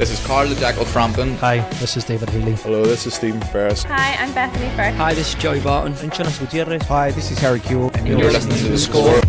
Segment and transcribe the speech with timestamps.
[0.00, 1.36] This is Carl the Jackal Frampton.
[1.36, 2.54] Hi, this is David Healy.
[2.54, 3.82] Hello, this is Stephen Ferris.
[3.82, 4.94] Hi, I'm Bethany Firth.
[4.94, 5.94] Hi, this is Joey Barton.
[6.00, 6.82] I'm Jonas Gutierrez.
[6.84, 7.94] Hi, this is Harry Kewell.
[7.96, 9.20] And you're listening to The Score.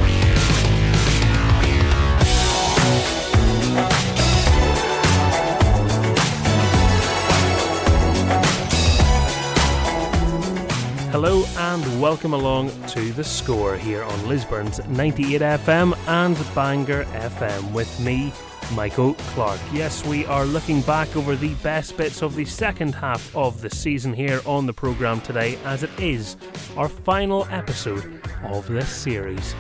[11.11, 17.73] Hello and welcome along to The Score here on Lisburn's 98 FM and Bangor FM
[17.73, 18.31] with me,
[18.73, 19.59] Michael Clarke.
[19.73, 23.69] Yes, we are looking back over the best bits of the second half of the
[23.69, 26.37] season here on the programme today as it is
[26.77, 29.55] our final episode of this series.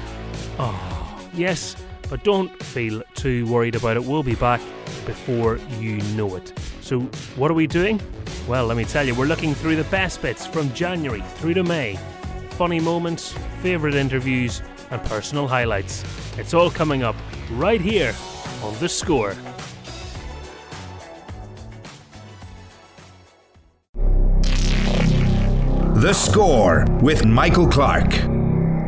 [0.57, 1.75] Oh, yes,
[2.09, 4.03] but don't feel too worried about it.
[4.03, 4.61] We'll be back
[5.05, 6.53] before you know it.
[6.81, 7.01] So,
[7.35, 8.01] what are we doing?
[8.47, 11.63] Well, let me tell you, we're looking through the best bits from January through to
[11.63, 11.99] May.
[12.51, 16.03] Funny moments, favourite interviews, and personal highlights.
[16.37, 17.15] It's all coming up
[17.51, 18.13] right here
[18.63, 19.35] on The Score.
[26.01, 28.13] The Score with Michael Clarke.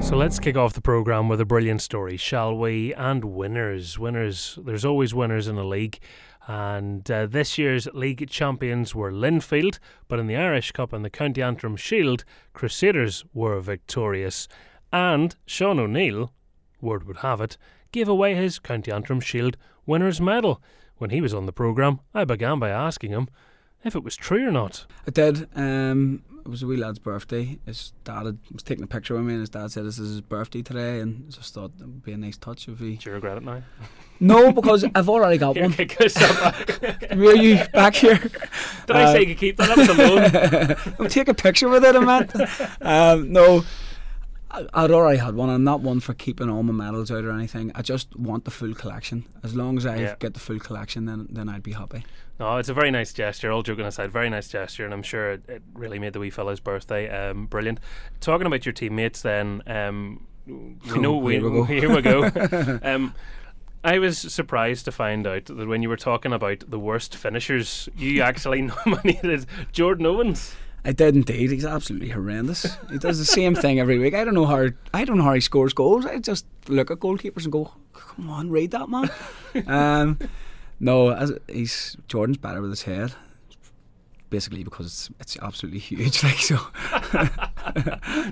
[0.03, 2.93] So let's kick off the programme with a brilliant story, shall we?
[2.93, 3.97] And winners.
[3.97, 4.59] Winners.
[4.63, 5.99] There's always winners in a league.
[6.45, 11.09] And uh, this year's league champions were Linfield, but in the Irish Cup and the
[11.09, 14.47] County Antrim Shield, Crusaders were victorious.
[14.91, 16.33] And Sean O'Neill,
[16.81, 17.57] word would have it,
[17.93, 19.55] gave away his County Antrim Shield
[19.85, 20.61] winner's medal.
[20.97, 23.27] When he was on the programme, I began by asking him
[23.83, 24.85] if it was true or not.
[25.07, 25.47] I did.
[25.55, 27.57] Um, it was a wee lad's birthday.
[27.65, 30.09] His dad had, was taking a picture with me, and his dad said, "This is
[30.11, 32.95] his birthday today," and I just thought it would be a nice touch if he.
[32.95, 33.63] Do you regret it now?
[34.19, 35.73] No, because I've already got one.
[35.73, 36.13] Okay, good.
[37.17, 38.17] Were you back here?
[38.17, 39.75] Did I say you could keep that?
[39.75, 39.89] That was
[40.97, 41.01] a.
[41.03, 42.33] I'll take a picture with it, I meant.
[42.81, 43.63] Um, no, I-
[44.73, 45.49] I'd already had one.
[45.49, 47.71] I'm not one for keeping all my medals out or anything.
[47.75, 49.25] I just want the full collection.
[49.43, 50.15] As long as I Yeah.
[50.19, 52.03] get the full collection, then then I'd be happy.
[52.39, 53.51] No, it's a very nice gesture.
[53.51, 56.29] All joking aside, very nice gesture, and I'm sure it, it really made the wee
[56.29, 57.79] fellow's birthday um, brilliant.
[58.19, 61.49] Talking about your teammates, then um, we know Oh, we, here
[61.95, 62.23] we go.
[62.23, 62.79] here we go.
[62.83, 63.13] um,
[63.83, 67.89] I was surprised to find out that when you were talking about the worst finishers,
[67.97, 70.55] you actually nominated Jordan Owens.
[70.85, 71.51] I did indeed.
[71.51, 72.77] He's absolutely horrendous.
[72.91, 74.13] He does the same thing every week.
[74.13, 74.67] I don't know how.
[74.93, 76.05] I don't know how he scores goals.
[76.05, 79.09] I just look at goalkeepers and go, "Come on, read that man."
[79.67, 80.19] um,
[80.79, 83.13] no, as he's Jordan's better with his head.
[84.29, 86.23] Basically, because it's, it's absolutely huge.
[86.23, 86.57] Like so,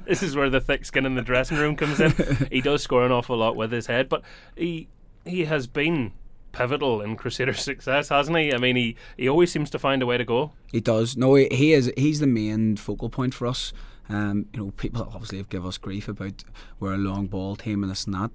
[0.08, 2.12] this is where the thick skin in the dressing room comes in.
[2.52, 4.24] he does score an awful lot with his head, but
[4.58, 4.90] he
[5.24, 6.12] he has been
[6.52, 8.54] pivotal in Crusaders' success, hasn't he?
[8.54, 10.52] I mean, he, he always seems to find a way to go.
[10.72, 11.18] he does.
[11.18, 11.92] No, he, is.
[11.98, 13.74] He's the main focal point for us.
[14.10, 16.44] Um, you know, people obviously have given us grief about
[16.80, 18.32] we're a long ball team and this and that.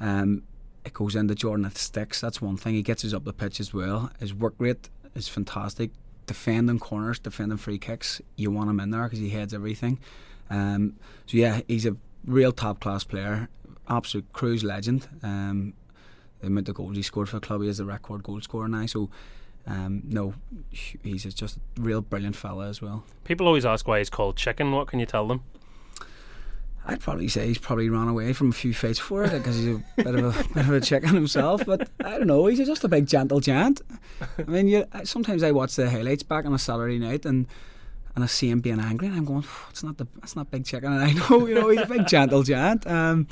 [0.00, 0.42] Um,
[0.84, 2.20] it goes into Jordan at sticks.
[2.20, 2.74] That's one thing.
[2.74, 4.10] He gets us up the pitch as well.
[4.20, 5.90] His work rate is fantastic.
[6.26, 8.20] Defending corners, defending free kicks.
[8.36, 9.98] You want him in there because he heads everything.
[10.50, 13.48] Um, so yeah, he's a real top class player.
[13.88, 15.08] Absolute Crues legend.
[15.22, 15.74] Um,
[16.44, 18.68] the amount of goals he scored for the club, he is the record goal scorer
[18.68, 18.86] now.
[18.86, 19.10] So
[19.66, 20.34] um, no,
[20.70, 23.04] he's just a real brilliant fella as well.
[23.24, 24.72] People always ask why he's called Chicken.
[24.72, 25.42] What can you tell them?
[26.86, 29.76] I'd probably say he's probably run away from a few fights for it because he's
[29.76, 31.64] a bit of a bit of a chicken himself.
[31.64, 33.80] But I don't know, he's just a big gentle giant.
[34.38, 37.46] I mean, you, sometimes I watch the highlights back on a Saturday night and
[38.14, 40.64] and I see him being angry, and I'm going, it's not the it's not big
[40.64, 40.92] chicken.
[40.92, 42.86] And I know, you know, he's a big gentle giant.
[42.86, 43.28] Um,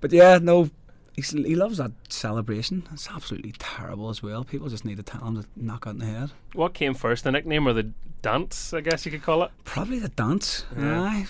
[0.00, 0.70] but yeah, no.
[1.16, 2.86] He's, he loves that celebration.
[2.92, 4.44] It's absolutely terrible as well.
[4.44, 6.30] People just need to tell him to knock on the head.
[6.52, 7.90] What came first, the nickname or the
[8.20, 9.50] dance, I guess you could call it?
[9.64, 10.66] Probably the dance.
[10.78, 11.02] Yeah.
[11.02, 11.26] Aye.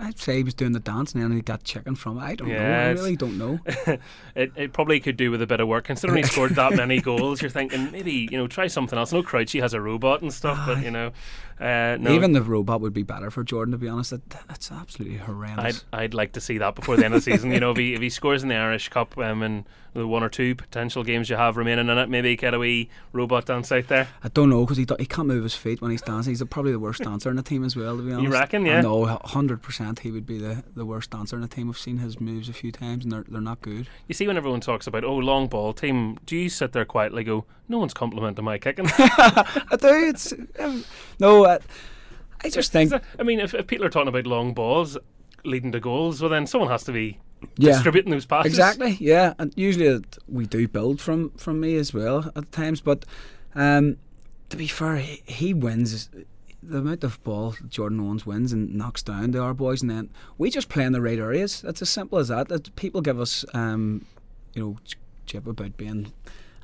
[0.00, 2.20] I'd say he was doing the dance and then he got chicken from it.
[2.20, 2.56] I don't know.
[2.56, 3.58] I really don't know.
[4.36, 5.84] it, it probably could do with a bit of work.
[5.84, 9.12] Considering he scored that many goals, you're thinking maybe, you know, try something else.
[9.12, 11.10] No, Crouchy has a robot and stuff, but, you know,
[11.60, 12.12] uh, no.
[12.12, 14.10] Even the robot would be better for Jordan, to be honest.
[14.10, 15.84] That, that's absolutely I'd, horrendous.
[15.92, 17.50] I'd like to see that before the end of the season.
[17.52, 19.64] You know, if he, if he scores in the Irish Cup um, and
[19.94, 22.88] the one or two potential games you have remaining in it, maybe get a wee
[23.12, 24.08] robot dance out there.
[24.22, 26.30] I don't know because he, do- he can't move his feet when he's dancing.
[26.30, 28.24] He's probably the worst dancer in the team as well, to be honest.
[28.24, 28.80] You reckon, yeah?
[28.80, 30.00] No, hundred percent.
[30.00, 31.66] He would be the, the worst dancer in the team.
[31.66, 33.88] We've seen his moves a few times, and they're they're not good.
[34.06, 37.24] You see, when everyone talks about, oh, long ball team, do you sit there quietly
[37.24, 38.86] go, no one's complimenting my kicking?
[38.98, 39.88] I do.
[40.08, 40.84] It's um,
[41.18, 41.44] no.
[41.48, 41.58] I,
[42.44, 44.96] I just think I mean, if, if people are talking about long balls
[45.44, 47.18] leading to goals, well, then someone has to be
[47.56, 47.72] yeah.
[47.72, 48.52] distributing those passes.
[48.52, 52.80] Exactly, yeah, and usually it, we do build from from me as well at times.
[52.80, 53.04] But
[53.54, 53.96] um,
[54.50, 56.10] to be fair, he, he wins
[56.62, 60.10] the amount of ball Jordan Owens wins and knocks down to our boys, and then
[60.36, 61.64] we just play in the right areas.
[61.66, 62.48] It's as simple as that.
[62.48, 64.06] That people give us, um,
[64.54, 64.96] you know, ch-
[65.26, 66.12] chip about being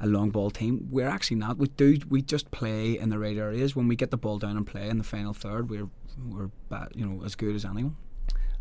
[0.00, 0.88] a long ball team.
[0.90, 1.56] We're actually not.
[1.58, 1.98] We do.
[2.08, 3.74] We just play in the right areas.
[3.76, 5.88] When we get the ball down and play in the final third, we're
[6.28, 7.96] we're bad, you know as good as anyone.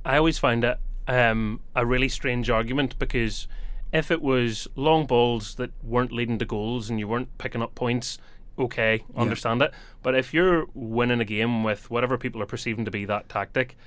[0.06, 3.48] I always find it um, a really strange argument because
[3.92, 7.76] if it was long balls that weren't leading to goals and you weren't picking up
[7.76, 8.18] points,
[8.58, 9.72] okay, understand it.
[10.02, 13.78] But if you're winning a game with whatever people are perceiving to be that tactic,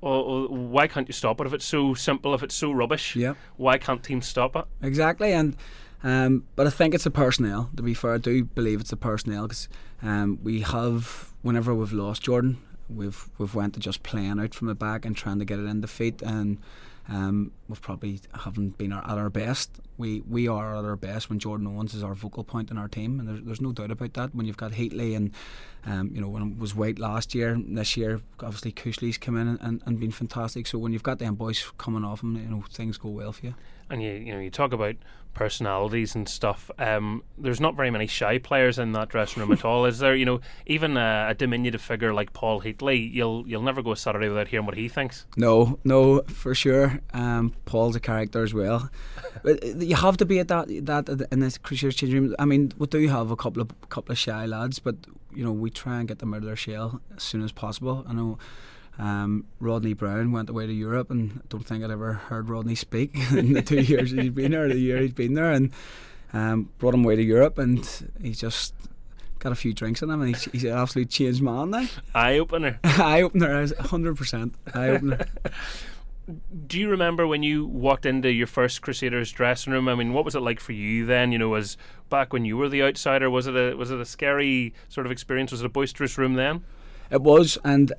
[0.00, 2.34] well, why can't you stop it if it's so simple?
[2.34, 3.34] If it's so rubbish, Yeah.
[3.56, 4.64] why can't teams stop it?
[4.82, 5.56] Exactly, and
[6.04, 7.70] um, but I think it's the personnel.
[7.76, 9.68] To be fair, I do believe it's the personnel because
[10.02, 12.58] um, we have whenever we've lost Jordan,
[12.90, 15.64] we've we've went to just playing out from the back and trying to get it
[15.64, 16.58] in the feet, and
[17.08, 19.80] um, we've probably haven't been our, at our best.
[19.96, 22.88] We we are at our best when Jordan Owens is our focal point in our
[22.88, 24.34] team, and there's, there's no doubt about that.
[24.34, 25.30] When you've got Heatley and
[25.86, 29.48] um, you know when it was Whyte last year, this year obviously Cushley's come in
[29.48, 30.66] and, and, and been fantastic.
[30.66, 33.46] So when you've got them boys coming off them, you know things go well for
[33.46, 33.54] you.
[33.90, 34.96] And you you know you talk about
[35.34, 36.70] personalities and stuff.
[36.78, 40.14] Um, there's not very many shy players in that dressing room at all, is there?
[40.14, 43.96] You know, even a, a diminutive figure like Paul Heatley, you'll you'll never go a
[43.96, 45.26] Saturday without hearing what he thinks.
[45.36, 47.00] No, no, for sure.
[47.12, 48.88] Um, Paul's a character as well.
[49.44, 52.36] uh, you have to be at that that in this Crusaders changing room.
[52.38, 54.96] I mean, we do have a couple of couple of shy lads, but
[55.34, 58.04] you know we try and get them out of their shell as soon as possible.
[58.08, 58.38] I know.
[58.98, 62.74] Um, Rodney Brown went away to Europe, and I don't think I'd ever heard Rodney
[62.74, 65.72] speak in the two years he's been there, the year he's been there, and
[66.32, 67.88] um, brought him away to Europe, and
[68.20, 68.74] he's just
[69.40, 71.86] got a few drinks in him, and he's, he's an absolute changed man now.
[72.14, 72.78] Eye opener.
[72.84, 75.26] eye opener, hundred percent eye opener.
[76.66, 79.88] Do you remember when you walked into your first Crusaders dressing room?
[79.88, 81.32] I mean, what was it like for you then?
[81.32, 81.76] You know, was
[82.08, 85.12] back when you were the outsider, was it a was it a scary sort of
[85.12, 85.52] experience?
[85.52, 86.64] Was it a boisterous room then?
[87.10, 87.92] It was, and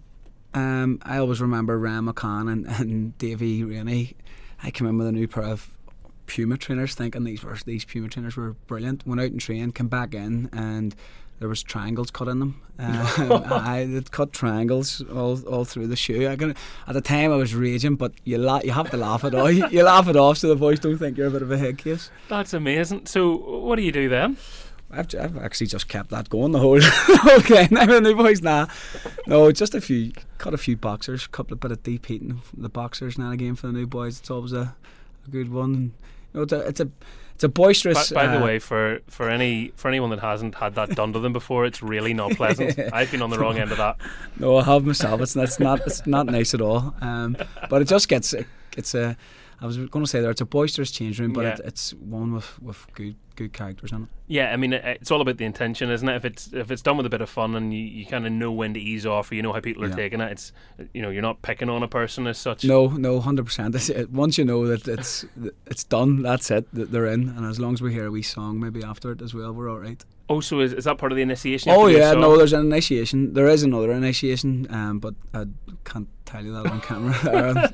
[0.56, 4.16] um, I always remember Ram McCann and, and Davy Rainey.
[4.64, 5.70] I came in with a new pair of
[6.28, 9.06] Puma trainers, thinking these were these Puma trainers were brilliant.
[9.06, 10.96] Went out and trained, came back in, and
[11.40, 12.62] there was triangles cut in them.
[12.80, 13.06] Um,
[13.46, 16.28] I cut triangles all, all through the shoe.
[16.28, 16.56] I can,
[16.88, 19.54] at the time I was raging, but you la- you have to laugh it off.
[19.54, 21.58] You, you laugh it off so the boys don't think you're a bit of a
[21.58, 22.10] head case.
[22.30, 23.06] That's amazing.
[23.08, 24.38] So, what do you do then?
[24.92, 27.70] I've, I've actually just kept that going the whole the whole game.
[27.78, 28.68] I mean, the boys nah,
[29.28, 32.62] no, just a few, cut a few boxers, couple of bit of deep heating from
[32.62, 34.20] the boxers now again for the new boys.
[34.20, 34.76] It's always a,
[35.28, 35.94] a good one.
[36.34, 36.90] You know, it's a it's a,
[37.34, 38.12] it's a boisterous.
[38.12, 41.14] By, by the uh, way, for, for any for anyone that hasn't had that done
[41.14, 42.80] to them before, it's really not pleasant.
[42.94, 43.98] I've been on the wrong end of that.
[44.40, 45.20] no, I have myself.
[45.22, 46.96] It's that's not it's not nice at all.
[47.02, 47.38] Um,
[47.70, 48.34] but it just gets
[48.78, 49.18] it's a.
[49.62, 51.54] I was going to say there, it's a boisterous change room, but Yeah.
[51.54, 54.10] it, it's one with with good good characters in it.
[54.28, 56.16] Yeah, I mean, it, it's all about the intention, isn't it?
[56.16, 58.32] If it's if it's done with a bit of fun and you, you kind of
[58.34, 59.96] know when to ease off, or you know how people are Yeah.
[59.96, 60.52] taking it, it's
[60.94, 62.64] you know you're not picking on a person as such.
[62.66, 63.76] No, no, hundred percent.
[64.12, 65.26] Once you know that it's
[65.68, 66.68] it's done, that's it.
[66.74, 69.22] That they're in, and as long as we hear a wee song maybe after it
[69.22, 70.04] as well, we're all right.
[70.28, 71.72] Oh, so is, is that part of the initiation?
[71.72, 73.34] Oh have to do a yeah, no, there's an initiation.
[73.36, 75.46] There is another initiation, um, but I
[75.84, 77.16] can't tell you that on camera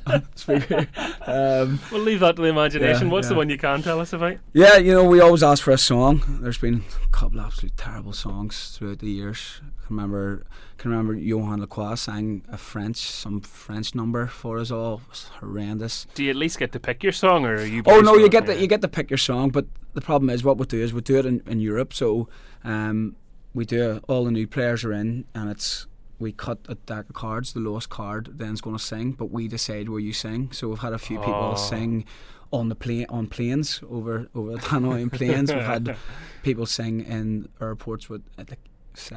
[0.06, 0.86] on, on speaker.
[1.26, 3.06] Um, We'll leave that to the imagination.
[3.08, 4.38] Yeah, What's the one you can tell us about?
[4.52, 6.22] yeah, you know, we always ask for a song.
[6.42, 9.60] There's been a couple of absolute terrible songs throughout the years.
[9.62, 10.46] I can remember,
[10.78, 14.94] can remember Johan Lacroix sang a French, some French number for us all.
[15.04, 16.06] It was horrendous.
[16.14, 17.82] Do you at least get to pick your song, or are you?
[17.86, 20.42] Oh no, you get the you get to pick your song, but the problem is
[20.44, 21.92] what we do is we do it in, in Europe.
[21.92, 22.28] So
[22.64, 23.16] um,
[23.54, 25.86] we do all the new players are in, and it's
[26.18, 27.52] we cut a deck of cards.
[27.52, 30.50] The lowest card then's going to sing, but we decide where you sing.
[30.52, 31.22] So we've had a few Oh.
[31.24, 32.04] people sing
[32.52, 35.52] on the plane on planes over over the Hanoi planes.
[35.52, 35.96] We've had
[36.42, 38.60] people sing in airports with at like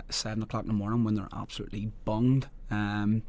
[0.10, 2.48] seven o'clock in the morning when they're absolutely bunged.
[2.72, 3.24] Um,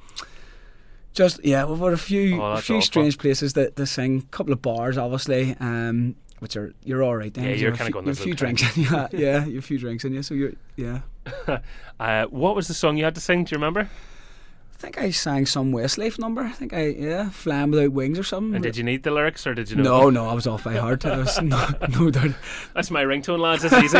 [1.13, 2.83] just yeah, we've had a few Oh, a few awful.
[2.87, 4.19] strange places that to sing.
[4.19, 7.33] A couple of bars, obviously, um, which are you're all right.
[7.33, 8.62] Then Yeah, You you're kinda few- going, a few drinks.
[8.76, 8.88] in you.
[9.12, 10.23] yeah, you have a few drinks in you.
[10.23, 11.00] So you're yeah.
[11.99, 13.43] Uh, what was the song you had to sing?
[13.45, 13.81] Do you remember?
[13.81, 16.43] I think I sang some Westlife number.
[16.43, 18.55] I think I yeah, flying without wings or something.
[18.57, 19.83] And did you need the lyrics, or did you know?
[19.83, 21.07] no, no, I was off by heart.
[21.07, 21.66] I was no,
[21.99, 22.33] no doubt.
[22.75, 23.64] That's my ringtone, lads.
[23.64, 23.97] It's easy.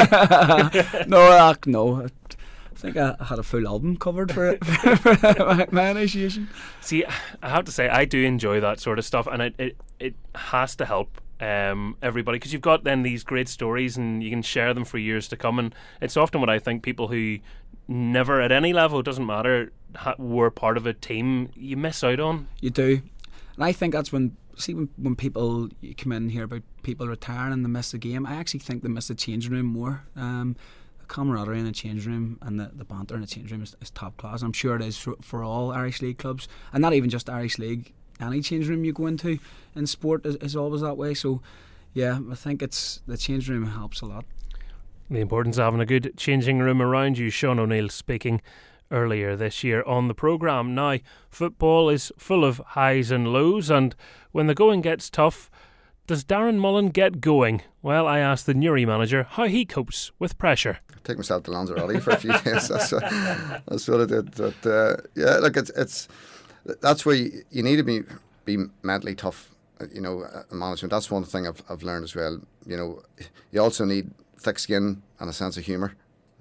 [1.09, 2.03] no, uh, no.
[2.05, 2.09] I
[2.79, 5.17] think I had a full album covered for it for
[5.47, 6.51] my, my initiation.
[6.83, 7.07] See,
[7.43, 10.15] I have to say, I do enjoy that sort of stuff, and it it, it
[10.35, 14.43] has to help um, everybody because you've got then these great stories, and you can
[14.43, 15.59] share them for years to come.
[15.59, 17.39] And it's often what I think people who
[17.89, 22.21] never at any level, doesn't matter, ha- were part of a team, you miss out
[22.21, 22.49] on.
[22.61, 23.03] You do,
[23.57, 27.07] and I think that's when see when, when people come in and hear about people
[27.07, 28.27] retiring and they miss the game.
[28.27, 30.05] I actually think they miss the changing room more.
[30.17, 30.57] Um,
[30.99, 33.77] the camaraderie in the changing room and the, the banter in the changing room is,
[33.81, 34.43] is top class.
[34.43, 37.59] I'm sure it is for, for all Irish League clubs, and not even just Irish
[37.59, 37.93] League.
[38.21, 39.39] Any change room you go into
[39.75, 41.15] in sport is, is always that way.
[41.15, 41.43] So,
[41.93, 44.25] yeah, I think it's the change room helps a lot.
[45.11, 47.31] The importance of having a good changing room around you.
[47.31, 48.41] Sean O'Neill speaking
[48.91, 50.75] earlier this year on the programme.
[50.75, 53.95] Now, football is full of highs and lows, and
[54.33, 55.51] when the going gets tough,
[56.07, 57.63] does Darren Mullen get going?
[57.83, 60.79] Well, I asked the Newry manager how he copes with pressure.
[61.03, 62.69] take myself to Lanzarote for a few days.
[62.69, 63.03] That's what,
[63.67, 64.35] that's what I did.
[64.37, 66.07] But uh, yeah, look, it's it's
[66.81, 68.03] that's where you, you need to be
[68.45, 69.55] be mentally tough.
[69.81, 70.91] uh, You know, uh, management.
[70.91, 72.41] That's one thing I've I've learned as well.
[72.67, 73.03] You know,
[73.53, 75.95] you also need thick skin and a sense of humour.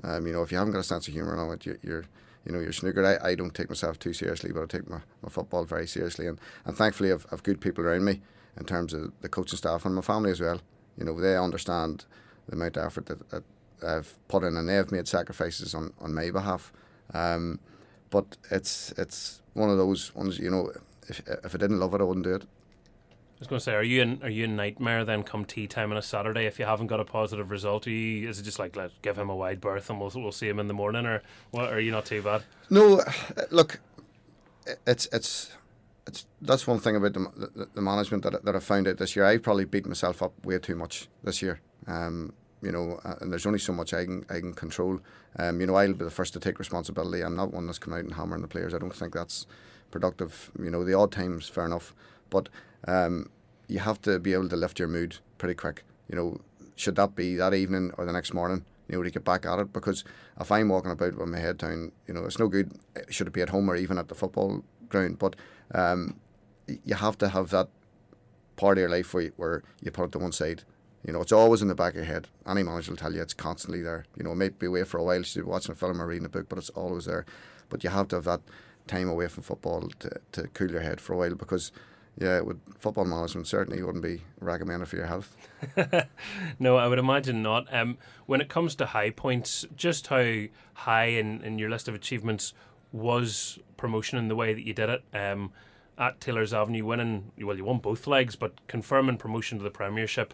[0.04, 2.06] Um, you know, if you haven't got a sense of humour on it, you, you're
[2.46, 3.06] you know you're snookered.
[3.22, 6.28] I, I don't take myself too seriously, but I take my, my football very seriously,
[6.28, 8.22] and, and thankfully I've, I've good people around me
[8.58, 10.62] in terms of the coaching staff and my family as well.
[10.98, 12.06] You know, they understand
[12.48, 13.44] the amount of effort that, that
[13.86, 16.72] I've put in, and they've made sacrifices on, on my behalf.
[17.14, 17.60] Um,
[18.16, 20.40] but it's it's one of those ones.
[20.40, 20.72] You know,
[21.10, 22.44] if if I didn't love it, I wouldn't do it.
[22.44, 25.68] I was going to say, are you in are you in nightmare then come tea
[25.68, 27.86] time on a Saturday if you haven't got a positive result?
[27.88, 30.48] You, is it just like let give him a wide berth and we'll we'll see
[30.48, 31.74] him in the morning, or what?
[31.74, 32.44] Are you not too bad?
[32.70, 33.02] No,
[33.52, 33.82] look,
[34.88, 35.52] it's it's
[36.08, 39.18] it's that's one thing about the, the, the management that that I found out this
[39.18, 39.26] year.
[39.26, 41.60] I've probably beat myself up way too much this year.
[41.86, 42.32] Um,
[42.62, 45.00] you know, uh, and there's only so much I can I can control.
[45.38, 47.22] Um, you know, I'll be the first to take responsibility.
[47.22, 48.74] I'm not one that's coming out and hammering the players.
[48.74, 49.46] I don't think that's
[49.92, 50.52] productive.
[50.60, 51.94] You know, the odd times, fair enough,
[52.30, 52.50] but
[52.88, 53.30] um,
[53.68, 55.84] you have to be able to lift your mood pretty quick.
[56.10, 56.42] You know,
[56.76, 58.66] should that be that evening or the next morning?
[58.88, 60.04] You know, to get back at it because
[60.40, 62.72] if I'm walking about with my head down, you know, it's no good.
[63.10, 65.18] Should it be at home or even at the football ground?
[65.18, 65.36] But
[65.74, 66.20] um,
[66.68, 67.70] you have to have that
[68.56, 70.64] part of your life where you, where you put it to one side.
[71.06, 72.28] You know, it's always in the back of your head.
[72.48, 74.06] Any manager will tell you it's constantly there.
[74.18, 76.26] You know, it might be away for a while, you're watching a film or reading
[76.26, 77.26] a book, but it's always there.
[77.70, 78.42] But you have to have that
[78.88, 81.72] time away from football to, to cool your head for a while because,
[82.18, 85.36] yeah, with football management, certainly wouldn't be recommended for your health.
[86.60, 87.72] no, I would imagine not.
[87.72, 91.94] Um, when it comes to high points, just how high in, in your list of
[91.94, 92.54] achievements
[92.92, 95.04] was promotion in the way that you did it?
[95.14, 95.52] Um,
[95.98, 100.34] at Taylor's Avenue, winning, well, you won both legs, but confirming promotion to the Premiership.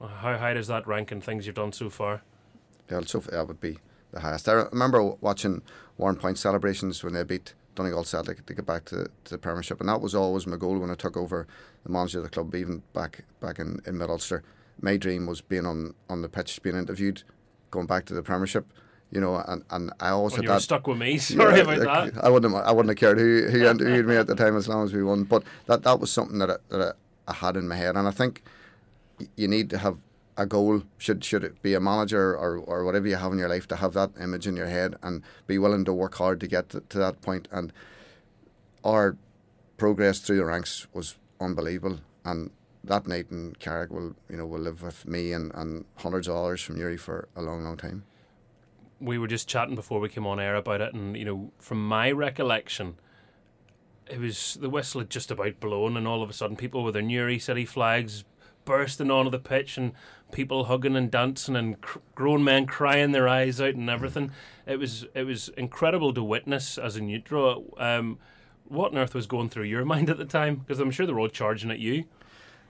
[0.00, 2.22] How high does that rank in things you've done so far?
[2.90, 3.78] Yeah, so that would be
[4.12, 4.48] the highest.
[4.48, 5.62] I remember watching
[5.98, 9.88] Warrenpoint celebrations when they beat Donegal Celtic to get back to, to the Premiership, and
[9.88, 11.46] that was always my goal when I took over
[11.84, 14.42] the manager of the club, even back back in, in Mid Ulster.
[14.80, 17.22] My dream was being on, on the pitch, being interviewed,
[17.70, 18.66] going back to the Premiership.
[19.10, 20.62] You know, and, and I always When had you were that.
[20.62, 22.24] stuck with me, sorry Yeah, about that.
[22.24, 24.68] I wouldn't have, I wouldn't have cared who, who interviewed me at the time as
[24.68, 25.22] long as we won.
[25.24, 26.96] But that, that was something that, I, that
[27.28, 28.42] I, I had in my head, and I think
[29.36, 30.00] you need to have
[30.36, 30.82] a goal.
[30.98, 33.76] Should should it be a manager or, or whatever you have in your life to
[33.76, 36.80] have that image in your head and be willing to work hard to get to,
[36.80, 37.48] to that point.
[37.50, 37.72] And
[38.84, 39.16] our
[39.76, 42.50] progress through the ranks was unbelievable, and
[42.84, 46.36] that night in Carrick will you know will live with me and, and hundreds of
[46.36, 48.04] others from Newry for a long long time.
[49.00, 51.86] we were just chatting before we came on air about it, and you know, from
[51.86, 52.96] my recollection,
[54.10, 56.94] it was the whistle had just about blown, and all of a sudden, people with
[56.94, 58.24] their Newry City flags
[58.70, 59.92] bursting onto the pitch, and
[60.32, 64.30] people hugging and dancing, and cr- grown men crying their eyes out, and everything.
[64.66, 67.74] It was it was incredible to witness as a neutral.
[67.78, 68.18] Um,
[68.68, 70.56] what on earth was going through your mind at the time?
[70.56, 72.04] Because I'm sure they're all charging at you.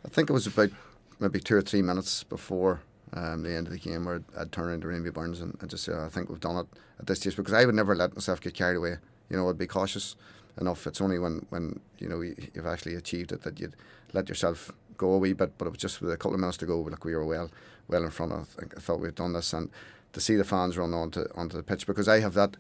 [0.05, 0.71] I think it was about
[1.19, 2.83] maybe two or three minutes before
[3.15, 5.85] um, the end of the game where I'd, turn into Rainbow Burns and, and just
[5.85, 6.67] say, I think we've done it
[7.01, 8.99] at this stage because I would never let myself get carried away.
[9.31, 10.15] You know, I'd be cautious
[10.61, 10.87] enough.
[10.87, 13.75] It's only when, when you know, you- you've actually achieved it that you'd
[14.13, 15.59] let yourself go a wee bit.
[15.59, 17.51] But it was just with a couple of minutes to go, like we were well
[17.89, 18.57] well in front of.
[18.61, 19.53] I, thought we'd done this.
[19.53, 19.71] And
[20.13, 22.57] to see the fans run onto, onto the pitch because I have that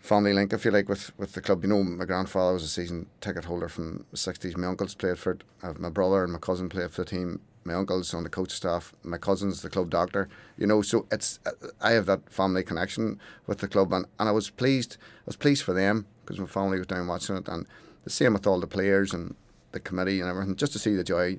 [0.00, 1.62] family link, I feel like, with, with the club.
[1.62, 4.56] You know, my grandfather was a season ticket holder from the 60s.
[4.56, 5.44] My uncles played for it.
[5.62, 7.40] I have my brother and my cousin played for the team.
[7.64, 8.92] My uncle's on the coach staff.
[9.04, 10.28] My cousin's the club doctor.
[10.58, 11.38] You know, so it's
[11.80, 14.96] I have that family connection with the club, and, and I was pleased.
[15.00, 17.66] I was pleased for them because my family was down watching it, and
[18.02, 19.36] the same with all the players and
[19.72, 20.56] the committee and everything.
[20.56, 21.38] Just to see the joy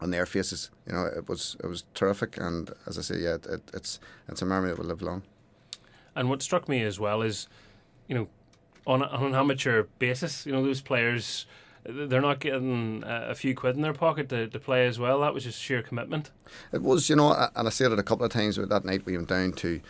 [0.00, 2.36] on their faces, you know, it was it was terrific.
[2.36, 5.22] And as I say, yeah, it, it, it's it's a memory that will live long.
[6.16, 7.48] And what struck me as well is,
[8.08, 8.28] you know,
[8.86, 11.46] on, a, on an amateur basis, you know, those players,
[11.84, 15.20] they're not getting a few quid in their pocket to, to play as well.
[15.20, 16.30] That was just sheer commitment.
[16.72, 18.58] It was, you know, and I said it a couple of times.
[18.58, 19.80] But that night we went down to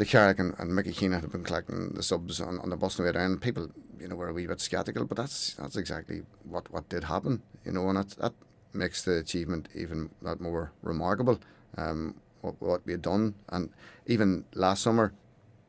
[0.00, 2.98] to Carrick and, and Mickey Keenan had been collecting the subs on, on the bus
[2.98, 3.36] on the way down.
[3.36, 7.04] People, you know, were a wee bit sceptical, but that's that's exactly what, what did
[7.04, 8.32] happen, you know, and that that
[8.72, 11.38] makes the achievement even that more remarkable.
[11.76, 13.68] Um, what, what we had done, and
[14.06, 15.12] even last summer,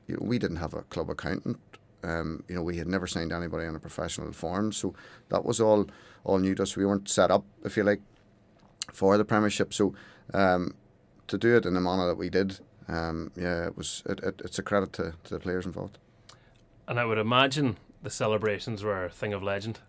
[0.08, 1.60] you know, we didn't have a club accountant.
[2.02, 4.94] Um, you know, we had never signed anybody on a professional form, so
[5.28, 5.88] that was all
[6.24, 6.78] all new to us.
[6.78, 8.02] We weren't set up, if you like,
[8.94, 9.74] for the Premiership.
[9.74, 9.94] So
[10.34, 10.76] um,
[11.28, 12.62] to do it in the manner that we did,
[12.92, 14.04] um, yeah, it was.
[14.06, 15.98] It, it, it's a credit to, to the players involved.
[16.88, 19.80] And I would imagine the celebrations were a thing of legend.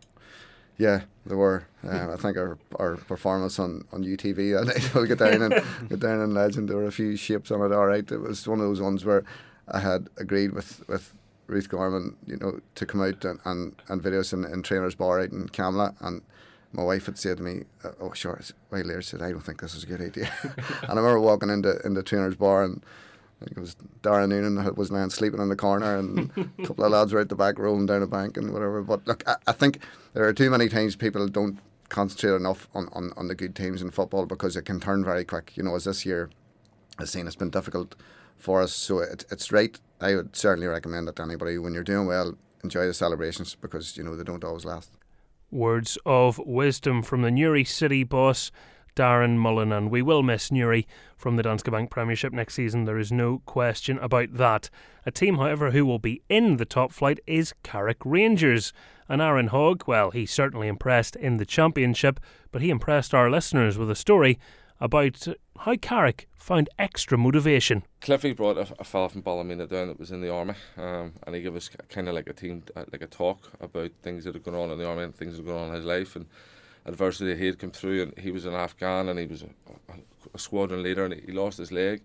[0.78, 1.66] Yeah, they were.
[1.84, 5.54] Uh, I think our our performance on, on UTV that night will get down and
[5.88, 6.68] get down in legend.
[6.68, 7.74] There were a few shapes on it.
[7.74, 9.24] All right, it was one of those ones where
[9.68, 11.12] I had agreed with, with
[11.46, 15.20] Ruth Gorman, you know, to come out and and, and videos in, in trainers bar
[15.20, 16.22] out in Camla and.
[16.72, 19.60] My wife had said to me, uh, "Oh, sure." Why later said, "I don't think
[19.60, 22.82] this is a good idea." and I remember walking into into trainers bar and
[23.42, 26.84] I think it was Darren Noonan was lying sleeping in the corner, and a couple
[26.84, 28.82] of lads were out the back rolling down a bank and whatever.
[28.82, 29.80] But look, I, I think
[30.14, 33.82] there are too many times people don't concentrate enough on, on, on the good teams
[33.82, 35.56] in football because it can turn very quick.
[35.56, 36.30] You know, as this year
[36.98, 37.94] has seen, it's been difficult
[38.36, 38.72] for us.
[38.72, 39.78] So it, it's right.
[40.00, 43.96] I would certainly recommend it to anybody when you're doing well, enjoy the celebrations because
[43.96, 44.90] you know they don't always last.
[45.52, 48.50] Words of wisdom from the Newry City boss.
[48.96, 52.84] Darren Mullen, and we will miss Newry from the Danske Bank Premiership next season.
[52.84, 54.70] There is no question about that.
[55.04, 58.72] A team, however, who will be in the top flight is Carrick Rangers.
[59.10, 62.18] And Aaron Hogg, well, he certainly impressed in the Championship,
[62.50, 64.38] but he impressed our listeners with a story
[64.80, 65.28] about
[65.60, 67.84] how Carrick found extra motivation.
[68.00, 71.34] Cliffy brought a, a fella from Ballymena down that was in the army, um, and
[71.34, 74.34] he gave us kind of like a team, uh, like a talk about things that
[74.34, 76.16] had gone on in the army and things that had gone on in his life
[76.16, 76.26] and
[76.84, 78.02] adversity he had come through.
[78.02, 79.46] And he was an Afghan and he was a,
[79.92, 79.96] a,
[80.34, 82.02] a squadron leader, and he, he, lost his leg,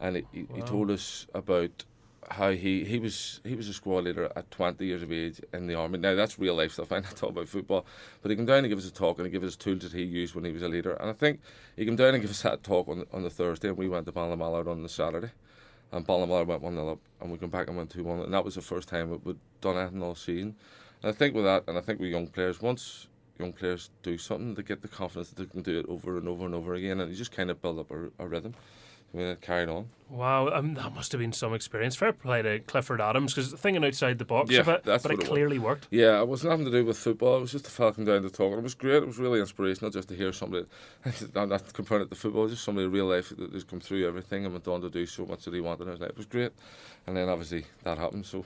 [0.00, 0.56] and he, he, wow.
[0.56, 1.84] he told us about
[2.30, 5.66] how he, he was he was a squad leader at 20 years of age in
[5.66, 5.98] the army.
[5.98, 6.92] Now that's real life stuff.
[6.92, 7.86] I'm not talking about football,
[8.22, 9.92] but he came down and gave us a talk and he gave us tools that
[9.92, 10.94] he used when he was a leader.
[10.94, 11.40] And I think
[11.76, 14.06] he came down and gave us that talk on on the Thursday, and we went
[14.06, 15.30] to Ballinamallard on the Saturday,
[15.92, 18.34] and Ballinamallard went one 0 up, and we came back and went two one, and
[18.34, 20.56] that was the first time we'd done anything all season.
[21.02, 24.16] And I think with that, and I think with young players, once young players do
[24.16, 26.74] something, they get the confidence that they can do it over and over and over
[26.74, 28.54] again, and you just kind of build up a, a rhythm.
[29.14, 29.88] It carried on.
[30.10, 31.96] Wow, um, that must have been some experience.
[31.96, 35.20] Fair play to Clifford Adams because thinking outside the box yeah, bit, that's but it,
[35.20, 35.88] it clearly worked.
[35.90, 37.38] Yeah, it wasn't having to do with football.
[37.38, 39.02] It was just a falcon down to talk, and it was great.
[39.02, 40.66] It was really inspirational just to hear somebody.
[41.34, 44.06] I'm not comparing it to football, just somebody in real life that has come through
[44.06, 46.10] everything and went on to do so much that he wanted in his life.
[46.10, 46.52] It was great,
[47.06, 48.26] and then obviously that happened.
[48.26, 48.44] So,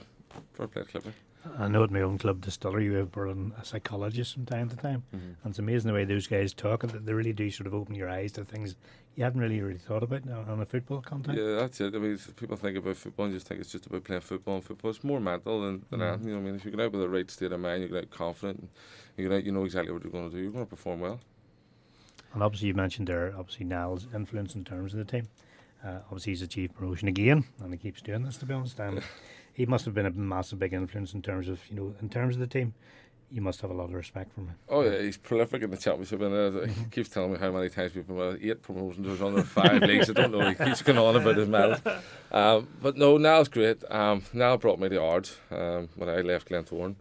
[0.53, 1.13] fair play Clifford.
[1.57, 4.69] I know at my own club, Distillery, we have brought in a psychologist from time
[4.69, 5.25] to time, mm-hmm.
[5.43, 6.83] and it's amazing the way those guys talk.
[6.83, 8.75] And that they really do sort of open your eyes to things
[9.19, 11.41] you haven't really really thought about now on a football context.
[11.41, 11.93] Yeah, that's it.
[11.93, 14.55] I mean, people think about football and just think it's just about playing football.
[14.55, 16.07] And football it's more mental than, than mm.
[16.07, 16.27] anything.
[16.29, 17.89] You know, I mean, if you get out with the right state of mind, you
[17.89, 18.69] get out confident, and
[19.17, 20.41] you get out, you know exactly what you're going to do.
[20.41, 21.19] You're going to perform well.
[22.33, 25.27] And obviously, you mentioned there, obviously Niall's influence in terms of the team.
[25.83, 28.37] Uh, obviously, he's achieved promotion again, and he keeps doing this.
[28.37, 29.01] To be honest, um,
[29.53, 32.35] he must have been a massive, big influence in terms of you know, in terms
[32.35, 32.73] of the team
[33.31, 34.55] you must have a lot of respect for him.
[34.67, 36.89] Oh yeah, he's prolific in the championship, and uh, he mm-hmm.
[36.89, 39.05] keeps telling me how many times we've been with eight promotions.
[39.05, 40.09] There's under five leagues.
[40.09, 40.49] I don't know.
[40.49, 41.77] He keeps going on about his medal.
[42.31, 43.83] Um, but no, Niall's great.
[43.89, 46.95] Um, Niall brought me the Ards um, when I left Glentoran,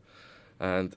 [0.60, 0.94] and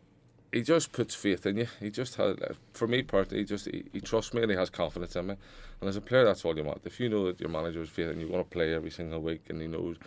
[0.52, 1.68] he just puts faith in you.
[1.80, 4.58] He just has, uh, for me personally, he just he, he, trusts me and he
[4.58, 5.36] has confidence in me.
[5.80, 6.82] And as a player, that's all you want.
[6.86, 9.22] If you know that your manager has faith and you want to play every single
[9.22, 9.98] week, and he knows,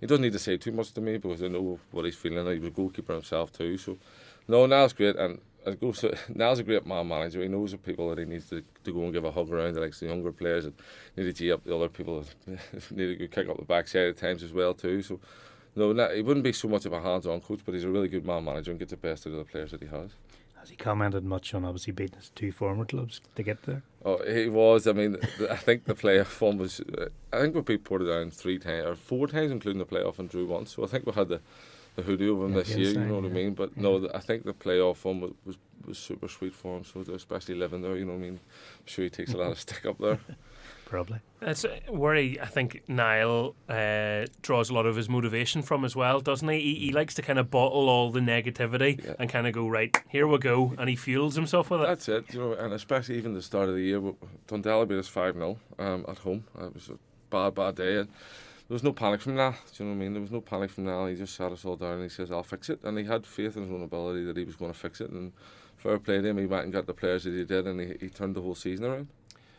[0.00, 2.46] he doesn't need to say too much to me because I know what he's feeling.
[2.46, 3.98] He's a goalkeeper himself too, so
[4.48, 7.42] no, Niall's great, and it goes to, Niall's a great man manager.
[7.42, 9.74] He knows the people that he needs to, to go and give a hug around,
[9.74, 10.74] He likes the younger players that
[11.16, 14.08] need to gee up the other people that need to go kick up the backside
[14.08, 15.02] at times as well too.
[15.02, 15.20] So,
[15.74, 18.24] no, he wouldn't be so much of a hands-on coach, but he's a really good
[18.24, 20.10] man manager and gets the best out of the players that he has.
[20.66, 23.84] Has he commented much on obviously beating his two former clubs to get there?
[24.04, 24.88] Oh, he was.
[24.88, 25.16] I mean,
[25.48, 26.80] I think the playoff one was.
[27.32, 30.44] I think we beat Portadown three times or four times, including the playoff and drew
[30.44, 30.74] once.
[30.74, 31.40] So I think we had the
[31.94, 32.88] the hoodoo of him yeah, this year.
[32.88, 33.54] You know what I mean?
[33.54, 33.82] But yeah.
[33.84, 36.82] no, I think the playoff one was, was, was super sweet for him.
[36.82, 38.40] So especially living there, you know what I mean?
[38.80, 40.18] I'm sure he takes a lot of stick up there.
[40.86, 41.18] Probably.
[41.40, 45.96] That's where he, I think Niall uh, draws a lot of his motivation from as
[45.96, 46.60] well, doesn't he?
[46.60, 49.14] He, he likes to kind of bottle all the negativity yeah.
[49.18, 51.88] and kind of go right here we go, and he fuels himself with it.
[51.88, 54.00] That's it, you know, and especially even the start of the year,
[54.46, 56.44] Dundela beat us five 0 um, at home.
[56.60, 56.98] It was a
[57.30, 57.96] bad, bad day.
[57.96, 58.08] And,
[58.68, 59.54] there was no panic from that.
[59.76, 60.12] Do you know what I mean?
[60.12, 61.08] There was no panic from that.
[61.08, 63.24] He just sat us all down and he says, "I'll fix it," and he had
[63.24, 65.10] faith in his own ability that he was going to fix it.
[65.10, 65.32] And
[65.76, 67.94] fair play to him, he went and got the players that he did, and he,
[68.00, 69.08] he turned the whole season around.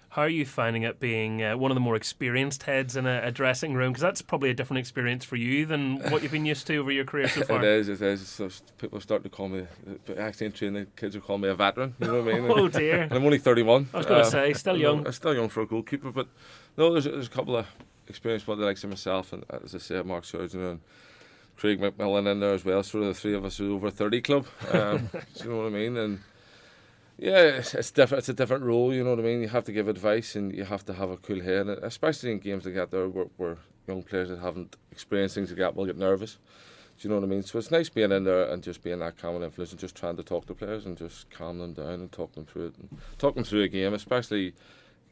[0.10, 3.22] How are you finding it being uh, one of the more experienced heads in a,
[3.24, 3.92] a dressing room?
[3.92, 6.92] Because that's probably a different experience for you than what you've been used to over
[6.92, 7.58] your career so far.
[7.58, 8.28] it is, it is.
[8.28, 9.68] So people start to call me,
[10.18, 11.94] actually in training, kids are calling me a veteran.
[12.00, 12.52] You know what I mean?
[12.58, 13.02] oh dear.
[13.02, 13.90] And I'm only 31.
[13.94, 15.06] I was going to uh, say, still young.
[15.06, 16.28] I'm still young for a goalkeeper, but
[16.78, 17.68] no, there's, there's a couple of
[18.08, 20.80] experienced the likes of myself and as I said, Mark Surgenor and
[21.58, 22.84] Craig McMillan in there as well.
[22.84, 24.46] Sort of the three of us are over thirty club.
[24.72, 25.98] Um, you know what I mean?
[25.98, 26.20] And
[27.18, 28.20] yeah, it's, different.
[28.20, 28.94] It's a different role.
[28.94, 29.42] You know what I mean?
[29.42, 32.40] You have to give advice and you have to have a cool head, especially in
[32.40, 32.92] games like that.
[32.92, 36.38] There, where, where young players that haven't experienced things like that will get nervous.
[37.00, 37.44] Do you know what I mean?
[37.44, 40.18] So it's nice being in there and just being that calming influence and just trying
[40.18, 42.90] to talk to players and just calm them down and talk them through it and
[43.20, 44.54] talk them through a game, especially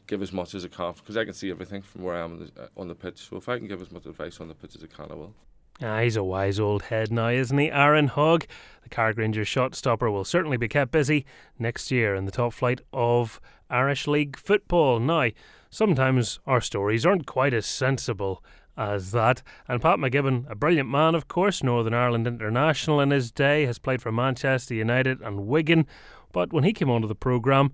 [0.08, 2.34] give as much as I can because I can see everything from where I am
[2.34, 3.30] on the, uh, on the pitch.
[3.30, 5.16] So if I can give as much advice on the pitch as I can, I
[5.16, 5.34] will.
[5.82, 7.70] Ah, he's a wise old head now, isn't he?
[7.70, 8.46] Aaron Hogg,
[8.84, 11.26] the Carrick Rangers shot stopper, will certainly be kept busy
[11.60, 15.00] next year in the top flight of Irish League football.
[15.00, 15.32] Now,
[15.70, 18.42] sometimes our stories aren't quite as sensible
[18.78, 19.42] as that.
[19.68, 23.80] And Pat McGibbon, a brilliant man, of course, Northern Ireland international in his day, has
[23.80, 25.88] played for Manchester United and Wigan.
[26.32, 27.74] But when he came onto the programme,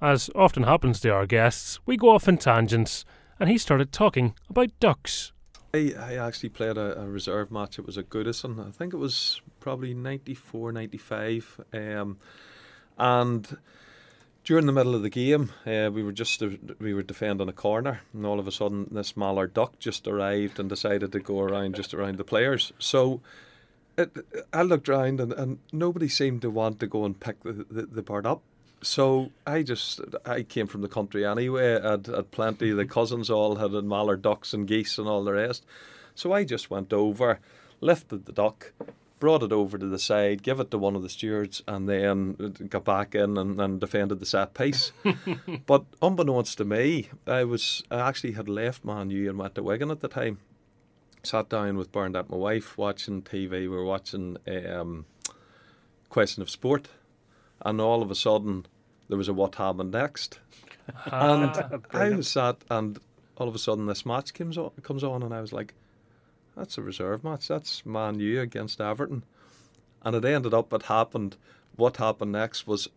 [0.00, 3.04] as often happens to our guests, we go off in tangents,
[3.38, 5.31] and he started talking about ducks.
[5.74, 7.78] I, I actually played a, a reserve match.
[7.78, 8.66] It was at Goodison.
[8.66, 11.60] I think it was probably 94, 95.
[11.72, 12.18] Um,
[12.98, 13.56] and
[14.44, 16.42] during the middle of the game, uh, we were just
[16.78, 20.58] we were defending a corner, and all of a sudden, this mallard duck just arrived
[20.58, 22.72] and decided to go around just around the players.
[22.78, 23.20] So
[23.96, 24.10] it,
[24.52, 27.86] I looked around, and, and nobody seemed to want to go and pick the, the,
[27.86, 28.42] the bird up.
[28.82, 31.80] So I just I came from the country anyway.
[31.80, 32.72] I'd, had plenty.
[32.72, 35.64] The cousins all had mallard ducks and geese and all the rest.
[36.14, 37.38] So I just went over,
[37.80, 38.72] lifted the duck,
[39.18, 42.34] brought it over to the side, give it to one of the stewards, and then
[42.68, 44.90] got back in and, and defended the set piece.
[45.66, 49.62] but unbeknownst to me, I was I actually had left Man U and went to
[49.62, 50.38] Wigan at the time.
[51.22, 53.50] Sat down with Bernadette, my wife, watching TV.
[53.50, 55.06] We were watching um,
[56.08, 56.88] Question of Sport,
[57.64, 58.66] and all of a sudden
[59.08, 60.40] there was a what happened next.
[61.06, 62.98] and I was sat, and
[63.36, 65.74] all of a sudden this match comes on, comes on, and I was like,
[66.56, 67.48] "That's a reserve match.
[67.48, 69.24] That's Man U against Everton."
[70.02, 70.72] And it ended up.
[70.72, 71.36] It happened.
[71.76, 72.88] What happened next was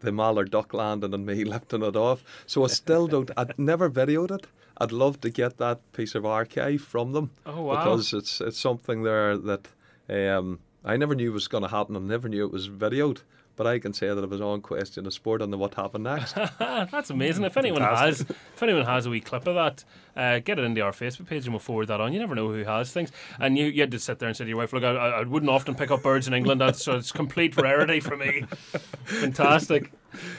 [0.00, 2.22] the mallard duck landing and me lifting it off.
[2.46, 3.30] So I still don't.
[3.36, 4.46] I'd never videoed it.
[4.78, 7.30] I'd love to get that piece of archive from them.
[7.46, 7.76] Oh wow!
[7.76, 9.68] Because it's it's something there that
[10.08, 11.96] um, I never knew was going to happen.
[11.96, 13.20] I never knew it was videoed
[13.56, 16.04] but I can say that it was on question of sport and then what happened
[16.04, 16.34] next.
[16.58, 17.44] That's amazing.
[17.44, 19.84] If anyone has, if anyone has a wee clip of that,
[20.16, 22.12] uh, get it into our Facebook page and we'll forward that on.
[22.12, 23.12] You never know who has things.
[23.38, 25.22] And you, you had to sit there and say to your wife, "Look, I, I
[25.22, 26.60] wouldn't often pick up birds in England.
[26.60, 28.44] That's so it's complete rarity for me."
[29.04, 29.92] Fantastic,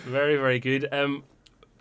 [0.03, 0.87] very very good.
[0.91, 1.23] Um,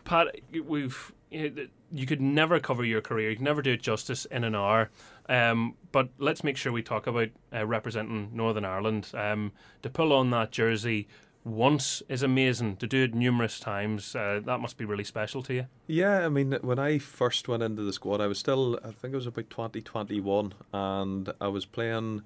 [0.05, 0.29] Pat,
[0.67, 3.31] we've you could never cover your career.
[3.31, 4.91] You can never do it justice in an hour.
[5.29, 9.11] Um, but let's make sure we talk about uh, representing Northern Ireland.
[9.15, 9.53] Um,
[9.83, 11.09] to pull on that jersey
[11.45, 12.77] once is amazing.
[12.77, 15.67] To do it numerous times, uh, that must be really special to you.
[15.87, 19.13] Yeah, I mean, when I first went into the squad, I was still, I think
[19.13, 22.23] it was about 2021, and I was playing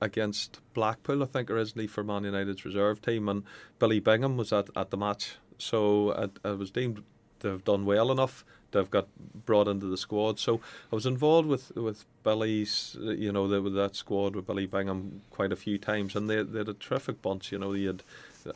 [0.00, 3.44] against Blackpool, I think, originally for Man United's reserve team, and
[3.78, 5.36] Billy Bingham was at, at the match.
[5.58, 6.12] So
[6.44, 7.02] I, I was deemed
[7.40, 8.44] to have done well enough
[8.78, 9.08] have got
[9.46, 10.38] brought into the squad.
[10.38, 10.60] So
[10.92, 15.52] I was involved with with Billy's, you know, with that squad with Billy Bingham quite
[15.52, 17.52] a few times, and they, they had a terrific bunch.
[17.52, 18.02] You know, they had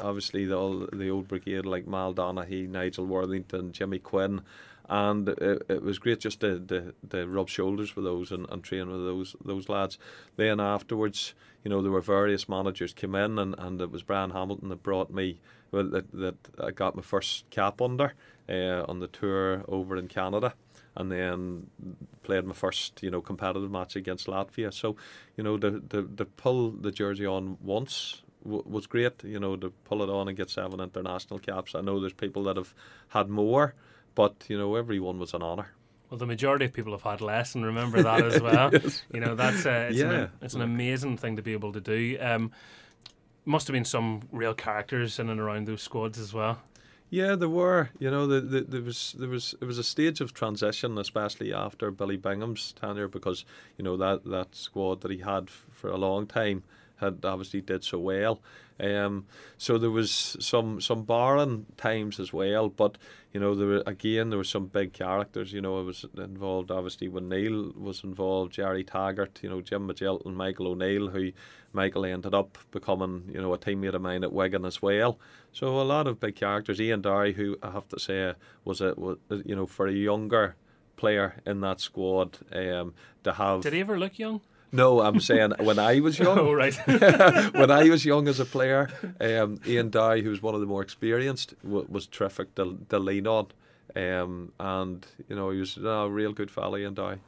[0.00, 4.42] obviously the all the old brigade like Mal Donaghy, Nigel Worthington, Jimmy Quinn,
[4.88, 8.62] and it, it was great just to, to, to rub shoulders with those and, and
[8.62, 9.98] train with those those lads.
[10.36, 14.30] Then afterwards, you know, there were various managers came in, and, and it was Brian
[14.30, 15.40] Hamilton that brought me
[15.72, 18.14] well, that that I got my first cap under
[18.48, 20.54] uh, on the tour over in Canada
[20.96, 21.66] and then
[22.22, 24.72] played my first you know competitive match against Latvia.
[24.72, 24.96] So
[25.36, 29.24] you know to to, to pull the jersey on once was great.
[29.24, 31.74] You know, to pull it on and get seven international caps.
[31.74, 32.74] I know there's people that have
[33.08, 33.74] had more,
[34.14, 35.70] but you know, every one was an honour.
[36.10, 38.70] Well, the majority of people have had less, and remember that as well.
[38.72, 39.02] yes.
[39.12, 40.10] You know, that's uh, it's, yeah.
[40.12, 42.18] an, it's an amazing thing to be able to do.
[42.20, 42.52] Um,
[43.44, 46.62] must have been some real characters in and around those squads as well.
[47.10, 47.90] Yeah, there were.
[47.98, 51.52] You know, the, the, there was there was it was a stage of transition, especially
[51.52, 53.44] after Billy Bingham's tenure, because
[53.78, 56.64] you know that that squad that he had f- for a long time
[56.96, 58.40] had obviously did so well.
[58.80, 59.26] Um,
[59.56, 62.98] so there was some some barren times as well, but
[63.32, 65.52] you know there were again there were some big characters.
[65.52, 69.88] You know, I was involved obviously when Neil was involved, Gerry Taggart, you know Jim
[69.90, 71.30] and Michael O'Neill, who
[71.72, 75.20] Michael ended up becoming you know a teammate of mine at Wigan as well.
[75.52, 76.80] So a lot of big characters.
[76.80, 80.56] Ian Dowie, who I have to say was a was, you know for a younger
[80.96, 83.60] player in that squad um, to have.
[83.60, 84.40] Did he ever look young?
[84.74, 86.36] No, I'm saying when I was young.
[86.36, 86.74] oh, right.
[87.54, 90.66] when I was young as a player, um, Ian Dowie, who was one of the
[90.66, 93.46] more experienced, w- was terrific to, to lean on.
[93.94, 97.18] Um, and, you know, he was a real good fella, Ian Dowie.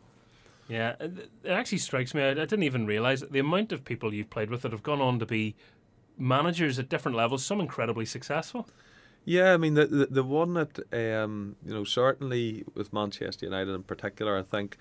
[0.69, 2.23] Yeah, it actually strikes me.
[2.23, 5.01] I, I didn't even realise the amount of people you've played with that have gone
[5.01, 5.55] on to be
[6.19, 8.69] managers at different levels, some incredibly successful.
[9.29, 13.75] Yeah, I mean the the, the one that um, you know certainly with Manchester United
[13.75, 14.79] in particular, I think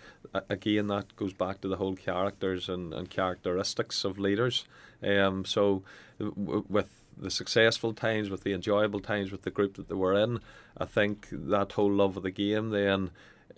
[0.50, 4.66] again that goes back to the whole characters and, and characteristics of leaders.
[5.02, 5.82] Um, so
[6.20, 10.14] w- with the successful times, with the enjoyable times, with the group that they were
[10.14, 10.40] in,
[10.78, 13.10] I think that whole love of the game then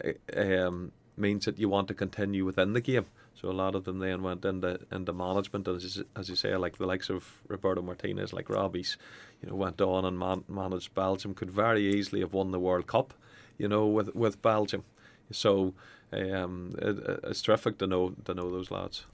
[0.06, 3.06] uh, um, means that you want to continue within the game.
[3.34, 6.78] So a lot of them then went into into management, as as you say, like
[6.78, 8.98] the likes of Roberto Martinez, like Robbie's,
[9.42, 11.34] you know, went on and man, managed Belgium.
[11.34, 13.14] Could very easily have won the World Cup,
[13.58, 14.84] you know, with with Belgium.
[15.32, 15.74] So
[16.12, 19.06] um, it, it's terrific to know to know those lads.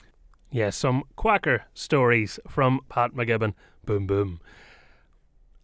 [0.51, 3.55] Yeah, some quacker stories from Pat McGibbon.
[3.85, 4.39] Boom, boom.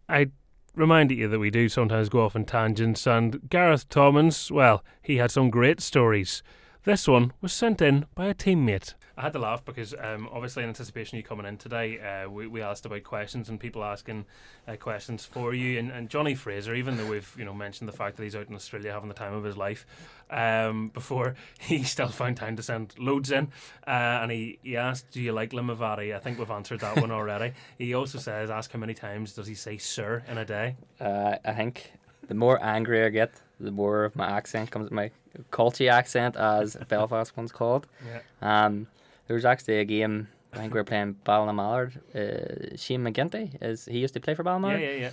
[0.08, 0.30] I
[0.74, 5.16] reminded you that we do sometimes go off in tangents, and Gareth Thomas, well, he
[5.16, 6.42] had some great stories.
[6.84, 8.94] This one was sent in by a teammate.
[9.14, 12.30] I had to laugh because um, obviously in anticipation of you coming in today, uh,
[12.30, 14.24] we, we asked about questions and people asking
[14.66, 15.78] uh, questions for you.
[15.78, 18.48] And, and Johnny Fraser, even though we've you know mentioned the fact that he's out
[18.48, 19.84] in Australia having the time of his life,
[20.30, 23.48] um, before he still found time to send loads in,
[23.86, 23.90] uh,
[24.22, 27.52] and he, he asked, "Do you like Limavady?" I think we've answered that one already.
[27.76, 31.36] He also says, "Ask how many times does he say sir in a day?" Uh,
[31.44, 31.92] I think
[32.26, 34.86] the more angry I get, the more of my accent comes.
[34.86, 35.10] At my
[35.50, 37.86] culty accent, as Belfast one's called.
[38.06, 38.20] Yeah.
[38.66, 38.86] Um,
[39.26, 40.28] there was actually a game.
[40.52, 41.96] I think we were playing Ballinamallard.
[42.14, 45.10] Uh, Shane McGinty is he used to play for Yeah, yeah, yeah.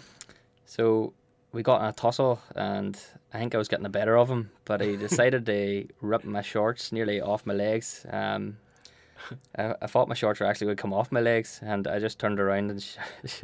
[0.66, 1.14] So
[1.52, 3.00] we got in a tussle, and
[3.34, 6.42] I think I was getting the better of him, but he decided to rip my
[6.42, 8.06] shorts nearly off my legs.
[8.10, 8.58] Um,
[9.58, 12.00] I, I thought my shorts were actually going to come off my legs, and I
[12.00, 13.44] just turned around and sh- sh-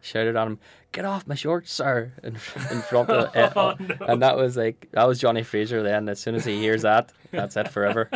[0.00, 0.58] shouted at him,
[0.92, 2.34] "Get off my shorts, sir!" in,
[2.70, 4.06] in front of, uh, Oh, no.
[4.06, 5.82] and that was like that was Johnny Fraser.
[5.82, 8.08] Then, as soon as he hears that, that's it forever.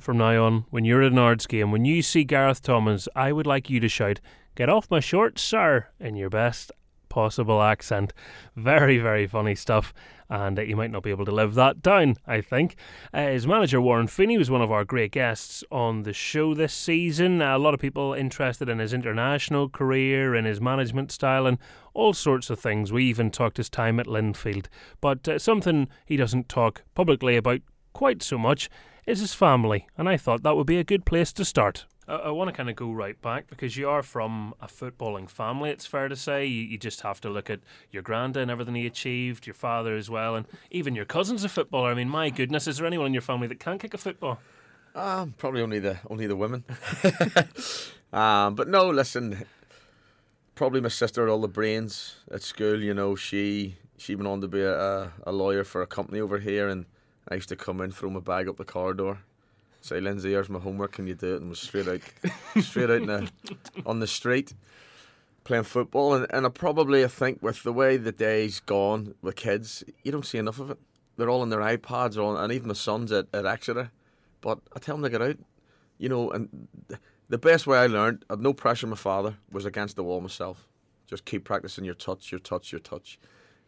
[0.00, 3.32] From now on, when you're at an Ards game, when you see Gareth Thomas, I
[3.32, 4.20] would like you to shout,
[4.54, 6.70] Get off my shorts, sir, in your best
[7.14, 8.12] possible accent.
[8.56, 9.94] Very, very funny stuff,
[10.28, 12.74] and uh, you might not be able to live that down, I think.
[13.12, 16.74] Uh, his manager, Warren Feeney, was one of our great guests on the show this
[16.74, 17.40] season.
[17.40, 21.58] a lot of people interested in his international career and his management style and
[21.94, 22.92] all sorts of things.
[22.92, 24.66] We even talked his time at Linfield.
[25.00, 27.60] But uh, something he doesn't talk publicly about
[27.92, 28.68] quite so much
[29.06, 31.86] is his family, and I thought that would be a good place to start.
[32.08, 35.28] I, I want to kind of go right back because you are from a footballing
[35.28, 36.46] family, it's fair to say.
[36.46, 39.96] You, you just have to look at your granda and everything he achieved, your father
[39.96, 41.90] as well, and even your cousin's a footballer.
[41.90, 44.38] I mean, my goodness, is there anyone in your family that can't kick a football?
[44.94, 46.64] Um, probably only the only the women.
[48.12, 49.44] um, but no, listen.
[50.54, 52.80] Probably my sister had all the brains at school.
[52.80, 56.38] You know, she she went on to be a, a lawyer for a company over
[56.38, 56.86] here, and
[57.28, 59.18] I used to come in, throw my bag up the corridor,
[59.84, 60.92] say, "Lindsay, here's my homework.
[60.92, 62.00] Can you do it?" And was straight out,
[62.62, 63.30] straight out the,
[63.86, 64.54] on the street
[65.44, 66.14] playing football.
[66.14, 70.10] And and I probably I think with the way the day's gone with kids, you
[70.10, 70.78] don't see enough of it.
[71.16, 73.92] They're all on their iPads, or on, and even my son's at, at Exeter.
[74.40, 75.36] But I tell them to get out,
[75.98, 76.30] you know.
[76.30, 76.68] And
[77.28, 78.86] the best way I learned, I had no pressure.
[78.86, 80.66] My father was against the wall myself.
[81.06, 83.18] Just keep practicing your touch, your touch, your touch.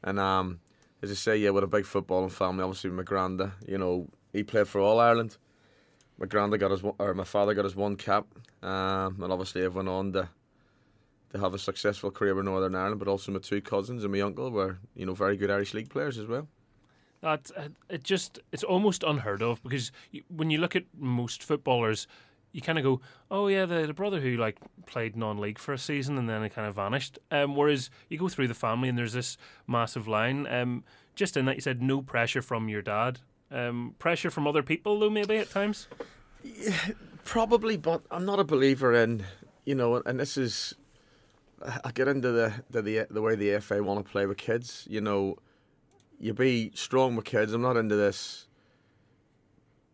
[0.02, 0.60] And um,
[1.02, 4.42] as I say, yeah, with a big footballing family, obviously my granda, you know, he
[4.42, 5.36] played for All Ireland.
[6.18, 8.26] My granda got his, one- or my father got his one cap,
[8.62, 10.28] um, and obviously I went on to
[11.32, 12.98] to have a successful career with Northern Ireland.
[12.98, 15.90] But also my two cousins and my uncle were, you know, very good Irish League
[15.90, 16.48] players as well.
[17.20, 21.42] That uh, it just it's almost unheard of because you, when you look at most
[21.42, 22.06] footballers,
[22.52, 23.00] you kind of go,
[23.30, 26.54] oh yeah, the, the brother who like played non-league for a season and then it
[26.54, 27.18] kind of vanished.
[27.30, 30.46] Um, whereas you go through the family and there's this massive line.
[30.46, 33.20] Um, just in that you said no pressure from your dad.
[33.50, 35.86] Um, pressure from other people though maybe at times.
[37.24, 39.24] Probably, but I'm not a believer in,
[39.64, 40.74] you know, and this is,
[41.84, 44.86] I get into the the the, the way the FA want to play with kids.
[44.88, 45.36] You know,
[46.20, 47.52] you be strong with kids.
[47.52, 48.46] I'm not into this.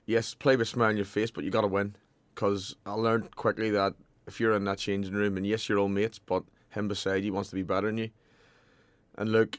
[0.06, 1.94] Yes, play with a smile on your face, but you got to win.
[2.34, 3.94] Because I learned quickly that
[4.26, 7.32] if you're in that changing room, and yes, you're all mates, but him beside you
[7.32, 8.10] wants to be better than you.
[9.16, 9.58] And look,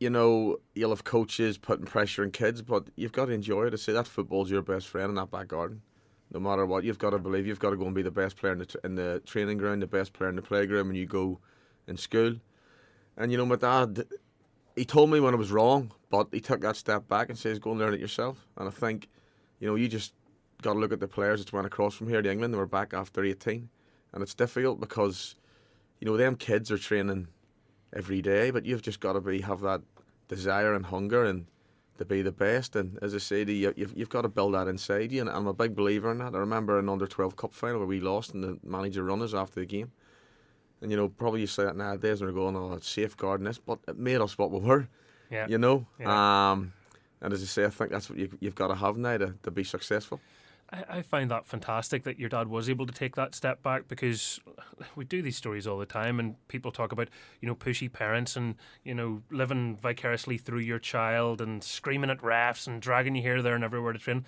[0.00, 3.74] you know, you'll have coaches putting pressure on kids, but you've got to enjoy it.
[3.74, 5.82] I say that football's your best friend in that back garden.
[6.32, 8.36] No matter what, you've got to believe you've got to go and be the best
[8.36, 11.04] player in the, in the training ground, the best player in the playground when you
[11.04, 11.38] go
[11.86, 12.36] in school.
[13.16, 14.06] And you know, my dad,
[14.74, 17.58] he told me when I was wrong, but he took that step back and says,
[17.58, 19.08] "Go and learn it yourself." And I think,
[19.58, 20.14] you know, you just
[20.62, 22.54] got to look at the players that went across from here to England.
[22.54, 23.68] They were back after 18,
[24.12, 25.34] and it's difficult because,
[25.98, 27.26] you know, them kids are training
[27.94, 29.82] every day, but you've just got to be have that
[30.28, 31.46] desire and hunger and
[31.98, 32.76] to be the best.
[32.76, 35.20] And as I say you, you've, you've got to build that inside you.
[35.20, 36.34] And I'm a big believer in that.
[36.34, 39.34] I remember an under 12 cup final where we lost and the manager run us
[39.34, 39.92] after the game.
[40.80, 43.58] And you know, probably you say that nowadays and they're going, "Oh, it's safeguarding this,"
[43.58, 44.88] but it made us what we were.
[45.30, 45.46] Yeah.
[45.46, 45.86] You know.
[45.98, 46.52] Yeah.
[46.52, 46.72] Um,
[47.20, 49.34] and as I say, I think that's what you, you've got to have now to,
[49.42, 50.20] to be successful.
[50.72, 53.88] I, I find that fantastic that your dad was able to take that step back
[53.88, 54.40] because
[54.96, 57.08] we do these stories all the time and people talk about,
[57.40, 58.54] you know, pushy parents and,
[58.84, 63.42] you know, living vicariously through your child and screaming at refs and dragging you here,
[63.42, 64.24] there, and everywhere to train.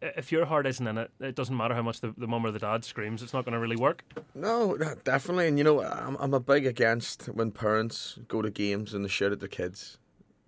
[0.00, 2.52] If your heart isn't in it, it doesn't matter how much the, the mum or
[2.52, 4.04] the dad screams, it's not going to really work.
[4.34, 5.48] No, definitely.
[5.48, 9.08] And you know, I'm, I'm a big against when parents go to games and they
[9.08, 9.98] shout at their kids.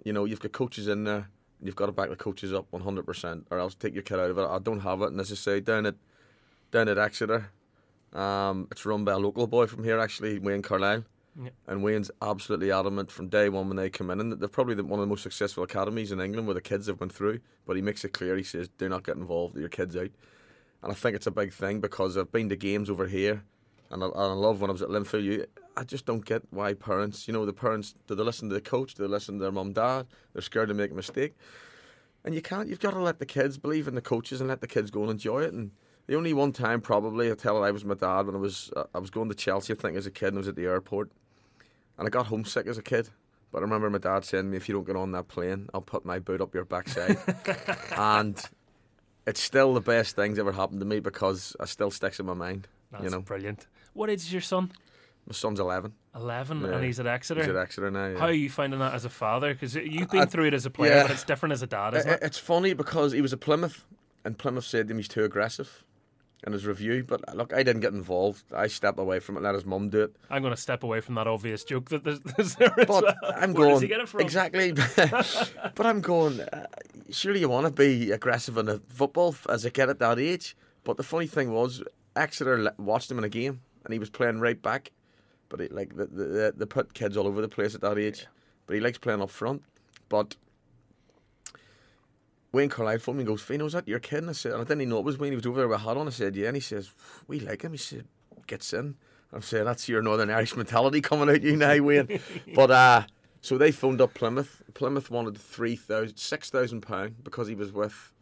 [0.05, 1.31] You know, you've got coaches in there,
[1.63, 4.39] you've got to back the coaches up 100%, or else take your kid out of
[4.39, 4.47] it.
[4.47, 5.11] I don't have it.
[5.11, 5.97] And as I say, down at
[6.71, 7.51] down at Exeter,
[8.13, 11.05] um, it's run by a local boy from here, actually, Wayne Carlisle.
[11.41, 11.51] Yeah.
[11.67, 14.21] And Wayne's absolutely adamant from day one when they come in.
[14.21, 16.87] And they're probably the, one of the most successful academies in England where the kids
[16.87, 17.41] have been through.
[17.67, 18.37] But he makes it clear.
[18.37, 20.11] He says, do not get involved, your kids out.
[20.83, 23.45] And I think it's a big thing because I've been to games over here
[23.91, 25.25] and I, and I love when I was at Linfield.
[25.25, 25.47] You,
[25.81, 28.61] I just don't get why parents, you know, the parents, do they listen to the
[28.61, 28.95] coach?
[28.95, 30.07] Do they listen to their mum, dad?
[30.35, 31.35] They're scared to make a mistake.
[32.23, 34.61] And you can't, you've got to let the kids believe in the coaches and let
[34.61, 35.55] the kids go and enjoy it.
[35.55, 35.71] And
[36.07, 38.71] the only one time probably, I tell it, I was my dad when I was,
[38.77, 40.57] uh, I was going to Chelsea, I think, as a kid, and I was at
[40.57, 41.11] the airport.
[41.97, 43.09] And I got homesick as a kid.
[43.51, 45.71] But I remember my dad saying to me, if you don't get on that plane,
[45.73, 47.17] I'll put my boot up your backside.
[47.97, 48.39] and
[49.27, 52.35] it's still the best things ever happened to me because it still sticks in my
[52.35, 52.69] mind.
[52.93, 53.67] That's you know, brilliant.
[53.95, 54.73] What age is your son?
[55.31, 55.93] My son's 11.
[56.17, 56.69] 11 Yeah.
[56.75, 57.41] and he's at Exeter.
[57.41, 58.09] He's at Exeter now.
[58.09, 58.19] Yeah.
[58.19, 59.53] How are you finding that as a father?
[59.55, 61.03] Because you've been I- through it as a player, yeah.
[61.03, 62.21] but it's different as a dad, isn't I- it?
[62.23, 63.87] It's funny because he was at Plymouth,
[64.25, 65.85] and Plymouth said to him he's too aggressive
[66.45, 67.05] in his review.
[67.07, 68.43] But uh, look, I didn't get involved.
[68.53, 70.17] I stepped away from it, let his mum do it.
[70.29, 73.03] I'm going to step away from that obvious joke that there's, there's there But well.
[73.37, 74.21] I'm Where going does he get it from?
[74.23, 74.73] exactly.
[74.97, 76.41] but I'm going.
[76.41, 76.67] Uh,
[77.11, 80.57] surely you want to be aggressive in a football as a kid at that age.
[80.83, 81.85] But the funny thing was,
[82.17, 84.91] Exeter watched him in a game, and he was playing right back.
[85.51, 87.99] But he, like the, the, the, they put kids all over the place at that
[87.99, 88.27] age.
[88.67, 89.63] But he likes playing up front.
[90.09, 90.37] But
[92.53, 94.21] Wayne Carlisle phoned me and goes, Fino, is that your kid?
[94.21, 95.33] And I said, and I didn't even know it was Wayne.
[95.33, 96.07] He was over there with a hat on.
[96.07, 96.47] I said, yeah.
[96.47, 96.91] And he says,
[97.29, 97.73] we like him.
[97.73, 98.07] He said,
[98.47, 98.97] gets in.
[99.33, 102.21] I'm saying, that's your Northern Irish mentality coming out you now, Wayne.
[102.55, 103.03] but uh,
[103.41, 104.63] so they phoned up Plymouth.
[104.75, 108.13] Plymouth wanted three thousand, six thousand pound because he was with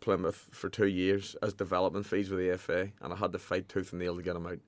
[0.00, 3.68] Plymouth for two years as development fees with the FA, and I had to fight
[3.68, 4.58] tooth and nail to get him out.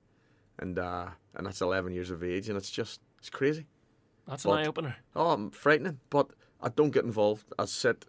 [0.59, 3.67] And uh, and that's 11 years of age, and it's just it's crazy.
[4.27, 4.95] That's an But- eye opener.
[5.15, 7.45] Oh, I'm frightening, but I don't get involved.
[7.59, 8.05] I sit.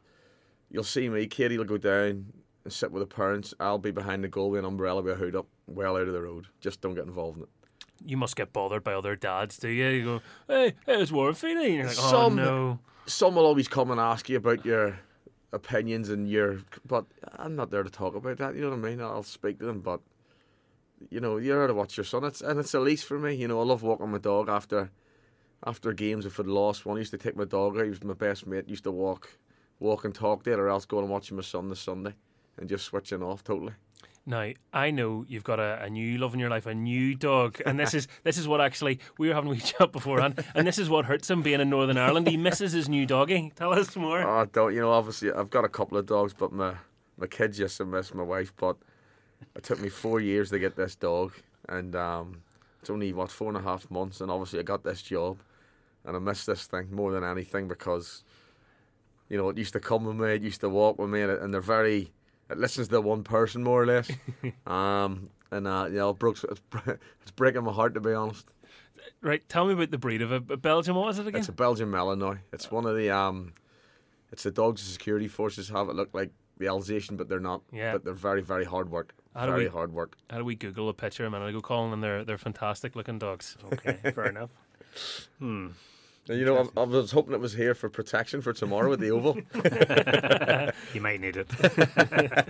[0.71, 1.27] You'll see me.
[1.27, 2.33] Katie will go down
[2.65, 3.55] and sit with the parents.
[3.61, 6.13] I'll be behind the goal with an umbrella with a hood up, well out of
[6.13, 6.47] the road.
[6.61, 7.49] Just don't get involved in it.
[8.05, 9.87] You must get bothered by other dads, do you?
[9.89, 11.65] You go, hey, hey, it's Warren Feeney.
[11.67, 12.79] And you're like, oh, Some- no.
[13.07, 14.99] Some will always come and ask you about your
[15.53, 17.07] opinions and your, but
[17.39, 18.55] I'm not there to talk about that.
[18.55, 19.01] You know what I mean?
[19.01, 20.01] I'll speak to them, but
[21.11, 22.25] you know, you're there to watch your son.
[22.25, 23.35] It's and it's a lease for me.
[23.35, 24.91] You know, I love walking my dog after
[25.67, 26.27] after games.
[26.27, 27.85] If I'd lost one, I used to take my dog out.
[27.85, 28.69] He was my best mate.
[28.69, 29.39] Used to walk,
[29.81, 32.15] walk and talk there, or else go and watch my son this Sunday,
[32.57, 33.75] and just switching off totally.
[34.29, 37.63] Now I know you've got a, a new love in your life, a new dog,
[37.65, 40.67] and this is this is what actually we were having a wee chat beforehand, and
[40.67, 42.29] this is what hurts him being in Northern Ireland.
[42.29, 43.53] He misses his new doggy.
[43.57, 44.23] Tell us more.
[44.23, 44.75] Oh, I don't.
[44.75, 46.75] You know, obviously, I've got a couple of dogs, but my
[47.17, 48.53] my kids just miss my wife.
[48.55, 48.77] But
[49.55, 51.33] it took me four years to get this dog,
[51.69, 52.43] and um,
[52.81, 55.39] it's only what four and a half months, and obviously, I got this job,
[56.05, 58.25] and I miss this thing more than anything because,
[59.29, 61.53] you know, it used to come with me, it used to walk with me, and,
[61.53, 62.13] they're very.
[62.51, 64.11] It listens to one person more or less,
[64.67, 66.63] um, and uh, you know, broke, it's,
[67.23, 68.47] it's breaking my heart to be honest.
[69.21, 70.95] Right, tell me about the breed of a, a Belgian.
[70.95, 71.41] What was it again?
[71.41, 72.39] It's a Belgian Malinois.
[72.53, 73.53] It's one of the um,
[74.33, 77.63] it's the dogs the security forces have it look like the Alsatian, but they're not.
[77.73, 77.93] Yeah.
[77.93, 79.15] But they're very, very hard work.
[79.35, 80.17] How do very we- hard work.
[80.31, 81.93] How do we Google a picture a minute ago, Colin?
[81.93, 83.57] And they're they're fantastic looking dogs.
[83.73, 84.51] Okay, fair enough.
[85.39, 85.69] Hmm.
[86.29, 89.01] And you know, I, I was hoping it was here for protection for tomorrow at
[89.01, 89.39] the Oval.
[90.95, 91.49] You might need it.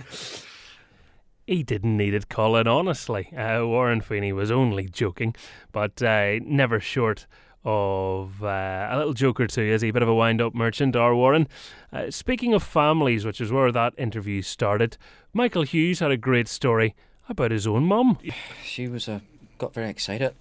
[1.47, 3.35] He didn't need it, Colin, honestly.
[3.35, 5.35] Uh, Warren Feeney was only joking,
[5.71, 7.25] but uh, never short
[7.65, 9.89] of uh, a little joke or two, is he?
[9.89, 11.47] A bit of a wind up merchant, our Warren.
[11.91, 14.97] Uh, speaking of families, which is where that interview started,
[15.33, 16.95] Michael Hughes had a great story
[17.27, 18.17] about his own mum.
[18.63, 19.19] She was uh,
[19.57, 20.33] got very excited.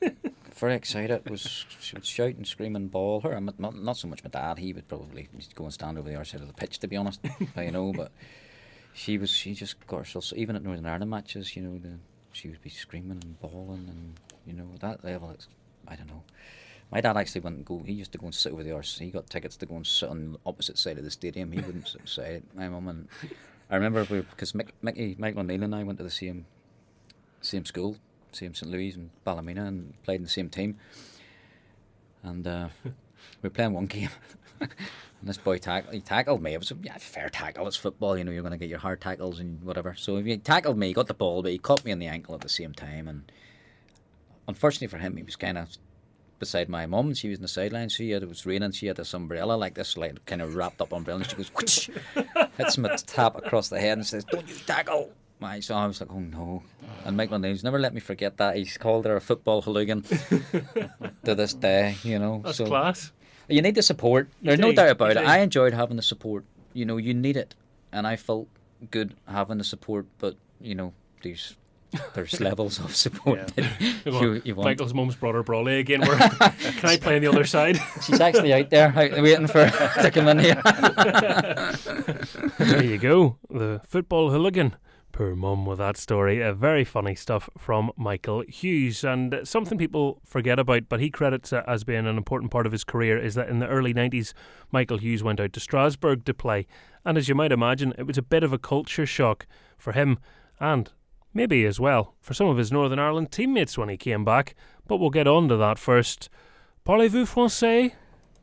[0.54, 1.28] very excited.
[1.28, 3.32] Was she would shout and scream and bawl her.
[3.32, 4.58] I'm not, not so much my dad.
[4.58, 6.96] He would probably go and stand over the other side of the pitch, to be
[6.96, 7.20] honest.
[7.56, 8.10] you know, but
[8.92, 9.30] she was.
[9.30, 10.32] She just got herself.
[10.34, 11.98] Even at Northern Ireland matches, you know, the,
[12.32, 14.14] she would be screaming and bawling, and
[14.46, 15.30] you know that level.
[15.30, 15.48] It's,
[15.86, 16.22] I don't know.
[16.92, 17.82] My dad actually went and go.
[17.84, 18.98] He used to go and sit over the arse.
[18.98, 21.50] He got tickets to go and sit on the opposite side of the stadium.
[21.50, 22.88] He wouldn't sit beside my mum.
[22.88, 23.08] And
[23.70, 26.46] I remember we because Mick, Mickey, Michael O'Neill and I went to the same
[27.40, 27.96] same school
[28.34, 30.78] same St Louis and Ballymena, and played in the same team.
[32.22, 32.90] And uh, we
[33.42, 34.10] were playing one game,
[34.60, 34.70] and
[35.22, 36.54] this boy tack- he tackled me.
[36.54, 37.66] It was a yeah, fair tackle.
[37.66, 38.30] It's football, you know.
[38.30, 39.94] You're going to get your hard tackles and whatever.
[39.96, 42.34] So he tackled me, he got the ball, but he caught me in the ankle
[42.34, 43.08] at the same time.
[43.08, 43.30] And
[44.46, 45.68] unfortunately for him, he was kind of
[46.42, 47.06] beside my mum.
[47.06, 47.88] and She was in the sideline.
[47.88, 48.72] She had it was raining.
[48.72, 51.20] She had this umbrella like this, like kind of wrapped up umbrella.
[51.20, 51.88] And she goes, Whoosh!
[52.58, 55.86] hits him a tap across the head and says, "Don't you tackle." My so I
[55.86, 56.62] was like, oh no.
[57.04, 58.56] And Michael O'Neill's never let me forget that.
[58.56, 60.02] He's called her a football hooligan
[61.24, 62.42] to this day, you know.
[62.44, 63.12] That's so class.
[63.48, 64.28] You need the support.
[64.40, 65.16] There's no doubt about it.
[65.18, 66.44] I enjoyed having the support.
[66.72, 67.54] You know, you need it.
[67.92, 68.48] And I felt
[68.90, 71.56] good having the support, but you know, there's
[72.14, 74.66] there's levels of support that you, you want.
[74.66, 76.00] Michael's mum's brought her Brawley again.
[76.00, 77.80] Where, can I play on the other side?
[78.02, 80.60] She's actually out there out, waiting for to come in here.
[82.58, 83.38] there you go.
[83.50, 84.76] The football hooligan.
[85.12, 86.42] Poor mum with that story.
[86.42, 89.04] Uh, very funny stuff from Michael Hughes.
[89.04, 92.72] And something people forget about, but he credits uh, as being an important part of
[92.72, 94.32] his career, is that in the early 90s,
[94.70, 96.66] Michael Hughes went out to Strasbourg to play.
[97.04, 100.18] And as you might imagine, it was a bit of a culture shock for him
[100.58, 100.90] and
[101.34, 104.54] maybe as well for some of his Northern Ireland teammates when he came back.
[104.86, 106.28] But we'll get on to that first.
[106.84, 107.92] Parlez-vous français?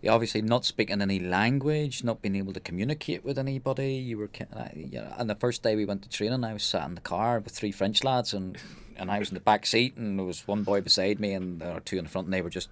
[0.01, 3.95] Yeah, obviously not speaking any language, not being able to communicate with anybody.
[3.95, 4.29] You were,
[4.73, 7.01] you know, and the first day we went to training, I was sat in the
[7.01, 8.57] car with three French lads, and
[8.95, 11.59] and I was in the back seat, and there was one boy beside me, and
[11.59, 12.69] there were two in the front, and they were just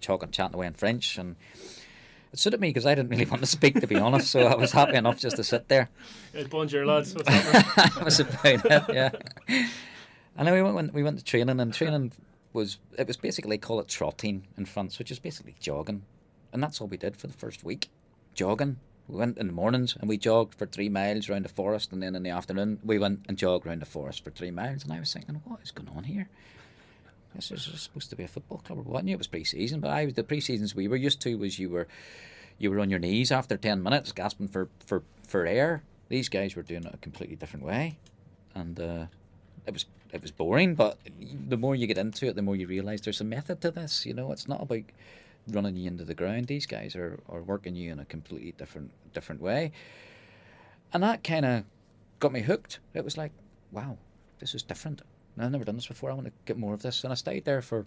[0.00, 1.34] talking, chatting away in French, and
[2.34, 4.30] it suited me because I didn't really want to speak, to be honest.
[4.30, 5.88] So I was happy enough just to sit there.
[6.36, 7.14] Uh, bonjour, lads.
[7.14, 9.10] What's that was about it, yeah.
[10.36, 12.10] And then we went, we went to training, and training
[12.52, 16.02] was it was basically call it trotting in France, which is basically jogging,
[16.52, 17.88] and that's all we did for the first week,
[18.34, 18.78] jogging.
[19.06, 22.02] We went in the mornings and we jogged for three miles around the forest, and
[22.02, 24.82] then in the afternoon we went and jogged around the forest for three miles.
[24.82, 26.28] And I was thinking, what is going on here?
[27.34, 29.00] This is supposed to be a football club what?
[29.00, 31.68] I knew it was pre-season, but I the pre-seasons we were used to was you
[31.68, 31.88] were
[32.58, 35.82] you were on your knees after ten minutes, gasping for for for air.
[36.08, 37.98] These guys were doing it a completely different way,
[38.54, 39.06] and uh,
[39.66, 40.74] it was it was boring.
[40.74, 40.98] But
[41.48, 44.06] the more you get into it, the more you realise there's a method to this.
[44.06, 44.84] You know, it's not about
[45.50, 46.46] running you into the ground.
[46.46, 49.72] These guys are, are working you in a completely different different way,
[50.92, 51.64] and that kind of
[52.20, 52.78] got me hooked.
[52.94, 53.32] It was like,
[53.72, 53.98] wow,
[54.38, 55.02] this is different.
[55.38, 56.10] I've never done this before.
[56.10, 57.86] I want to get more of this, and I stayed there for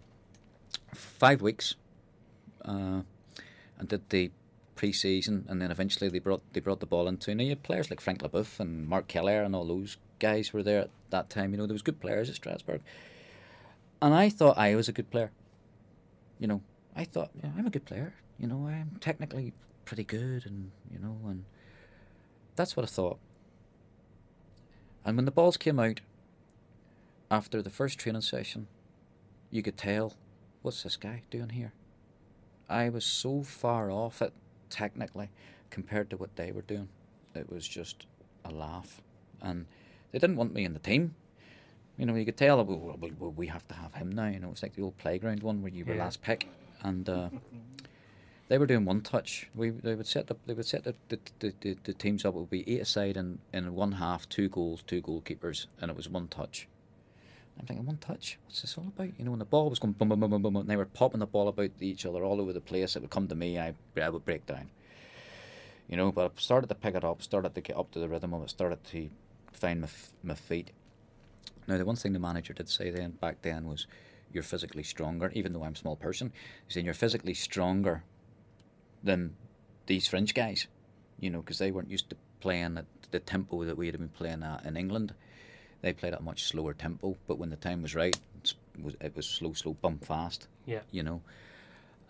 [0.94, 1.76] five weeks,
[2.66, 3.02] uh,
[3.80, 4.32] and did the
[4.76, 7.34] pre-season, and then eventually they brought they brought the ball into.
[7.34, 10.64] Know, you had players like Frank LeBoeuf and Marc Keller and all those guys were
[10.64, 11.52] there at that time.
[11.52, 12.82] You know, there was good players at Strasbourg,
[14.02, 15.32] and I thought I was a good player.
[16.40, 16.62] You know,
[16.96, 18.14] I thought yeah, I'm a good player.
[18.38, 19.54] You know, I'm technically
[19.86, 21.46] pretty good, and you know, and
[22.56, 23.20] that's what I thought.
[25.04, 26.02] And when the balls came out
[27.30, 28.68] after the first training session,
[29.52, 30.14] you could tell,
[30.62, 31.74] what's this guy doing here?
[32.70, 34.34] I was so far off it
[34.70, 35.30] technically
[35.70, 36.90] compared to what they were doing.
[37.36, 38.06] It was just
[38.44, 39.02] a laugh.
[39.42, 39.66] And
[40.12, 41.16] they didn't want me in the team.
[41.98, 44.28] You know, you could tell, well, we, we, have to have him now.
[44.28, 46.04] You know, it's like the old playground one where you were Yeah.
[46.04, 46.48] last pick.
[46.84, 47.30] And uh,
[48.50, 49.50] they were doing one touch.
[49.56, 52.36] We they would set up they would set the, the, the, the, the teams up.
[52.36, 55.98] It would be eight aside and in one half, two goals, two goalkeepers, and it
[55.98, 56.68] was one touch.
[57.60, 58.38] I'm thinking, one touch?
[58.46, 59.10] What's this all about?
[59.18, 60.86] You know, when the ball was going boom, boom, boom, boom, boom, and they were
[60.86, 63.58] popping the ball about each other all over the place, it would come to me,
[63.60, 64.70] I, I would break down.
[65.88, 68.10] You know, but I started to pick it up, started to get up to the
[68.10, 69.10] rhythm of it, started to
[69.52, 69.88] find my,
[70.24, 70.72] my feet.
[71.68, 73.88] Now, the one thing the manager did say then, back then, was
[74.32, 76.32] you're physically stronger, even though I'm a small person.
[76.66, 78.04] He's saying you're physically stronger
[79.04, 79.36] than
[79.86, 80.68] these French guys,
[81.20, 84.10] you know, because they weren't used to playing at the tempo that we had been
[84.10, 85.14] playing at in England.
[85.82, 88.18] They played at a much slower tempo, but when the time was right,
[88.82, 90.48] was it was slow, slow, bump fast.
[90.66, 90.82] Yeah.
[90.92, 91.22] You know,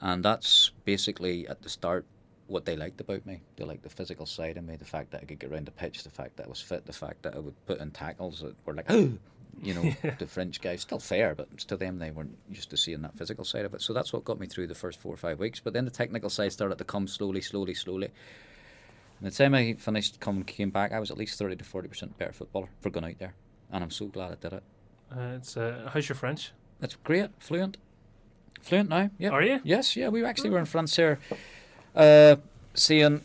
[0.01, 2.05] and that's basically at the start
[2.47, 3.41] what they liked about me.
[3.55, 5.71] They liked the physical side of me, the fact that I could get around the
[5.71, 8.41] pitch, the fact that I was fit, the fact that I would put in tackles
[8.41, 8.89] that were like,
[9.61, 13.01] you know, the French guys still fair, but to them they weren't used to seeing
[13.01, 13.81] that physical side of it.
[13.81, 15.59] So that's what got me through the first four or five weeks.
[15.59, 18.09] But then the technical side started to come slowly, slowly, slowly.
[19.19, 21.87] And the time I finished coming came back, I was at least thirty to forty
[21.87, 23.33] percent better footballer for going out there,
[23.71, 24.63] and I'm so glad I did it.
[25.11, 26.51] Uh, it's uh, how's your French?
[26.81, 27.77] It's great, fluent,
[28.61, 29.09] fluent now.
[29.17, 29.29] Yeah.
[29.29, 29.61] Are you?
[29.63, 29.95] Yes.
[29.95, 30.09] Yeah.
[30.09, 31.19] We actually were in France here,
[31.95, 32.35] uh,
[32.73, 33.21] seeing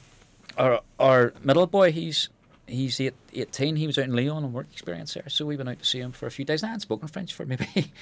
[0.56, 1.92] our our middle boy.
[1.92, 2.28] He's
[2.66, 3.76] he's eight, 18.
[3.76, 6.00] He was out in Lyon on work experience there, so we went out to see
[6.00, 6.62] him for a few days.
[6.62, 7.66] And I hadn't spoken French for maybe,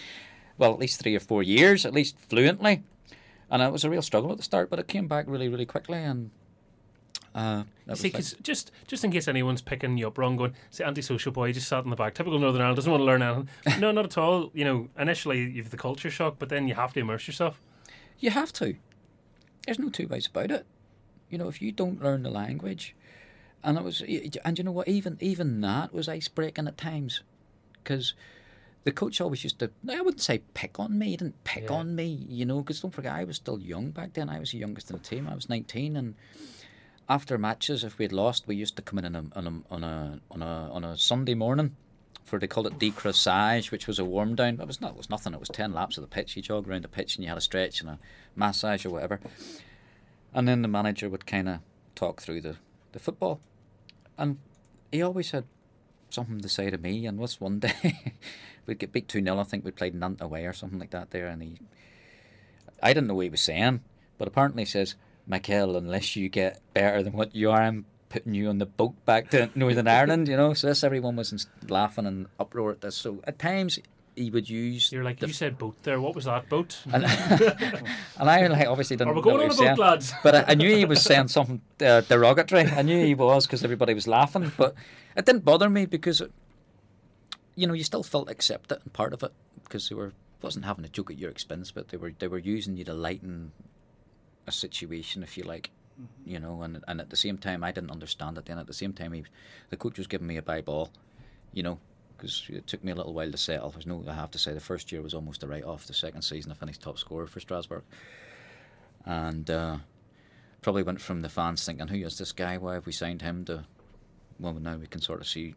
[0.58, 2.82] well, at least three or four years, at least fluently,
[3.50, 5.66] and it was a real struggle at the start, but it came back really, really
[5.66, 6.30] quickly, and
[7.34, 10.54] Uh, that See, like- because just just in case anyone's picking you up wrong, going,
[10.70, 12.14] say, antisocial boy just sat in the back.
[12.14, 13.48] Typical Northern Ireland doesn't want to learn anything.
[13.80, 14.50] no, not at all.
[14.52, 17.60] You know, initially you've the culture shock, but then you have to immerse yourself.
[18.18, 18.74] You have to.
[19.64, 20.66] There's no two ways about it.
[21.28, 22.96] You know, if you don't learn the language,
[23.62, 27.22] and it was, and you know what, even even that was ice breaking at times,
[27.84, 28.14] because
[28.82, 29.70] the coach always used to.
[29.88, 31.10] I wouldn't say pick on me.
[31.10, 31.76] He didn't pick Yeah.
[31.76, 32.26] on me.
[32.28, 34.28] You know, because don't forget, I was still young back then.
[34.28, 35.28] I was the youngest in the team.
[35.28, 36.14] I was 19, and
[37.10, 39.74] after matches, if we had lost, we used to come in on a on a
[39.74, 41.76] on a on a, on a Sunday morning.
[42.24, 44.60] For they called it decrassage, which was a warm down.
[44.60, 44.92] It was not.
[44.92, 45.34] It was nothing.
[45.34, 46.36] It was ten laps of the pitch.
[46.36, 47.98] You jog around the pitch and you had a stretch and a
[48.36, 49.18] massage or whatever.
[50.32, 51.58] And then the manager would kind of
[51.96, 52.56] talk through the,
[52.92, 53.40] the football.
[54.16, 54.38] And
[54.92, 55.44] he always had
[56.10, 57.04] something to say to me.
[57.06, 58.14] And was one day,
[58.66, 59.40] we'd get beat 2 0.
[59.40, 61.26] I think we played Nantes away or something like that there.
[61.26, 61.58] And he,
[62.80, 63.80] I didn't know what he was saying,
[64.16, 64.94] but apparently he says,
[65.30, 68.94] Michael, unless you get better than what you are, I'm putting you on the boat
[69.06, 70.52] back to Northern Ireland, you know.
[70.54, 72.96] So this, everyone was in- laughing and uproar at this.
[72.96, 73.78] So at times,
[74.16, 74.90] he would use.
[74.90, 76.00] You're like, the you said boat there.
[76.00, 76.80] What was that boat?
[76.92, 77.04] and,
[78.18, 79.76] and I like obviously didn't Are we know going what on a was boat, saying,
[79.78, 80.12] lads?
[80.24, 82.66] but I, I knew he was saying something uh, derogatory.
[82.66, 84.74] I knew he was because everybody was laughing, but
[85.16, 86.32] it didn't bother me because, it,
[87.54, 90.12] you know, you still felt accepted and part of it because they were
[90.42, 92.94] wasn't having a joke at your expense, but they were they were using you to
[92.94, 93.52] lighten
[94.46, 95.70] a situation, if you like.
[96.24, 98.46] You know, and and at the same time, I didn't understand it.
[98.46, 99.24] Then at the same time, he,
[99.68, 100.90] the coach was giving me a bye ball,
[101.52, 101.78] you know,
[102.16, 103.70] because it took me a little while to settle.
[103.70, 105.86] There's no, I have to say, the first year was almost a write off.
[105.86, 107.82] The second season, I finished top scorer for Strasbourg,
[109.04, 109.76] and uh,
[110.62, 112.56] probably went from the fans thinking, "Who is this guy?
[112.56, 113.64] Why have we signed him?" To
[114.38, 115.54] well, now we can sort of see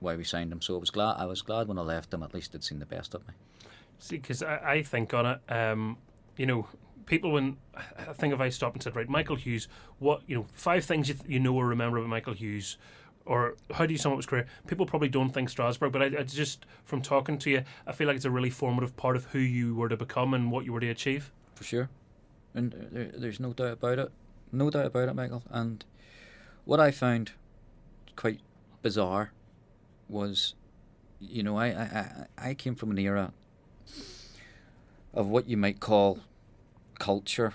[0.00, 0.60] why we signed him.
[0.60, 1.16] So I was glad.
[1.18, 2.22] I was glad when I left him.
[2.22, 3.34] At least they'd seen the best of me.
[3.98, 5.96] See, because I, I think on it, um,
[6.36, 6.66] you know,
[7.06, 7.56] people when
[7.98, 11.08] I think if I stopped and said, right, Michael Hughes, what you know, five things
[11.08, 12.76] you, th- you know or remember about Michael Hughes,
[13.24, 14.46] or how do you sum up his career?
[14.66, 18.06] People probably don't think Strasbourg, but I, I just from talking to you, I feel
[18.06, 20.72] like it's a really formative part of who you were to become and what you
[20.72, 21.30] were to achieve.
[21.54, 21.88] for sure.
[22.54, 24.12] And uh, there, there's no doubt about it.
[24.50, 25.42] No doubt about it, Michael.
[25.50, 25.84] And
[26.64, 27.32] what I found
[28.16, 28.40] quite
[28.82, 29.32] bizarre
[30.08, 30.54] was,
[31.20, 33.32] you know, I, I, I- I came from an era
[35.14, 36.18] of what you might call
[37.02, 37.52] culture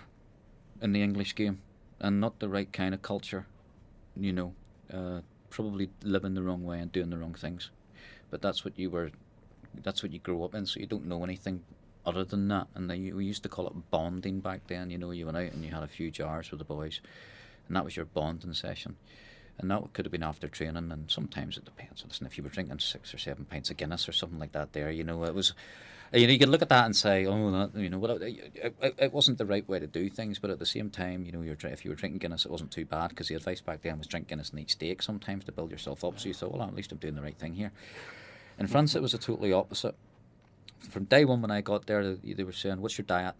[0.82, 1.62] in the English game,
[2.02, 3.48] and not the right kind of culture,
[4.14, 4.54] you know,
[4.94, 7.72] uh, probably living the wrong way and doing the wrong things.
[8.30, 9.12] But that's what you were,
[9.84, 11.64] that's what you grew up in, so you don't know anything
[12.06, 12.68] other than that.
[12.76, 14.90] And they, we used to call it bonding back then.
[14.90, 17.00] You know, you went out and you had a few jars with the boys,
[17.68, 18.98] and that was your bonding session.
[19.60, 22.04] And that could have been after training, and sometimes it depends.
[22.06, 24.74] Listen, if you were drinking six or seven pints of Guinness or something like that,
[24.74, 25.54] there, you know, it was.
[26.14, 28.54] You know, you could look at that and say, "Oh, that, you know, well, it,
[28.56, 31.32] it, it wasn't the right way to do things." But at the same time, you
[31.32, 33.82] know, you're if you were drinking Guinness, it wasn't too bad because the advice back
[33.82, 36.20] then was drink Guinness and eat steak sometimes to build yourself up.
[36.20, 37.72] So you thought, "Well, at least I'm doing the right thing here."
[38.58, 39.96] In France, it was a totally opposite.
[40.80, 43.36] From day one when I got there, they were saying, "What's your diet?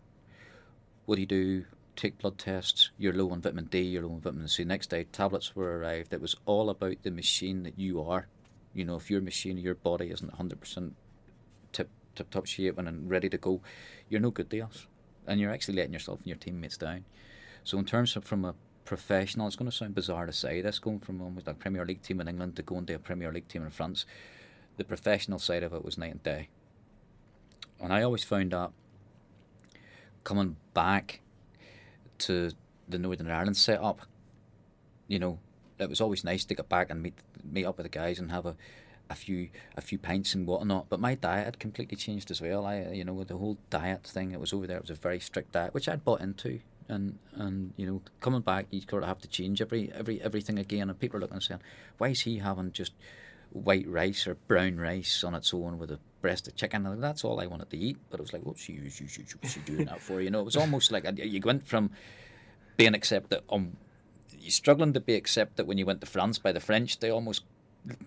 [1.06, 1.66] What do you do?
[1.96, 2.92] Take blood tests.
[2.98, 3.80] You're low on vitamin D.
[3.80, 6.14] You're low on vitamin C." Next day, tablets were arrived.
[6.14, 8.28] It was all about the machine that you are.
[8.74, 10.96] You know, if your machine, your body isn't hundred percent
[12.18, 13.62] tip top shape and and ready to go,
[14.10, 14.88] you're no good to us,
[15.26, 17.06] and you're actually letting yourself and your teammates down.
[17.64, 18.56] So in terms of from a
[18.86, 22.02] professional, it's going to sound bizarre to say this, going from almost a Premier League
[22.02, 24.06] team in England to going to a Premier League team in France,
[24.78, 26.50] the professional side of it was night and day.
[27.80, 28.72] And I always found that
[30.24, 31.22] coming back
[32.20, 32.52] to
[32.88, 34.02] the Northern Ireland setup,
[35.08, 35.40] you know,
[35.80, 37.14] it was always nice to get back and meet
[37.44, 38.56] meet up with the guys and have a,
[39.10, 40.90] a few a few pints and whatnot.
[40.90, 42.66] But my diet had completely changed as well.
[42.66, 44.78] I you know the whole diet thing, it was over there.
[44.78, 46.60] It was a very strict diet, which I'd bought into.
[46.90, 50.58] And and you know coming back, you sort of have to change every every everything
[50.58, 50.90] again.
[50.90, 51.62] And people are looking and saying,
[51.98, 52.94] why is he having just
[53.52, 56.86] white rice or brown rice on its own with a breast of chicken.
[56.86, 57.98] And that's all I wanted to eat.
[58.10, 60.22] But it was like, what's she, she, she, what's she doing that for?
[60.22, 61.92] You know, it was almost like you went from
[62.76, 63.78] being accepted, um,
[64.40, 67.00] you struggling to be accepted when you went to France by the French.
[67.00, 67.44] They almost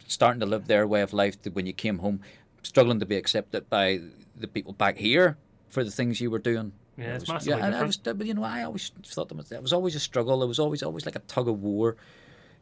[0.07, 2.21] starting to live their way of life when you came home,
[2.63, 4.01] struggling to be accepted by
[4.37, 5.37] the people back here
[5.69, 6.73] for the things you were doing.
[6.97, 9.37] Yeah, It it's was- massively yeah, and I was, you know, I always thought that
[9.37, 10.43] was, it was always a struggle.
[10.43, 11.97] It was always always like a tug of war.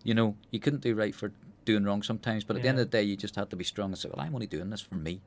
[0.04, 1.32] You know, you couldn't do right for
[1.64, 3.64] doing wrong sometimes, but at the end of the day, you just had to be
[3.64, 5.20] strong and say, "Well, I'm only doing this for me."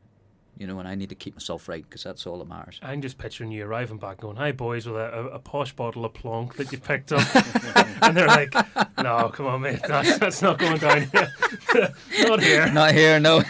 [0.62, 2.80] You know, and I need to keep myself right because that's all that matters.
[2.84, 6.06] I'm just picturing you arriving back going, hi, boys, with a, a, a posh bottle
[6.06, 7.26] of Plonk that you picked up.
[8.04, 8.54] and they're like,
[9.02, 11.32] no, come on, mate, that's, that's not going down here.
[12.28, 12.72] not here.
[12.72, 13.38] Not here, no.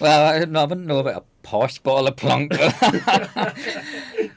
[0.00, 2.50] well, I, no, I wouldn't know about a posh bottle of Plonk.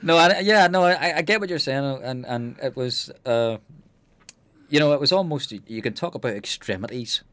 [0.03, 3.57] no, I, yeah, no, I, I get what you're saying, and and it was, uh,
[4.69, 7.23] you know, it was almost you can talk about extremities,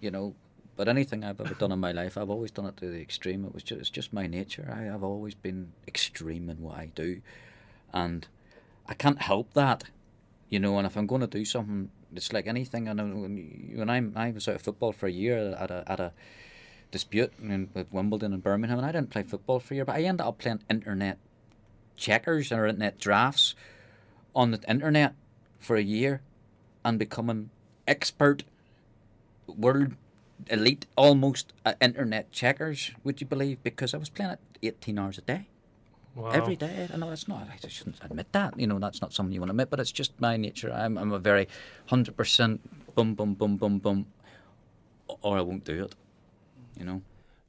[0.00, 0.34] you know,
[0.76, 3.44] but anything I've ever done in my life, I've always done it to the extreme.
[3.44, 4.72] It was just it's just my nature.
[4.74, 7.20] I have always been extreme in what I do,
[7.92, 8.26] and
[8.86, 9.84] I can't help that,
[10.48, 10.78] you know.
[10.78, 12.88] And if I'm going to do something, it's like anything.
[12.88, 16.00] And when, when I'm I was out of football for a year at a at
[16.00, 16.12] a
[16.90, 19.96] dispute in, with Wimbledon and Birmingham, and I didn't play football for a year, but
[19.96, 21.18] I ended up playing internet
[21.96, 23.54] checkers or internet draughts
[24.34, 25.14] on the internet
[25.60, 26.20] for a year
[26.84, 27.50] and becoming
[27.86, 28.42] expert
[29.46, 29.94] world
[30.48, 33.62] elite almost at internet checkers would you believe?
[33.62, 35.48] Because i was playing it 18 hours a day.
[36.14, 36.30] Wow.
[36.30, 36.88] every day.
[36.92, 38.58] I know that's not i shouldn't admit that.
[38.58, 40.72] You know that's not something you want to admit but it's just my nature.
[40.72, 41.48] I'm, I'm a very
[41.88, 42.58] 100%
[42.94, 44.06] boom boom boom boom boom
[45.22, 45.94] or i won't do it
[46.78, 47.02] you know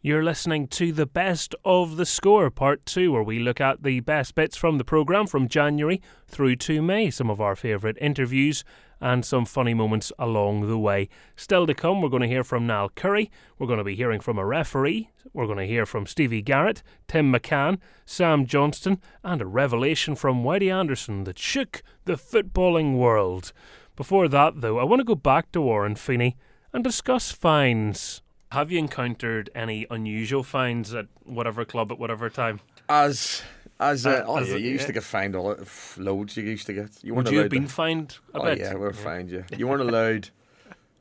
[0.06, 4.02] You're listening to the best of the score, part two, where we look at the
[4.02, 8.64] best bits from the programme from January through to May, some of our favourite interviews
[9.02, 11.10] and some funny moments along the way.
[11.36, 14.20] Still to come, we're going to hear from Niall Curry, we're going to be hearing
[14.20, 19.42] from a referee, we're going to hear from Stevie Garrett, Tim McCann, Sam Johnston, and
[19.42, 23.54] a revelation from Whitey Anderson that shook the footballing world.
[23.96, 26.38] Before that, though, I want to go back to Warren Feeney
[26.72, 28.22] and discuss fines.
[28.52, 32.60] Have you encountered any unusual finds at whatever club at whatever time?
[32.88, 33.42] As
[33.80, 34.88] as, uh, Uh, oh as yeah, you used yeah.
[34.88, 35.56] to get fined all
[35.98, 36.38] loads.
[36.38, 37.04] You used to get.
[37.04, 38.60] You Would you have allowed to- fined a oh, bit?
[38.60, 39.30] yeah, we were fined.
[39.32, 40.30] Yeah, you weren't allowed.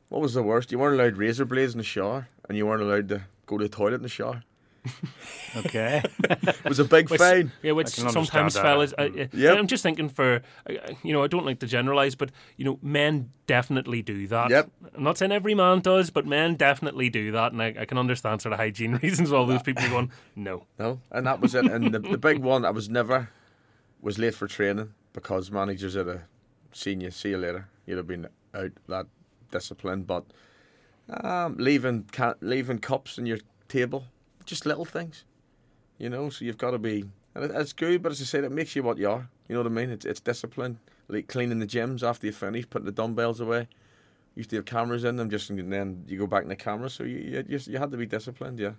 [0.09, 0.73] What was the worst?
[0.73, 3.65] You weren't allowed razor blades in the shower, and you weren't allowed to go to
[3.65, 4.43] the toilet in the shower.
[5.57, 6.03] Okay.
[6.25, 7.53] It was a big Which- fine.
[7.63, 9.21] Yeah, which I can understand sometimes that, fellas, uh, I, mm.
[9.33, 9.59] I- Yep.
[9.59, 10.73] I'm just thinking for, uh,
[11.05, 14.51] you know, I don't like to generalise, but you know, men definitely do that.
[14.51, 14.71] Yep.
[14.97, 17.99] I'm not saying every man does, but men definitely do that, and I, I can
[17.99, 19.31] understand sort of hygiene reasons.
[19.33, 21.67] All those people going, no, No, and that was it.
[21.67, 23.29] And the, the big one, I was never
[24.03, 26.23] was late for training because managers at a
[26.73, 27.69] senior, you, see you later.
[27.87, 29.07] You'd have been out that
[29.53, 30.25] discipline, but
[31.11, 32.09] um, leaving
[32.41, 34.07] leaving cups on your table,
[34.45, 35.25] just little things,
[35.99, 36.31] you know.
[36.31, 38.83] So you've got to be, and it's good, but as I said, it makes you
[38.83, 39.29] what you are.
[39.49, 39.91] You know what I mean?
[39.91, 40.79] It's it's discipline,
[41.09, 43.69] like cleaning the gyms after you finish, putting the dumbbells away.
[44.35, 46.91] Used to have cameras in them, just and then you go back in the camera.
[46.91, 48.73] So you you, you, you had to be disciplined, yeah.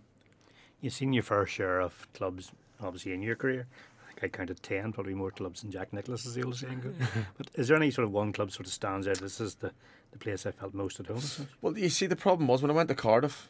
[0.81, 2.51] You've seen your fair share of clubs,
[2.81, 3.67] obviously, in your career.
[4.03, 6.81] I think I counted 10, probably more clubs than Jack Nicklaus, as the old saying
[6.81, 6.93] goes.
[7.37, 9.17] but is there any sort of one club sort of stands out?
[9.17, 9.71] This is the,
[10.11, 11.21] the place I felt most at home.
[11.61, 13.49] Well, you see, the problem was when I went to Cardiff,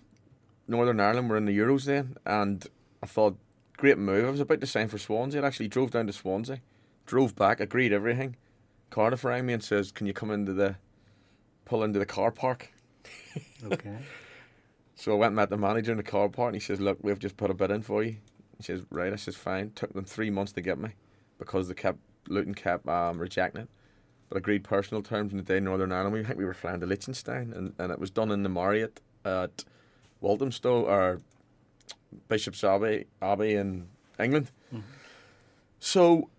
[0.68, 2.66] Northern Ireland were in the Euros then, and
[3.04, 3.38] I thought,
[3.78, 4.26] great move.
[4.26, 5.42] I was about to sign for Swansea.
[5.42, 6.62] I actually drove down to Swansea,
[7.06, 8.36] drove back, agreed everything.
[8.90, 10.78] Cardiff rang me and says, "Can you come into the,
[11.66, 12.72] pull into the car park?"
[13.64, 13.98] Okay.
[14.96, 17.00] So I went and met the manager in the car park, and he says, "Look,
[17.02, 18.18] we've just put a bid in for you."
[18.58, 20.92] He says, "Right." I says, "Fine." Took them three months to get me,
[21.38, 22.00] because they kept
[22.30, 23.70] Luton kept um, rejecting it.
[24.30, 26.14] But agreed personal terms in the day in Northern Ireland.
[26.14, 29.02] We think we were flying to Liechtenstein, and, and it was done in the Marriott
[29.24, 29.66] at
[30.26, 31.20] Walthamstow or
[32.28, 33.88] Bishop's Abbey, Abbey in
[34.20, 34.50] England.
[34.74, 34.82] Mm-hmm.
[35.80, 36.30] So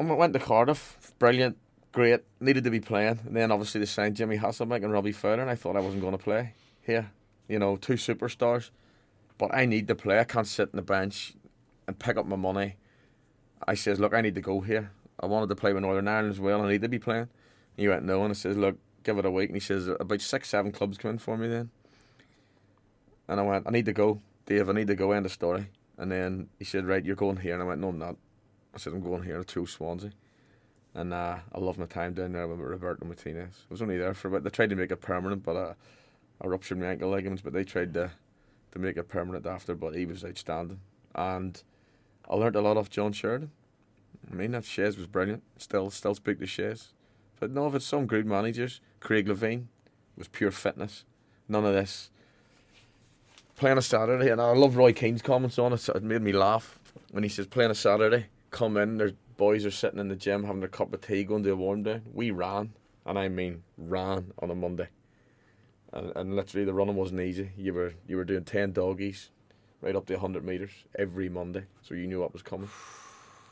[0.00, 1.56] um, I went to Cardiff, brilliant,
[1.92, 3.20] great, needed to be playing.
[3.24, 6.02] And then obviously they signed Jimmy Hasselbaink and Robbie Fowler, and I thought I wasn't
[6.02, 7.12] going to play here.
[7.48, 8.70] You know, two superstars.
[9.38, 10.18] But I need to play.
[10.18, 11.34] I can't sit on the bench
[11.86, 12.76] and pick up my money.
[13.68, 14.90] I says, look, I need to go here.
[15.20, 16.62] I wanted to play with Northern Ireland as well.
[16.62, 17.28] I need to be playing.
[17.76, 18.22] And he went, no.
[18.24, 19.50] And I says, look, give it a week.
[19.50, 21.70] And he says, about six, seven clubs come in for me then.
[23.28, 24.20] And I went, I need to go.
[24.46, 25.12] Dave, I need to go.
[25.12, 25.68] End of story.
[25.98, 27.54] And then he said, right, you're going here.
[27.54, 28.16] And I went, no, I'm not.
[28.74, 30.12] I said, I'm going here to Swansea.
[30.94, 33.64] And uh, I love my time down there with Roberto Martinez.
[33.68, 35.74] I was only there for about, they tried to make it permanent, but uh,
[36.40, 38.10] I ruptured my ankle ligaments, but they tried to,
[38.72, 40.80] to make it permanent after, but he was outstanding.
[41.14, 41.62] And
[42.28, 43.50] I learned a lot off John Sheridan.
[44.30, 45.42] I mean, that Shays was brilliant.
[45.58, 46.88] Still, still speak to Shays.
[47.38, 49.66] But no, if it's some good managers, Craig Levein
[50.16, 51.04] was pure fitness.
[51.48, 52.10] None of this.
[53.56, 55.88] Playing a Saturday, and I love Roy Keane's comments on it.
[55.88, 56.78] It made me laugh
[57.10, 60.44] when he says, playing a Saturday, come in, their boys are sitting in the gym
[60.44, 62.02] having their cup of tea, going to a warm down.
[62.12, 62.72] We ran,
[63.04, 64.88] and I mean ran on a Monday.
[65.92, 67.50] And, and literally the running wasn't easy.
[67.56, 69.30] You were you were doing ten doggies,
[69.80, 72.68] right up to hundred meters every Monday, so you knew what was coming.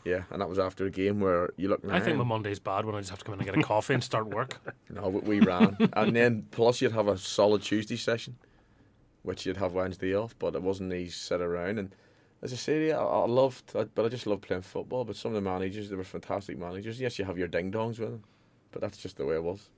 [0.04, 1.80] Yeah, and that was after a game where you look.
[1.88, 3.62] I think my Monday's bad when I just have to come in and get a
[3.62, 4.60] coffee and start work.
[4.90, 8.36] no, we, we ran, and then plus you'd have a solid Tuesday session,
[9.24, 11.78] which you'd have Wednesday off, but it wasn't easy sit around.
[11.78, 11.94] And
[12.42, 15.04] as I say, I, I loved, I, but I just loved playing football.
[15.04, 17.00] But some of the managers, they were fantastic managers.
[17.00, 18.22] Yes, you have your ding dongs with them,
[18.70, 19.68] but that's just the way it was.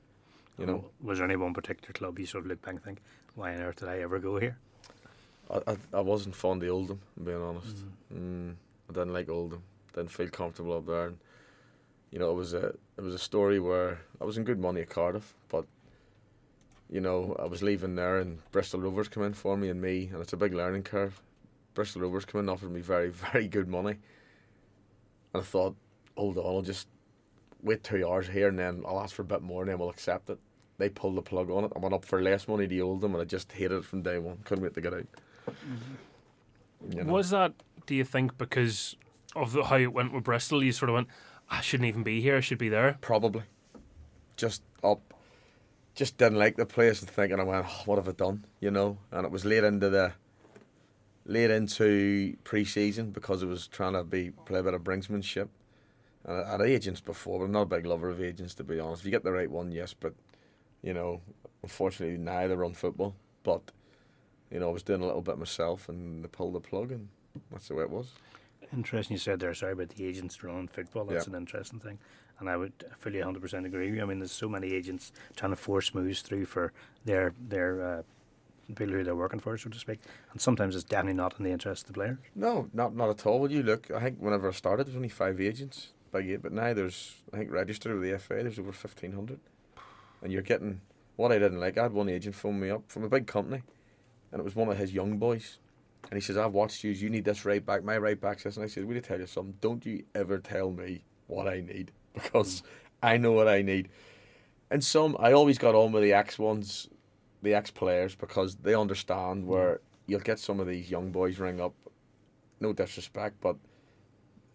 [0.58, 3.02] You know, Was there any one particular club you sort of look back and think,
[3.34, 4.56] why on earth did I ever go here?
[5.50, 7.76] I, I, I wasn't fond of Oldham, I'm being honest.
[8.12, 8.54] Mm,
[8.88, 9.62] I didn't like Oldham.
[9.94, 11.08] Didn't feel comfortable up there.
[11.08, 11.18] And,
[12.10, 14.80] you know, it was a it was a story where I was in good money
[14.80, 15.66] at Cardiff, but
[16.90, 20.08] you know, I was leaving there, and Bristol Rovers come in for me and me,
[20.12, 21.20] and it's a big learning curve.
[21.74, 23.98] Bristol Rovers come in, offered me very, very good money,
[25.32, 25.76] and I thought,
[26.16, 26.88] hold on, I'll just
[27.62, 29.90] wait two hours here, and then I'll ask for a bit more, and then we'll
[29.90, 30.38] accept it.
[30.78, 31.72] They pulled the plug on it.
[31.74, 34.18] I went up for less money to Oldham, and I just hated it from day
[34.18, 34.38] one.
[34.44, 35.06] Couldn't wait to get out.
[35.48, 36.92] Mm-hmm.
[36.92, 37.12] You know?
[37.12, 37.54] Was that,
[37.86, 38.96] do you think, because
[39.34, 40.62] of the, how it went with Bristol?
[40.62, 41.08] You sort of went,
[41.50, 42.98] I shouldn't even be here, I should be there?
[43.00, 43.42] Probably.
[44.36, 45.14] Just up.
[45.96, 48.44] Just didn't like the place and thinking, I went, oh, what have I done?
[48.60, 48.98] You know?
[49.10, 50.12] And it was late into the.
[51.28, 55.48] Late into pre season because it was trying to be play a bit of brinksmanship.
[56.24, 58.78] And I had agents before, but I'm not a big lover of agents to be
[58.78, 59.02] honest.
[59.02, 60.14] If you get the right one, yes, but
[60.82, 61.20] you know,
[61.64, 63.16] unfortunately neither run football.
[63.42, 63.72] But
[64.52, 67.08] you know, I was doing a little bit myself and they pulled the plug and
[67.50, 68.12] that's the way it was.
[68.72, 71.06] Interesting you said there, sorry, about the agents running football.
[71.06, 71.32] That's Yeah.
[71.32, 71.98] an interesting thing.
[72.38, 74.00] And I would fully 100% agree.
[74.00, 76.72] I mean, there's so many agents trying to force moves through for
[77.04, 78.02] their their uh,
[78.74, 80.00] people who they're working for, so to speak.
[80.32, 82.18] And sometimes it's definitely not in the interest of the player.
[82.34, 83.40] No, not not at all.
[83.40, 86.42] Well, you look, I think whenever I started, there was only five agents by eight,
[86.42, 89.38] but now there's, I think, registered with the FA, there's over 1,500.
[90.22, 90.80] And you're getting,
[91.16, 93.62] what I didn't like, I had one agent phone me up from a big company,
[94.32, 95.58] and it was one of his young boys.
[96.10, 98.56] And he says, I've watched you, you need this right back, my right back's this.
[98.56, 99.56] And I said, Will you tell you something?
[99.60, 101.90] Don't you ever tell me what I need,
[102.22, 102.62] because
[103.02, 103.88] I know what I need.
[104.70, 106.88] And some, I always got on with the ex ones,
[107.42, 111.60] the ex players, because they understand where you'll get some of these young boys ring
[111.60, 111.74] up
[112.60, 113.56] no disrespect, but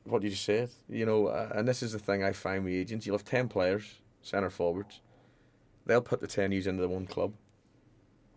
[0.03, 2.73] what did you said, you know, uh, and this is the thing I find with
[2.73, 3.05] agents.
[3.05, 5.01] You'll have 10 players, centre forwards.
[5.85, 7.33] They'll put the 10 U's into the one club.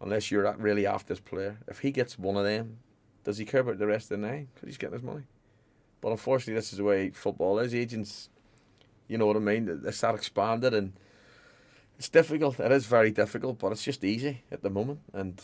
[0.00, 1.58] Unless you're really after this player.
[1.66, 2.78] If he gets one of them,
[3.24, 4.48] does he care about the rest of the nine?
[4.54, 5.24] Because he's getting his money.
[6.02, 7.74] But unfortunately, this is the way football is.
[7.74, 8.28] Agents,
[9.08, 9.82] you know what I mean?
[9.84, 10.92] It's that expanded and
[11.98, 12.58] it's difficult.
[12.58, 15.00] It is very difficult, but it's just easy at the moment.
[15.12, 15.40] And,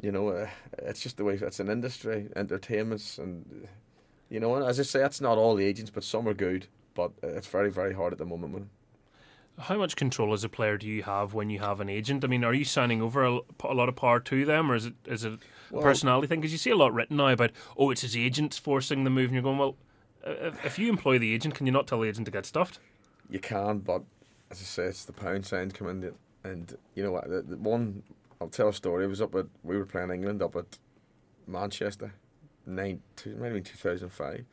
[0.00, 0.48] you know, uh,
[0.78, 3.68] it's just the way it's an industry, entertainments, and,
[4.28, 6.66] you know, as I say, that's not all the agents, but some are good.
[6.94, 8.68] But it's very, very hard at the moment.
[9.58, 12.24] How much control as a player do you have when you have an agent?
[12.24, 14.86] I mean, are you signing over a, a lot of power to them, or is
[14.86, 15.38] it is it
[15.72, 16.40] a personality thing?
[16.40, 19.26] Because you see a lot written now about, oh, it's his agents forcing the move,
[19.26, 19.76] and you're going, well,
[20.24, 22.80] if you employ the agent, can you not tell the agent to get stuffed?
[23.30, 24.02] You can, but
[24.50, 26.12] as I say, it's the pound signs come in,
[26.44, 27.28] and you know what?
[27.28, 28.02] The, the one
[28.40, 29.04] I'll tell a story.
[29.04, 30.78] It was up at we were playing England up at
[31.46, 32.14] Manchester,
[32.66, 34.44] nine two, maybe two thousand five,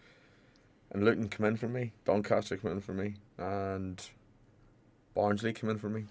[0.92, 4.10] and Luton come in for me, Doncaster come in for me, and
[5.14, 6.06] Barnsley come in for me.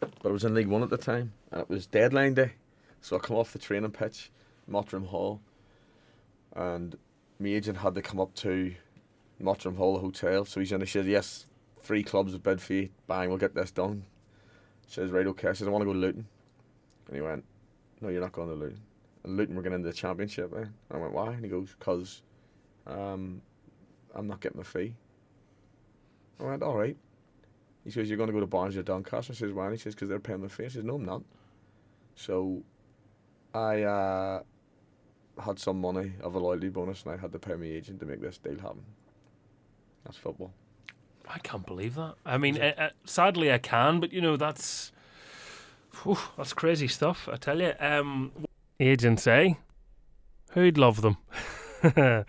[0.00, 2.52] But I was in League One at the time, and it was deadline day,
[3.00, 4.30] so I come off the training pitch,
[4.70, 5.40] Mottram Hall,
[6.54, 6.96] and
[7.38, 8.74] my agent had to come up to
[9.42, 10.44] Mottram Hall hotel.
[10.44, 10.80] So he's in.
[10.80, 11.46] He said, "Yes,
[11.84, 12.88] three clubs have bid for you.
[13.06, 14.04] Bang, we'll get this done."
[14.86, 16.26] Says, "Right, okay." I says, "I want to go to Luton,"
[17.06, 17.44] and he went,
[18.00, 18.80] "No, you're not going to Luton."
[19.22, 20.52] And Luton were getting into the championship.
[20.54, 20.62] Eh?
[20.62, 22.22] And I went, "Why?" And he goes, "Cause,
[22.86, 23.40] um,
[24.14, 24.94] I'm not getting a fee."
[26.40, 26.96] I went, "All right."
[27.84, 29.78] He says, "You're going to go to Barnsley or Doncaster." I says, "Why?" And he
[29.78, 31.22] says, "Because they're paying the fee." I says, "No, I'm not."
[32.16, 32.62] So,
[33.52, 34.42] I uh,
[35.42, 38.06] had some money of a loyalty bonus, and I had to pay my agent to
[38.06, 38.84] make this deal happen.
[40.04, 40.52] That's football.
[41.28, 42.14] I can't believe that.
[42.24, 44.92] I mean, uh, uh, sadly, I can, but you know, that's
[46.02, 47.28] whew, that's crazy stuff.
[47.30, 47.72] I tell you.
[47.80, 48.32] Um,
[48.80, 49.54] agents, eh?
[50.52, 51.16] Who'd love them?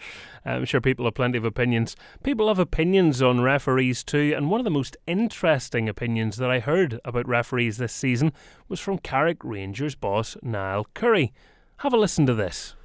[0.46, 1.96] I'm sure people have plenty of opinions.
[2.24, 6.60] People have opinions on referees too, and one of the most interesting opinions that I
[6.60, 8.32] heard about referees this season
[8.68, 11.34] was from Carrick Rangers boss Niall Curry.
[11.78, 12.76] Have a listen to this.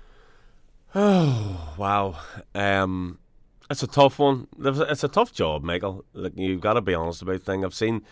[0.94, 2.18] Oh wow,
[2.54, 3.18] um,
[3.70, 4.48] it's a tough one.
[4.58, 6.04] It's a tough job, Michael.
[6.12, 7.64] Like you've got to be honest about things.
[7.64, 8.02] I've seen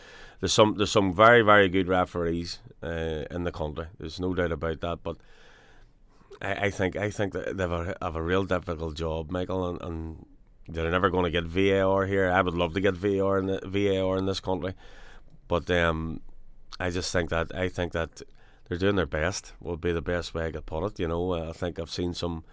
[0.40, 3.86] there's some there's some very very good referees uh, in the country.
[3.98, 5.02] There's no doubt about that.
[5.02, 5.16] But
[6.40, 9.82] I, I think I think that they've a, have a real difficult job, Michael, and,
[9.82, 10.26] and
[10.68, 12.30] they're never going to get VAR here.
[12.30, 14.74] I would love to get VAR in the, VAR in this country,
[15.48, 16.20] but um,
[16.78, 18.22] I just think that I think that
[18.68, 19.54] they're doing their best.
[19.60, 21.00] Would be the best way I could put it.
[21.00, 22.44] You know, I think I've seen some.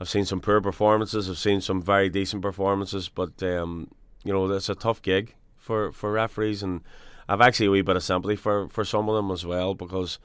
[0.00, 1.30] I've seen some poor performances.
[1.30, 3.90] I've seen some very decent performances, but um,
[4.24, 6.82] you know it's a tough gig for, for referees, and
[7.28, 10.18] I've actually a wee bit of sympathy for, for some of them as well because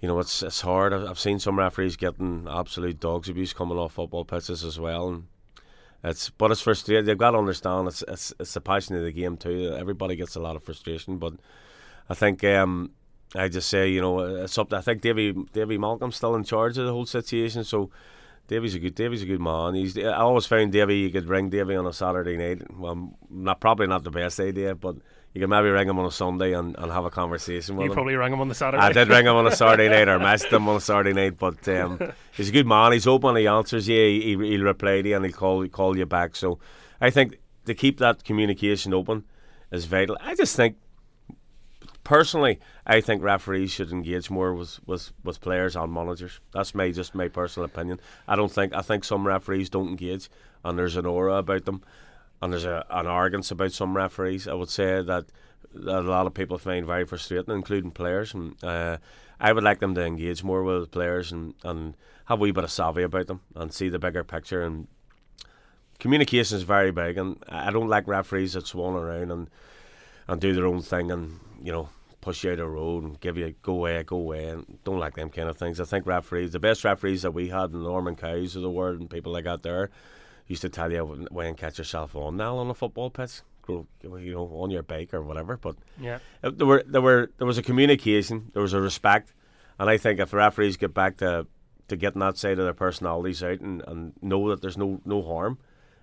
[0.00, 0.92] you know it's it's hard.
[0.92, 5.08] I've, I've seen some referees getting absolute dogs abuse coming off football pitches as well,
[5.08, 5.26] and
[6.04, 7.04] it's but it's frustrating.
[7.04, 9.74] They've got to understand it's it's it's the passion of the game too.
[9.76, 11.34] Everybody gets a lot of frustration, but
[12.08, 12.92] I think um,
[13.34, 14.70] I just say you know it's up.
[14.70, 17.90] To, I think Davy Davy Malcolm's still in charge of the whole situation, so.
[18.48, 19.74] Davy's a good Davy's a good man.
[19.74, 22.62] He's I always found Davy you could ring Davy on a Saturday night.
[22.76, 24.96] Well, not probably not the best idea, but
[25.32, 27.86] you can maybe ring him on a Sunday and, and have a conversation with You
[27.86, 27.90] him.
[27.90, 28.82] You probably rang him on the Saturday.
[28.82, 31.38] I did ring him on a Saturday night or messaged him on a Saturday night,
[31.38, 31.98] but um,
[32.32, 32.92] he's a good man.
[32.92, 33.36] He's open.
[33.36, 33.96] He answers you.
[33.96, 36.36] He, he'll reply to you and he'll call call you back.
[36.36, 36.58] So
[37.00, 39.24] I think to keep that communication open
[39.70, 40.18] is vital.
[40.20, 40.76] I just think
[42.04, 46.40] personally, I think referees should engage more with, with, with players and managers.
[46.52, 48.00] That's my just my personal opinion.
[48.26, 50.28] I don't think I think some referees don't engage,
[50.64, 51.82] and there's an aura about them,
[52.40, 54.48] and there's a, an arrogance about some referees.
[54.48, 55.26] I would say that,
[55.74, 58.34] that a lot of people find very frustrating, including players.
[58.34, 58.98] And uh,
[59.40, 61.96] I would like them to engage more with players and, and
[62.26, 64.62] have a wee bit of savvy about them and see the bigger picture.
[64.62, 64.88] And
[65.98, 69.48] communication is very big, and I don't like referees that swan around and
[70.28, 71.88] and do their own thing and you know
[72.20, 74.98] push you out of the road and give you go away, go away, and don't
[75.00, 75.80] like them kind of things.
[75.80, 79.00] I think referees, the best referees that we had, in Norman Cows of the world,
[79.00, 79.90] and people like that there,
[80.46, 84.34] used to tell you when, catch yourself on now on a football pitch, go you
[84.34, 85.56] know on your bike or whatever.
[85.56, 86.18] But Yeah.
[86.44, 89.32] uh, there were there were there was a communication, there was a respect,
[89.78, 91.46] and I think if referees get back to
[91.88, 95.22] to getting that side of their personalities out and, and know that there's no no
[95.22, 95.58] harm,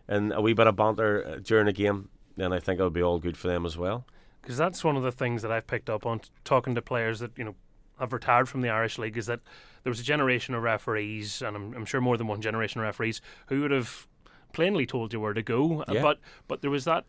[0.07, 3.01] and a wee bit of banter uh, during a game, then I think it'll be
[3.03, 4.05] all good for them as well.
[4.49, 7.19] Because that's one of the things that I've picked up on t- talking to players
[7.19, 7.53] that you know
[7.99, 9.41] have retired from the Irish League is that
[9.83, 12.85] there was a generation of referees, and I'm, I'm sure more than one generation of
[12.85, 14.07] referees who would have
[14.51, 16.01] plainly told you where to go, uh, Yeah.
[16.01, 17.05] but but there was that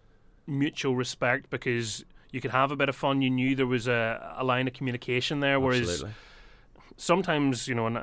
[0.46, 3.22] mutual respect because you could have a bit of fun.
[3.22, 6.12] You knew there was a, a line of communication there, whereas Absolutely.
[6.98, 7.96] sometimes, you know, and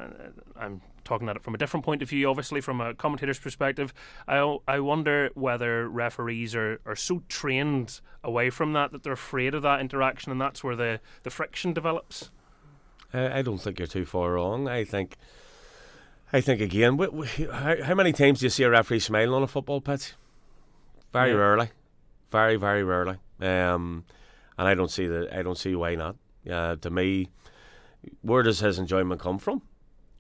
[0.55, 3.93] I'm talking at it from a different point of view, obviously from a commentator's perspective.
[4.27, 9.53] I I wonder whether referees are, are so trained away from that that they're afraid
[9.55, 12.29] of that interaction, and that's where the, the friction develops.
[13.13, 14.67] I, I don't think you're too far wrong.
[14.67, 15.15] I think,
[16.33, 19.33] I think again, wh- wh- how, how many times do you see a referee smiling
[19.33, 20.13] on a football pitch?
[21.13, 21.37] Very Yeah.
[21.37, 21.69] rarely,
[22.31, 23.17] very very rarely.
[23.39, 24.03] Um,
[24.57, 26.17] and I don't see the I don't see why not.
[26.49, 27.29] Uh, to me,
[28.21, 29.61] where does his enjoyment come from?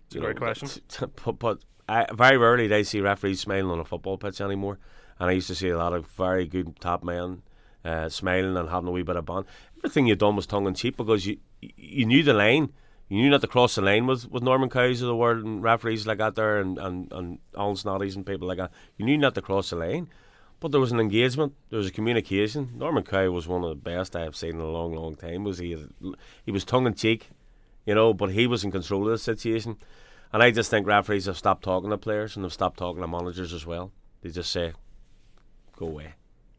[0.07, 0.69] It's a great question.
[1.25, 4.79] but but I, very rarely do I see referees smiling on a football pitch anymore.
[5.19, 7.41] And I used to see a lot of very good top men
[7.83, 9.45] uh, smiling and having a wee bit of fun.
[9.79, 12.71] Everything you done was tongue in cheek because you you knew the lane.
[13.09, 15.63] You knew not to cross the lane with, with Norman Cows of the world and
[15.63, 18.71] referees like that there and, and, and Alan Snoddys and people like that.
[18.97, 20.09] You knew not to cross the lane.
[20.59, 22.71] But there was an engagement, there was a communication.
[22.75, 25.43] Norman Cow was one of the best I have seen in a long, long time.
[25.43, 25.77] Was he?
[26.45, 27.29] He was tongue in cheek,
[27.87, 29.77] you know, but he was in control of the situation.
[30.31, 33.07] And I just think referees have stopped talking to players and have stopped talking to
[33.07, 33.91] managers as well.
[34.21, 34.73] They just say,
[35.77, 36.13] "Go away."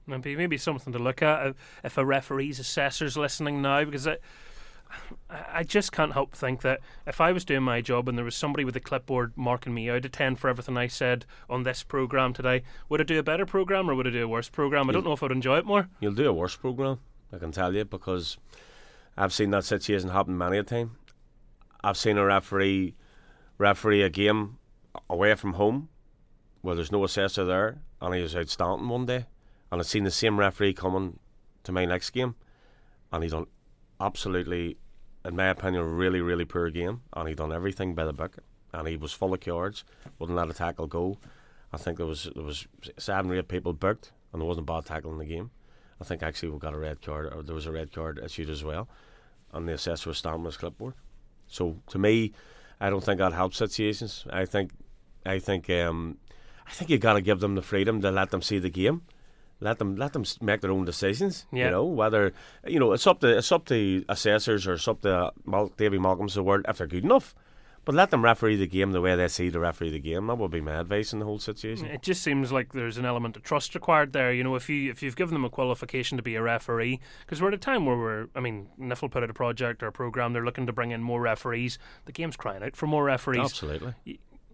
[0.07, 1.53] Maybe maybe something to look at uh,
[1.85, 4.16] if a referee's assessor's listening now, because I,
[5.29, 8.35] I just can't help think that if I was doing my job and there was
[8.35, 11.83] somebody with a clipboard marking me out of ten for everything I said on this
[11.83, 14.89] program today, would I do a better program or would I do a worse program?
[14.89, 15.91] I don't know if I'd enjoy it more.
[16.01, 17.01] You'll do a worse program,
[17.31, 18.39] I can tell you, because
[19.14, 20.93] I've seen that situation happen many a time.
[21.83, 22.95] I've seen a referee
[23.57, 24.59] referee a game
[25.11, 25.89] away from home
[26.61, 29.26] where there's no assessor there, and he was outstanding one day,
[29.70, 31.18] and I've seen the same referee coming
[31.64, 32.35] to my next game,
[33.12, 33.47] and he done
[34.01, 34.76] absolutely,
[35.24, 38.39] in my opinion, really really poor game, and he done everything by the book,
[38.72, 39.85] and he was full of cards,
[40.18, 41.18] wouldn't let a tackle go.
[41.72, 42.66] I think there was there was
[42.99, 45.51] seven or eight people booked, and there wasn't a bad tackle in the game.
[46.01, 48.51] I think actually we got a red card, or there was a red card issued
[48.51, 48.89] as well,
[49.53, 50.95] and the assessor was stamping his clipboard.
[51.49, 52.32] So to me,
[52.80, 54.24] I don't think that helps situations.
[54.30, 54.70] I think,
[55.26, 56.18] I think, um,
[56.66, 59.03] I think you got to give them the freedom to let them see the game,
[59.61, 61.46] let them let them make their own decisions.
[61.53, 61.64] Yeah.
[61.66, 62.32] You know whether
[62.66, 65.99] you know it's up to it's up to assessors or it's up to Mal- Davy
[65.99, 67.34] Malcolm's the world if they're good enough.
[67.89, 70.26] But let them referee the game the way they see the referee the game.
[70.26, 71.86] That would be my advice in the whole situation.
[71.86, 74.30] It just seems like there's an element of trust required there.
[74.30, 77.41] You know, if you if you've given them a qualification to be a referee, because
[77.41, 79.93] we're at a time where we're, I mean, NIFL put out a project or a
[79.93, 80.34] program.
[80.34, 81.78] They're looking to bring in more referees.
[82.05, 83.41] The game's crying out for more referees.
[83.41, 83.95] Absolutely.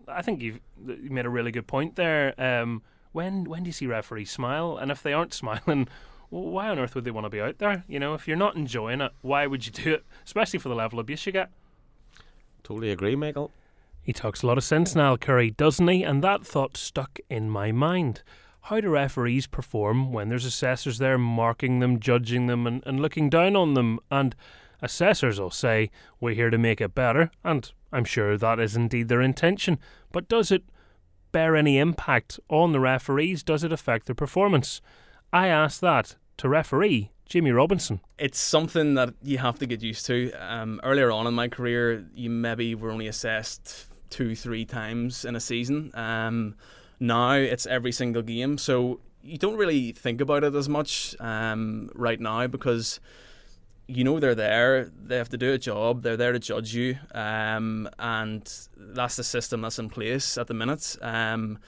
[0.07, 2.41] I think you've you made a really good point there.
[2.41, 4.77] Um, when when do you see referees smile?
[4.77, 5.89] And if they aren't smiling,
[6.31, 7.83] why on earth would they want to be out there?
[7.89, 10.05] You know, if you're not enjoying it, why would you do it?
[10.25, 11.51] Especially for the level of abuse you get.
[12.65, 13.53] Totally agree, Michael.
[14.03, 16.03] He talks a lot of sense, Niall Curry, doesn't he?
[16.03, 18.23] And that thought stuck in my mind.
[18.63, 23.29] How do referees perform when there's assessors there marking them, judging them, and, and looking
[23.29, 24.01] down on them?
[24.11, 24.35] And
[24.81, 25.91] assessors will say,
[26.21, 29.79] We're here to make it better, and I'm sure that is indeed their intention.
[30.11, 30.65] But does it
[31.33, 33.43] bear any impact on the referees?
[33.43, 34.81] Does it affect their performance?
[35.33, 38.01] I asked that to referee Jimmy Robinson.
[38.19, 40.31] it's something that you have to get used to.
[40.33, 45.35] Um, earlier on in my career, you maybe were only assessed two, three times in
[45.35, 45.91] a season.
[45.95, 46.55] Um,
[47.01, 51.91] now it's every single game, so you don't really think about it as much um,
[51.95, 53.01] right now because
[53.87, 54.85] you know they're there.
[54.85, 56.03] They have to do a job.
[56.03, 60.55] They're there to judge you, um, and that's the system that's in place at the
[60.55, 60.97] minute.
[61.03, 61.59] Um,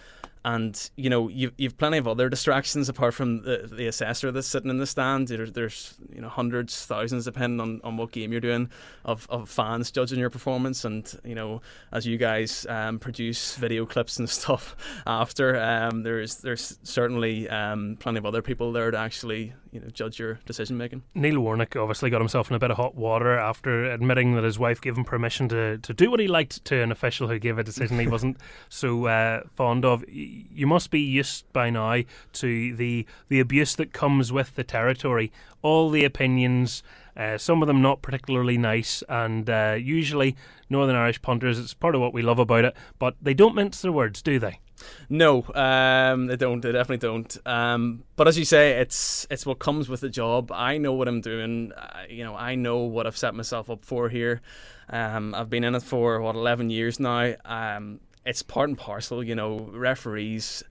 [0.47, 4.47] and you know you've, you've plenty of other distractions apart from the, the assessor that's
[4.47, 5.26] sitting in the stand.
[5.26, 8.70] There, there's you know hundreds thousands depending on, on what game you're doing
[9.05, 10.84] of, of fans judging your performance.
[10.84, 16.36] And you know as you guys um, produce video clips and stuff after um, there's
[16.36, 20.77] there's certainly um, plenty of other people there to actually you know judge your decision
[20.77, 24.45] making Neil Warnock obviously got himself in a bit of hot water after admitting that
[24.45, 27.39] his wife gave him permission to, to do what he liked to an official who
[27.39, 28.39] gave a decision he wasn't
[28.70, 32.01] so uh, fond of you must be used by now
[32.33, 35.33] to the the abuse that comes with the territory.
[35.62, 36.83] All the opinions,
[37.16, 40.37] uh, some of them not particularly nice, and uh, usually
[40.70, 41.59] Northern Irish punters.
[41.59, 44.39] It's part of what we love about it, but they don't mince their words, do
[44.39, 44.61] they?
[45.09, 46.61] No, um, they don't.
[46.61, 47.37] They definitely don't.
[47.47, 50.53] Um, but as you say, it's it's what comes with the job.
[50.53, 51.72] I know what I'm doing.
[51.72, 54.43] Uh, you know, I know what I've set myself up for here.
[54.89, 57.35] Um, I've been in it for what 11 years now.
[57.45, 59.22] Um, it's part and parcel.
[59.22, 60.62] You know, referees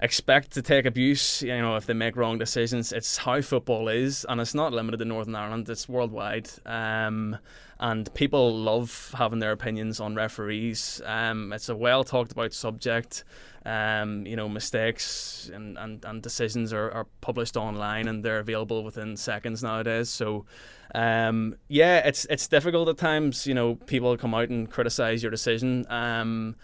[0.00, 1.42] expect to take abuse.
[1.42, 4.98] You know, if they make wrong decisions, it's how football is, and it's not limited
[4.98, 5.68] to Northern Ireland.
[5.68, 6.48] It's worldwide.
[6.66, 7.36] Um,
[7.78, 11.00] and people love having their opinions on referees.
[11.06, 13.24] Um, it's a well talked about subject.
[13.66, 18.82] Um, you know, mistakes and, and, and decisions are, are published online and they're available
[18.82, 20.08] within seconds nowadays.
[20.08, 20.46] So,
[20.94, 23.46] um, yeah, it's it's difficult at times.
[23.46, 25.84] You know, people come out and criticize your decision.
[25.90, 26.56] Um,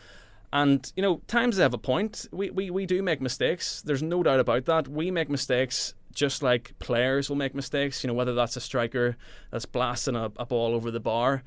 [0.53, 2.27] and, you know, times have a point.
[2.33, 3.83] We, we, we do make mistakes.
[3.83, 4.89] There's no doubt about that.
[4.89, 8.03] We make mistakes just like players will make mistakes.
[8.03, 9.17] You know, whether that's a striker
[9.51, 11.43] that's blasting a, a ball over the bar,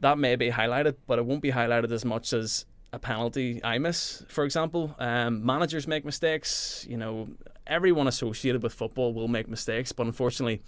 [0.00, 3.78] that may be highlighted, but it won't be highlighted as much as a penalty I
[3.78, 4.94] miss, for example.
[4.98, 6.86] Um, managers make mistakes.
[6.88, 7.28] You know,
[7.66, 10.60] everyone associated with football will make mistakes, but unfortunately,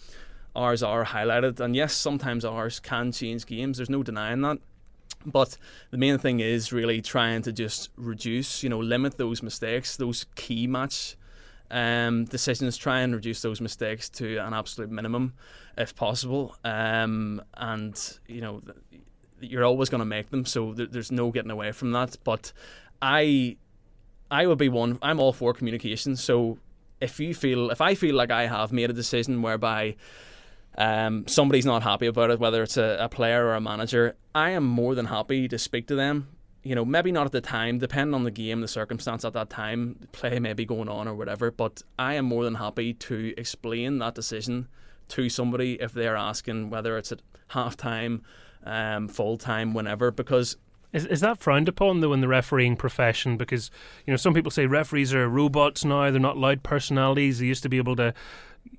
[0.56, 1.60] ours are highlighted.
[1.60, 3.76] And yes, sometimes ours can change games.
[3.76, 4.58] There's no denying that.
[5.24, 5.56] But
[5.90, 10.26] the main thing is really trying to just reduce, you know, limit those mistakes, those
[10.34, 11.16] key match
[11.70, 12.76] um, decisions.
[12.76, 15.34] Try and reduce those mistakes to an absolute minimum,
[15.76, 16.56] if possible.
[16.64, 18.62] Um, and you know,
[19.40, 22.16] you're always going to make them, so th- there's no getting away from that.
[22.24, 22.52] But
[23.00, 23.56] I,
[24.30, 24.98] I would be one.
[25.02, 26.16] I'm all for communication.
[26.16, 26.58] So
[27.00, 29.96] if you feel, if I feel like I have made a decision whereby
[30.76, 34.50] um, somebody's not happy about it, whether it's a, a player or a manager, I
[34.50, 36.28] am more than happy to speak to them.
[36.62, 39.50] You know, maybe not at the time, depending on the game, the circumstance at that
[39.50, 43.34] time, play may be going on or whatever, but I am more than happy to
[43.36, 44.68] explain that decision
[45.08, 48.22] to somebody if they're asking whether it's at half time,
[48.64, 50.56] um, full time, whenever, because
[50.94, 53.36] is, is that frowned upon though in the refereeing profession?
[53.36, 53.70] Because
[54.06, 57.40] you know some people say referees are robots now; they're not loud personalities.
[57.40, 58.14] They used to be able to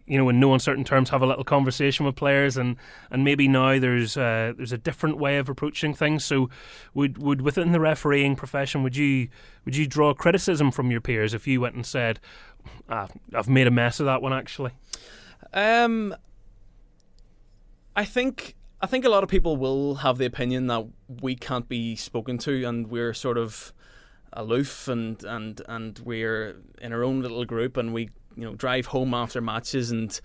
[0.07, 2.75] you know, in no uncertain terms, have a little conversation with players, and,
[3.09, 6.23] and maybe now there's uh, there's a different way of approaching things.
[6.23, 6.49] So,
[6.93, 9.29] would would within the refereeing profession, would you
[9.65, 12.19] would you draw criticism from your peers if you went and said,
[12.87, 14.33] ah, "I've made a mess of that one"?
[14.33, 14.71] Actually,
[15.53, 16.15] um,
[17.95, 20.85] I think I think a lot of people will have the opinion that
[21.21, 23.73] we can't be spoken to, and we're sort of
[24.35, 28.87] aloof and and and we're in our own little group and we you know drive
[28.87, 30.19] home after matches and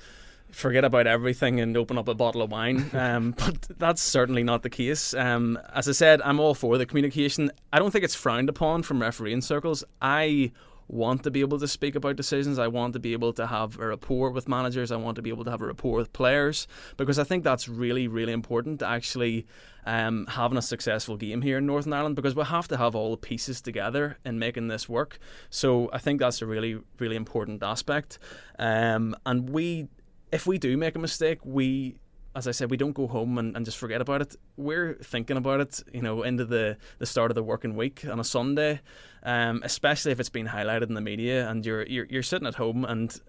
[0.50, 2.90] forget about everything and open up a bottle of wine.
[3.00, 5.14] Um, but that's certainly not the case.
[5.14, 7.50] Um, as I said, I'm all for the communication.
[7.72, 9.84] I don't think it's frowned upon from refereeing circles.
[10.02, 10.52] I
[10.90, 12.58] want to be able to speak about decisions.
[12.58, 14.90] I want to be able to have a rapport with managers.
[14.90, 16.66] I want to be able to have a rapport with players
[16.96, 19.46] because I think that's really, really important to actually
[19.86, 23.12] um, having a successful game here in Northern Ireland because we have to have all
[23.12, 25.18] the pieces together in making this work.
[25.48, 28.18] So I think that's a really, really important aspect.
[28.58, 29.86] Um, and we,
[30.32, 32.00] if we do make a mistake, we
[32.34, 34.36] as I said, we don't go home and, and just forget about it.
[34.56, 38.20] We're thinking about it, you know, into the, the start of the working week on
[38.20, 38.80] a Sunday,
[39.22, 42.54] um, especially if it's been highlighted in the media and you're, you're you're sitting at
[42.54, 43.20] home and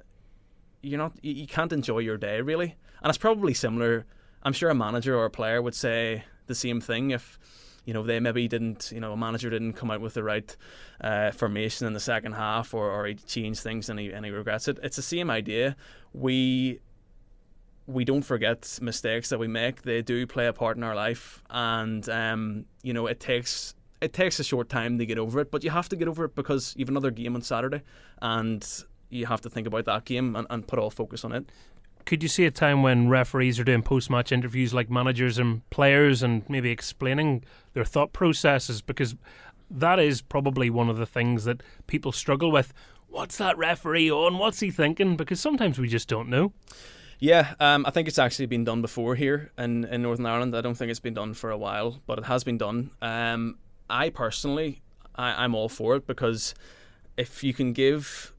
[0.82, 2.76] you're not you, you can't enjoy your day really.
[3.02, 4.06] And it's probably similar.
[4.44, 7.40] I'm sure a manager or a player would say the same thing if
[7.86, 10.56] you know they maybe didn't you know a manager didn't come out with the right
[11.02, 14.32] uh, formation in the second half or, or he changed things and he, and he
[14.32, 14.80] regrets it.
[14.84, 15.76] It's the same idea.
[16.14, 16.80] We
[17.88, 19.82] we don't forget mistakes that we make.
[19.82, 24.14] They do play a part in our life, and um, you know it takes it
[24.14, 26.36] takes a short time to get over it, but you have to get over it
[26.36, 27.82] because you have another game on Saturday,
[28.22, 28.68] and
[29.10, 31.50] you have to think about that game and, and put all focus on it.
[32.06, 35.70] Could you see a time when referees are doing post match interviews like managers and
[35.70, 37.44] players and maybe explaining
[37.74, 38.82] their thought processes?
[38.82, 39.16] Because
[39.70, 42.74] that is probably one of the things that people struggle with
[43.12, 44.38] what's that referee on?
[44.38, 45.16] What's he thinking?
[45.16, 46.54] Because sometimes we just don't know.
[47.20, 50.56] Yeah, um, I think it's actually been done before here in, in Northern Ireland.
[50.56, 52.90] I don't think it's been done for a while, but it has been done.
[53.02, 53.60] Um,
[53.92, 54.82] I personally,
[55.16, 56.56] I, I'm all for it because
[57.18, 58.34] if you can give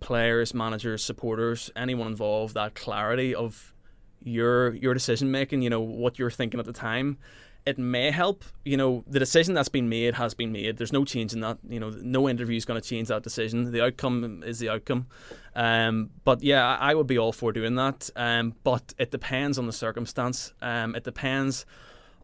[0.00, 3.74] players, managers, supporters, anyone involved that clarity of
[4.22, 7.18] your your decision making, you know, what you're thinking at the time,
[7.66, 8.44] it may help.
[8.64, 10.76] You know, the decision that's been made has been made.
[10.76, 11.58] There's no change in that.
[11.68, 13.70] You know, no interview is going to change that decision.
[13.70, 15.06] The outcome is the outcome.
[15.54, 18.08] Um, but yeah, I would be all for doing that.
[18.16, 20.52] Um, but it depends on the circumstance.
[20.62, 21.66] Um, it depends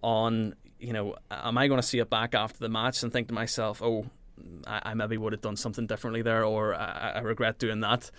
[0.02, 3.28] on you know, am I going to see it back after the match and think
[3.28, 4.06] to myself, oh,
[4.66, 8.10] I, I maybe would have done something differently there, or I, I regret doing that.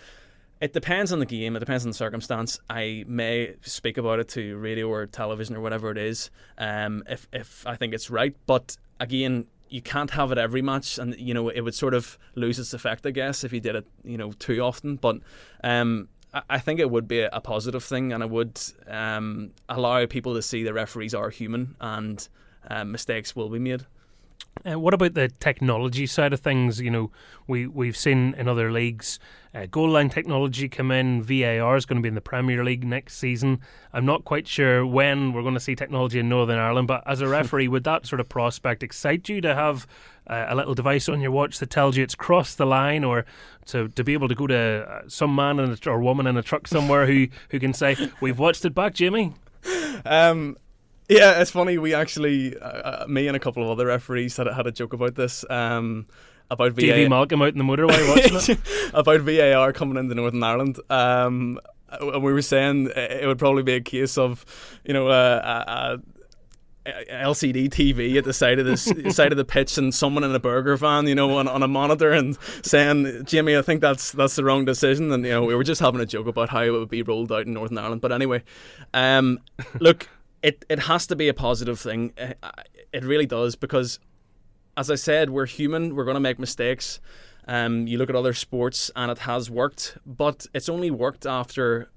[0.61, 1.57] It depends on the game.
[1.57, 2.59] It depends on the circumstance.
[2.69, 7.27] I may speak about it to radio or television or whatever it is, um, if
[7.33, 8.33] if I think it's right.
[8.45, 12.17] But again, you can't have it every match, and you know it would sort of
[12.35, 14.95] lose its effect, I guess, if you did it, you know, too often.
[14.95, 15.17] But
[15.65, 16.07] um,
[16.49, 20.41] I think it would be a positive thing, and it would um, allow people to
[20.41, 22.25] see the referees are human and
[22.69, 23.85] uh, mistakes will be made.
[24.69, 26.79] Uh, what about the technology side of things?
[26.79, 27.11] You know,
[27.47, 29.19] we we've seen in other leagues
[29.55, 31.21] uh, goal line technology come in.
[31.21, 33.59] VAR is going to be in the Premier League next season.
[33.91, 37.21] I'm not quite sure when we're going to see technology in Northern Ireland, but as
[37.21, 39.85] a referee, would that sort of prospect excite you to have
[40.27, 43.25] uh, a little device on your watch that tells you it's crossed the line, or
[43.67, 46.37] to, to be able to go to uh, some man in a, or woman in
[46.37, 49.33] a truck somewhere who who can say, "We've watched it back, Jimmy."
[50.05, 50.57] Um,
[51.09, 51.77] yeah, it's funny.
[51.77, 54.93] We actually, uh, uh, me and a couple of other referees had had a joke
[54.93, 55.45] about this.
[55.49, 56.07] Um,
[56.49, 56.81] about VAR.
[56.81, 58.91] Davy Malcolm out in the motorway watching it.
[58.93, 60.79] about VAR coming into Northern Ireland.
[60.89, 64.45] Um, and we were saying it would probably be a case of,
[64.83, 65.97] you know, uh,
[66.85, 68.77] a, a LCD TV at the side of the
[69.11, 71.67] side of the pitch, and someone in a burger van, you know, on, on a
[71.67, 75.55] monitor, and saying, "Jimmy, I think that's that's the wrong decision." And you know, we
[75.55, 78.01] were just having a joke about how it would be rolled out in Northern Ireland.
[78.01, 78.43] But anyway,
[78.93, 79.39] um,
[79.79, 80.09] look
[80.43, 82.13] it it has to be a positive thing.
[82.19, 82.51] Uh,
[82.91, 83.99] it really does because,
[84.77, 85.95] as I said, we're human.
[85.95, 86.99] We're going to make mistakes.
[87.47, 91.89] Um, you look at other sports and it has worked, but it's only worked after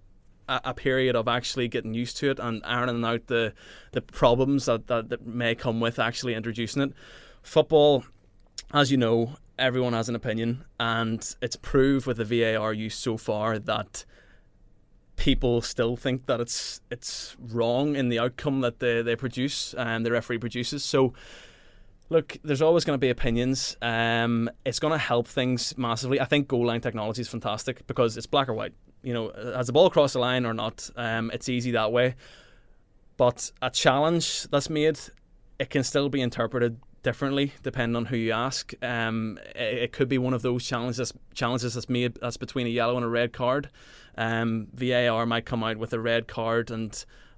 [0.48, 3.52] a, a, period of actually getting used to it and ironing out the
[3.92, 6.92] the problems that, that, that may come with actually introducing it.
[7.42, 8.04] Football,
[8.72, 13.16] as you know, everyone has an opinion, and it's proved with the VAR use so
[13.16, 14.04] far that
[15.16, 20.04] people still think that it's it's wrong in the outcome that they, they produce and
[20.04, 20.84] the referee produces.
[20.84, 21.14] So
[22.08, 23.76] look, there's always going to be opinions.
[23.82, 26.20] Um, it's going to help things massively.
[26.20, 28.74] I think goal line technology is fantastic because it's black or white.
[29.02, 30.88] You know, has the ball crossed the line or not?
[30.96, 32.14] Um, it's easy that way.
[33.16, 34.98] But a challenge that's made,
[35.58, 38.74] it can still be interpreted differently depending on who you ask.
[38.82, 42.70] Um, it, it, could be one of those challenges challenges that's made that's between a
[42.70, 43.70] yellow and a red card.
[44.18, 46.92] Um, VAR might come out with a red card, and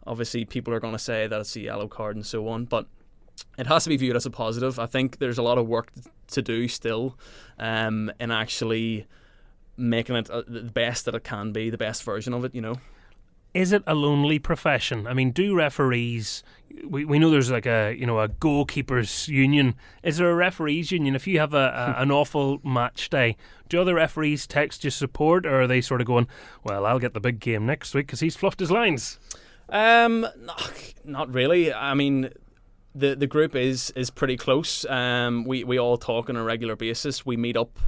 [0.06, 2.64] obviously people are going to say that it's a yellow card and so on.
[2.64, 2.86] But
[3.58, 4.78] it has to be viewed as a positive.
[4.78, 5.92] I think there's a lot of work
[6.28, 7.18] to do still
[7.58, 9.06] um, in actually
[9.76, 12.54] making it uh, the best that it can be, the best version of it.
[12.54, 12.76] You know
[13.55, 15.07] is it a lonely profession?
[15.07, 16.42] I mean, do referees?
[16.84, 19.74] We, we know there's like a you know a goalkeepers union.
[20.03, 21.14] Is there a referees union?
[21.14, 23.36] If you have a, a an awful match day,
[23.68, 26.28] do other referees text you support, or are they sort of going,
[26.62, 29.18] "Well, I'll get the big game next week because he's fluffed his lines"?
[29.70, 30.26] Um,
[31.05, 31.72] not really.
[31.72, 32.30] I mean,
[32.94, 34.84] the the group is is pretty close.
[34.86, 37.24] Um, we we all talk on a regular basis.
[37.24, 37.78] We meet up.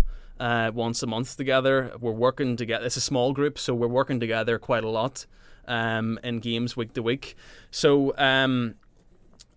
[0.41, 1.93] Uh, once a month together.
[2.01, 2.87] We're working together.
[2.87, 5.27] It's a small group, so we're working together quite a lot
[5.67, 7.37] um, in games week to week.
[7.71, 8.75] So, um,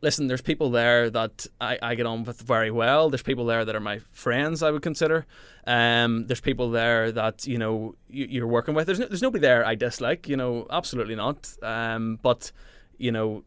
[0.04, 3.10] listen, there's people there that I, I get on with very well.
[3.10, 5.26] There's people there that are my friends, I would consider.
[5.66, 8.86] Um, there's people there that, you know, you, are working with.
[8.86, 11.52] There's, no, there's nobody there I dislike, you know, absolutely not.
[11.64, 12.52] Um, but,
[12.98, 13.44] you know,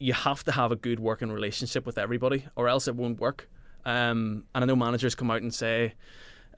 [0.00, 3.48] you have to have a good working relationship with everybody or else it won't work.
[3.84, 5.94] Um, and I know managers come out and say,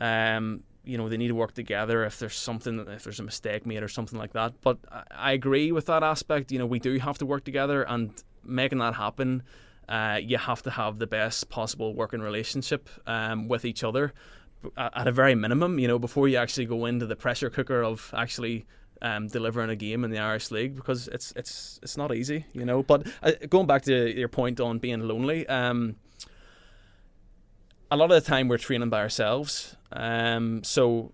[0.00, 3.66] um, you know they need to work together if there's something if there's a mistake
[3.66, 4.54] made or something like that.
[4.62, 4.78] But
[5.10, 6.52] I, agree with that aspect.
[6.52, 8.12] You know we do have to work together and
[8.44, 9.42] making that happen
[9.88, 14.12] uh, you have to have the best possible working relationship um, with each other
[14.78, 18.10] at a very minimum you know before you actually go into the pressure cooker of
[18.16, 18.64] actually
[19.02, 22.64] um, delivering a game in the Irish League because it's it's it's not easy you
[22.64, 22.82] know.
[22.82, 25.96] But uh, going back to your point on being lonely um,
[27.94, 29.76] a lot of the time we're training by ourselves.
[29.92, 31.12] Um, so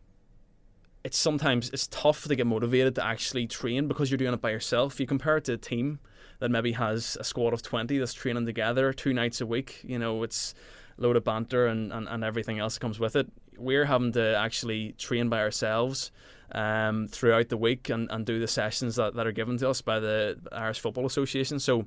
[1.05, 4.51] it's sometimes it's tough to get motivated to actually train because you're doing it by
[4.51, 4.99] yourself.
[4.99, 6.01] You compare it to a team
[6.39, 9.81] that maybe has a squad of 20 that's training together two nights a week.
[9.85, 10.55] You know, it's
[10.99, 13.31] a load of banter and, and, and everything else that comes with it.
[13.59, 16.11] we're having to actually train by ourselves
[16.53, 19.83] um, throughout the week and, and do the sessions that, that are given to us
[19.83, 21.59] by the Irish Football Association.
[21.59, 21.85] So,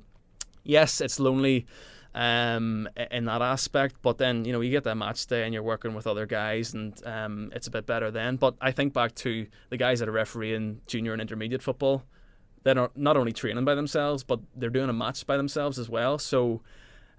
[0.62, 1.66] yes, it's lonely
[2.14, 5.62] um, in that aspect, but then you know you get that match day and you're
[5.62, 8.36] working with other guys, and um, it's a bit better then.
[8.36, 12.04] But I think back to the guys that are refereeing junior and intermediate football.
[12.62, 16.18] They're not only training by themselves, but they're doing a match by themselves as well.
[16.18, 16.62] So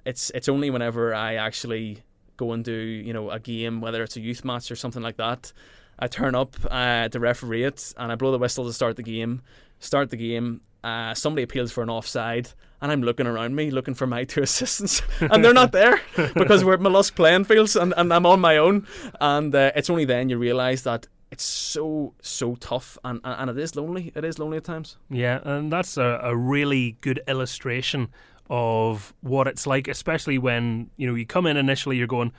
[0.06, 2.04] it's it's only whenever I actually
[2.38, 5.18] go and do you know a game, whether it's a youth match or something like
[5.18, 5.52] that,
[6.00, 9.04] I turn up uh, to referee it and I blow the whistle to start the
[9.04, 9.42] game.
[9.80, 10.62] Start the game.
[10.86, 14.42] Uh, somebody appeals for an offside, and I'm looking around me looking for my two
[14.44, 16.00] assistants, and they're not there
[16.36, 18.86] because we're at Mallusk playing fields, and, and I'm on my own.
[19.20, 23.58] And uh, it's only then you realise that it's so so tough, and, and it
[23.58, 24.12] is lonely.
[24.14, 24.98] It is lonely at times.
[25.10, 28.10] Yeah, and that's a, a really good illustration
[28.52, 32.32] of what it's like, especially when you know you come in initially, you're going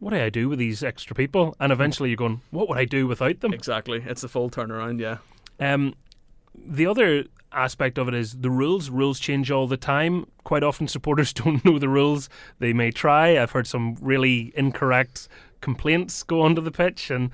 [0.00, 1.54] what do I do with these extra people?
[1.60, 3.54] And eventually you're going, what would I do without them?
[3.54, 4.02] Exactly.
[4.04, 5.18] It's a full turnaround, yeah.
[5.60, 5.94] Um,
[6.54, 7.24] the other
[7.54, 8.90] aspect of it is the rules.
[8.90, 10.26] Rules change all the time.
[10.44, 12.28] Quite often supporters don't know the rules.
[12.58, 13.40] They may try.
[13.40, 15.28] I've heard some really incorrect
[15.60, 17.30] complaints go onto the pitch and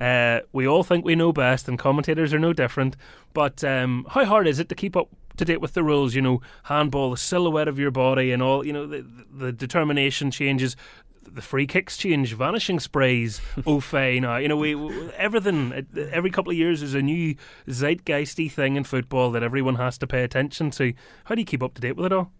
[0.00, 2.96] uh, we all think we know best and commentators are no different.
[3.34, 6.14] But um, how hard is it to keep up to date with the rules.
[6.14, 8.66] You know, handball, the silhouette of your body, and all.
[8.66, 10.76] You know, the, the determination changes
[11.24, 14.36] the free kicks change, vanishing sprays, Ofei now.
[14.36, 14.74] You know, we,
[15.16, 15.86] everything.
[16.10, 17.36] Every couple of years, there's a new
[17.68, 20.92] zeitgeisty thing in football that everyone has to pay attention to.
[21.24, 22.30] How do you keep up to date with it all?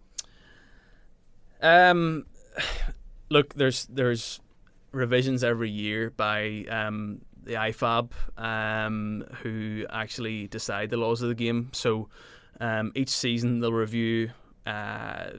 [1.61, 2.25] Um,
[3.29, 4.39] look, there's there's
[4.91, 11.35] revisions every year by um, the IFAB, um, who actually decide the laws of the
[11.35, 11.69] game.
[11.73, 12.09] So
[12.59, 14.31] um, each season they'll review.
[14.65, 15.31] Uh,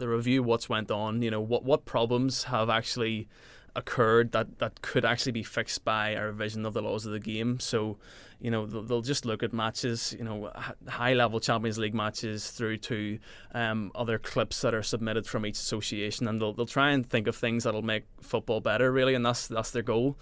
[0.00, 1.22] the review what's went on.
[1.22, 3.28] You know what what problems have actually
[3.76, 7.20] occurred that that could actually be fixed by a revision of the laws of the
[7.20, 7.60] game.
[7.60, 7.98] So,
[8.40, 10.50] you know, they'll, they'll just look at matches, you know,
[10.88, 13.18] high level Champions League matches through to
[13.54, 17.26] um, other clips that are submitted from each association, and they'll they'll try and think
[17.26, 20.18] of things that'll make football better, really, and that's that's their goal.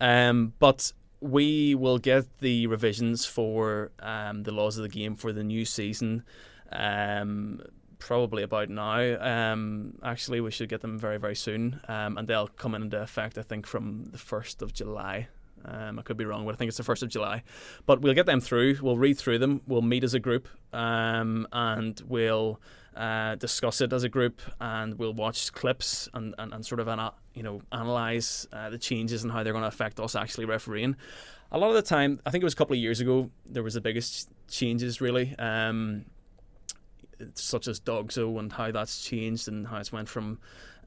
[0.00, 5.32] Um, but we will get the revisions for um, the laws of the game for
[5.32, 6.22] the new season.
[6.70, 7.60] Um,
[7.98, 9.52] probably about now.
[9.52, 13.38] Um, actually, we should get them very, very soon, um, and they'll come into effect,
[13.38, 15.28] I think, from the first of July.
[15.64, 17.42] Um, I could be wrong, but I think it's the first of July.
[17.86, 18.78] But we'll get them through.
[18.80, 19.60] We'll read through them.
[19.66, 22.60] We'll meet as a group, um, and we'll
[22.96, 26.88] uh, discuss it as a group, and we'll watch clips and, and, and sort of
[26.88, 30.44] ana- you know analyze uh, the changes and how they're going to affect us actually
[30.44, 30.96] refereeing.
[31.50, 33.62] A lot of the time, I think it was a couple of years ago, there
[33.62, 35.34] was the biggest changes really.
[35.38, 36.04] Um,
[37.34, 40.38] such as DOGSO and how that's changed and how it's went from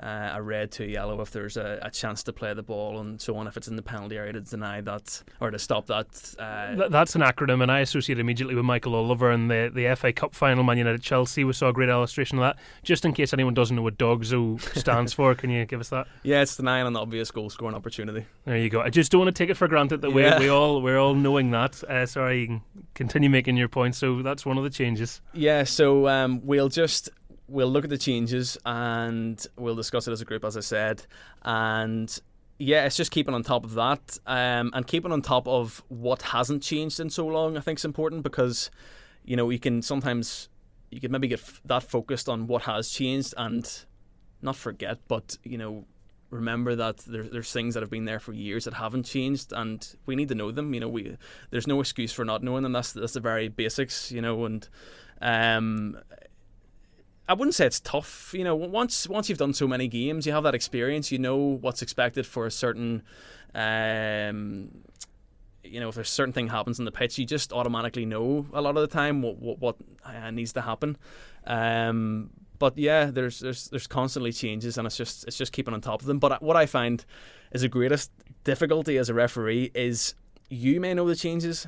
[0.01, 2.99] uh, a red to a yellow if there's a, a, chance to play the ball
[2.99, 3.47] and so on.
[3.47, 6.35] If it's in the penalty area to deny that or to stop that.
[6.39, 9.93] Uh, Th- that's an acronym, and I associate immediately with Michael Oliver and the, the
[9.95, 11.43] FA Cup final, Man United Chelsea.
[11.43, 12.57] We saw a great illustration of that.
[12.83, 16.07] Just in case anyone doesn't know what DOGSO stands for, can you give us that?
[16.23, 18.25] Yeah, it's denying an obvious goal scoring opportunity.
[18.45, 18.81] There you go.
[18.81, 20.39] I just don't want to take it for granted that yeah.
[20.39, 21.83] we, we all we're all knowing that.
[21.83, 22.61] Uh, sorry,
[22.95, 23.95] continue making your point.
[23.95, 25.21] So that's one of the changes.
[25.33, 27.09] Yeah, so um, we'll just
[27.51, 31.03] we'll look at the changes and we'll discuss it as a group, as I said.
[31.43, 32.19] And
[32.57, 36.21] yeah, it's just keeping on top of that um, and keeping on top of what
[36.21, 37.57] hasn't changed in so long.
[37.57, 38.71] I think is important because
[39.23, 40.49] you know you can sometimes
[40.89, 43.85] you can maybe get f- that focused on what has changed and
[44.41, 45.85] not forget, but you know
[46.29, 49.95] remember that there, there's things that have been there for years that haven't changed, and
[50.05, 50.73] we need to know them.
[50.73, 51.17] You know, we
[51.49, 52.71] there's no excuse for not knowing them.
[52.71, 54.11] That's that's the very basics.
[54.11, 54.67] You know, and
[55.21, 55.97] um,
[57.31, 58.33] I wouldn't say it's tough.
[58.33, 61.13] You know, once once you've done so many games, you have that experience.
[61.13, 63.03] You know what's expected for a certain,
[63.55, 64.83] um,
[65.63, 68.61] you know, if a certain thing happens in the pitch, you just automatically know a
[68.61, 70.97] lot of the time what what, what uh, needs to happen.
[71.47, 75.79] Um, but yeah, there's there's there's constantly changes, and it's just it's just keeping on
[75.79, 76.19] top of them.
[76.19, 77.05] But what I find
[77.53, 78.11] is the greatest
[78.43, 80.15] difficulty as a referee is
[80.49, 81.65] you may know the changes,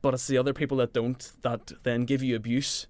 [0.00, 2.86] but it's the other people that don't that then give you abuse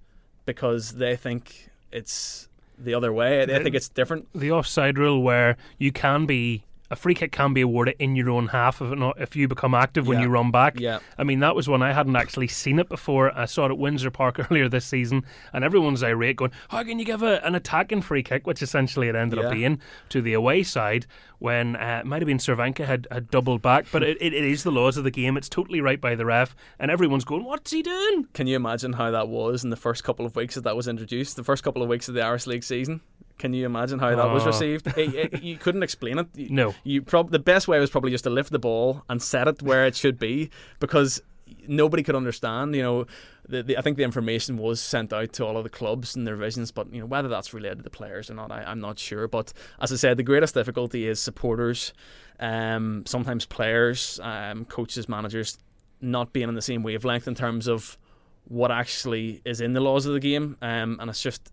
[0.46, 2.48] because they think it's
[2.78, 3.42] the other way.
[3.42, 4.28] I think it's different.
[4.34, 8.30] The offside rule, where you can be a free kick can be awarded in your
[8.30, 10.24] own half if, not, if you become active when yeah.
[10.24, 10.78] you run back.
[10.78, 10.98] Yeah.
[11.16, 13.36] I mean, that was one I hadn't actually seen it before.
[13.36, 16.98] I saw it at Windsor Park earlier this season, and everyone's irate, going, How can
[16.98, 19.46] you give a, an attacking free kick, which essentially it ended yeah.
[19.46, 21.06] up being, to the away side
[21.38, 24.62] when uh, it might have been Cervenka had, had doubled back, but it, it is
[24.62, 25.36] the laws of the game.
[25.36, 28.26] It's totally right by the ref, and everyone's going, What's he doing?
[28.34, 30.88] Can you imagine how that was in the first couple of weeks that that was
[30.88, 33.00] introduced, the first couple of weeks of the Irish League season?
[33.40, 34.48] Can you imagine how that was Oh.
[34.52, 34.86] received?
[34.96, 36.28] It- it- you couldn't explain it.
[36.36, 36.74] You- No.
[36.84, 39.62] You prob- the best way was probably just to lift the ball and set it
[39.62, 41.20] where it should be because
[41.66, 42.76] nobody could understand.
[42.76, 43.06] You know,
[43.48, 46.26] the, the, I think the information was sent out to all of the clubs and
[46.26, 48.80] their visions, but you know whether that's related to the players or not, I, I'm
[48.80, 49.26] not sure.
[49.26, 51.92] But as I said, the greatest difficulty is supporters,
[52.38, 55.58] um, sometimes players, um, coaches, managers,
[56.00, 57.98] not being on the same wavelength in terms of
[58.44, 61.50] what actually is in the laws of the game, um, and it's just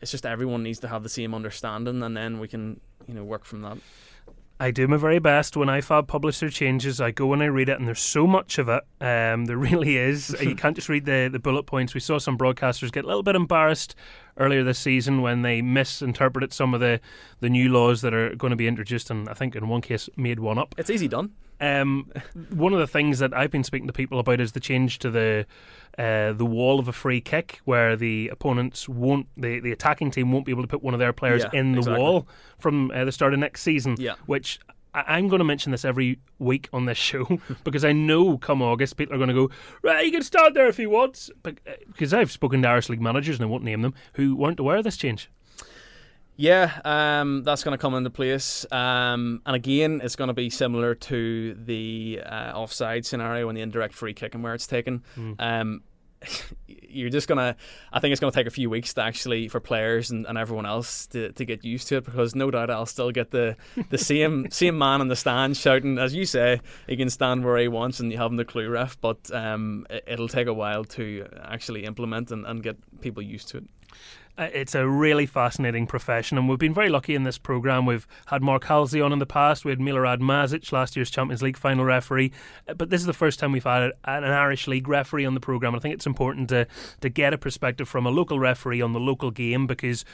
[0.00, 3.24] it's just everyone needs to have the same understanding, and then we can you know
[3.24, 3.78] work from that.
[4.60, 7.00] I do my very best when IFAB publish their changes.
[7.00, 8.84] I go and I read it, and there's so much of it.
[9.00, 10.34] Um, there really is.
[10.40, 11.92] you can't just read the, the bullet points.
[11.92, 13.96] We saw some broadcasters get a little bit embarrassed
[14.36, 17.00] earlier this season when they misinterpreted some of the,
[17.40, 20.08] the new laws that are going to be introduced, and I think in one case
[20.16, 20.74] made one up.
[20.78, 21.32] It's easy done.
[21.60, 22.10] Um,
[22.50, 25.10] one of the things that I've been speaking to people about is the change to
[25.10, 25.46] the
[25.98, 30.32] uh, the wall of a free kick, where the opponents won't, the, the attacking team
[30.32, 32.02] won't be able to put one of their players Yeah, in the exactly.
[32.02, 32.26] wall
[32.58, 33.94] from uh, the start of next season.
[33.98, 34.14] Yeah.
[34.26, 34.58] Which
[34.92, 38.60] I- I'm going to mention this every week on this show because I know come
[38.60, 39.50] August people are going to go
[39.82, 40.04] right.
[40.04, 41.52] You can start there if you want, uh,
[41.86, 44.78] because I've spoken to Irish League managers and I won't name them who weren't aware
[44.78, 45.30] of this change.
[46.36, 48.66] Yeah, um, that's going to come into place.
[48.72, 53.62] Um, and again, it's going to be similar to the uh, offside scenario and the
[53.62, 55.02] indirect free kick and where it's taken.
[55.16, 55.36] Mm.
[55.38, 55.82] Um,
[56.66, 57.56] you're just going to,
[57.92, 60.38] I think it's going to take a few weeks to actually, for players and, and
[60.38, 63.56] everyone else to, to get used to it because no doubt I'll still get the,
[63.90, 67.58] the same same man in the stand shouting, as you say, he can stand where
[67.58, 70.54] he wants and you have him the clue ref, but um, it, it'll take a
[70.54, 73.64] while to actually implement and, and get people used to it.
[74.36, 77.86] Uh, It's a really fascinating profession, and we've been very lucky in this programme.
[77.86, 79.64] We've had Mark Halsey on in the past.
[79.64, 82.32] We had Milorad Mazic, last year's Champions League final referee.
[82.68, 85.40] Uh, But this is the first time we've had an Irish League referee on the
[85.40, 85.74] programme.
[85.74, 86.66] I think it's important to,
[87.00, 90.04] to get a perspective from a local referee on the local game because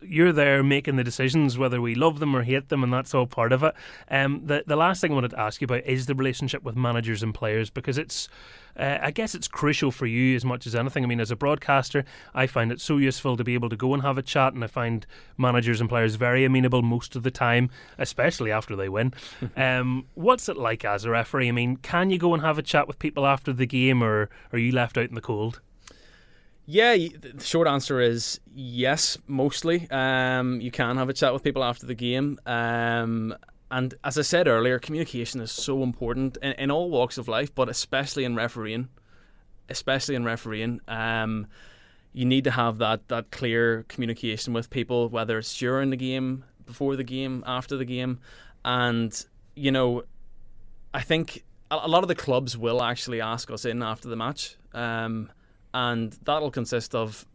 [0.00, 3.26] you're there making the decisions whether we love them or hate them, and that's all
[3.26, 3.74] part of it.
[4.10, 6.76] Um, the the last thing I wanted to ask you about is the relationship with
[6.76, 8.28] managers and players because it's,
[8.78, 11.04] uh, I guess it's crucial for you as much as anything.
[11.04, 12.04] I mean, as a broadcaster,
[12.34, 14.62] I find it so useful to be able to go and have a chat, and
[14.62, 15.06] I find
[15.38, 19.14] managers and players very amenable most of the time, especially after they win.
[19.56, 21.48] um, what's it like as a referee?
[21.48, 24.28] I mean, can you go and have a chat with people after the game, or
[24.52, 25.60] are you left out in the cold?
[26.66, 29.86] Yeah, the short answer is yes, mostly.
[29.90, 32.38] Um, you can have a chat with people after the game.
[32.46, 33.36] Um,
[33.70, 37.54] and as I said earlier, communication is so important in, in all walks of life,
[37.54, 38.88] but especially in refereeing.
[39.68, 40.80] Especially in refereeing.
[40.88, 41.48] Um,
[42.14, 46.44] you need to have that, that clear communication with people, whether it's during the game,
[46.64, 48.20] before the game, after the game.
[48.64, 49.12] And,
[49.54, 50.04] you know,
[50.94, 54.16] I think a, a lot of the clubs will actually ask us in after the
[54.16, 54.56] match.
[54.72, 55.30] Um,
[55.74, 57.26] and that'll consist of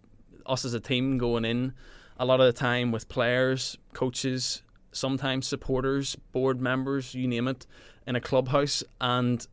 [0.47, 1.73] us as a team going in
[2.19, 4.61] a lot of the time with players, coaches,
[4.91, 7.65] sometimes supporters, board members, you name it,
[8.05, 9.47] in a clubhouse, and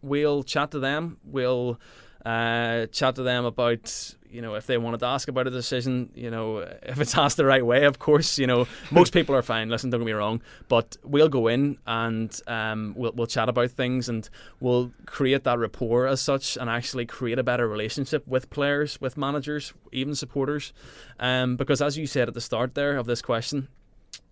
[0.00, 1.18] we'll chat to them.
[1.24, 1.78] We'll
[2.26, 6.10] uh, chat to them about you know if they wanted to ask about a decision.
[6.14, 8.38] You know if it's asked the right way, of course.
[8.38, 9.68] You know most people are fine.
[9.68, 13.70] Listen, don't get me wrong, but we'll go in and um, we'll we'll chat about
[13.70, 14.28] things and
[14.58, 19.16] we'll create that rapport as such and actually create a better relationship with players, with
[19.16, 20.72] managers, even supporters.
[21.20, 23.68] Um, because as you said at the start there of this question,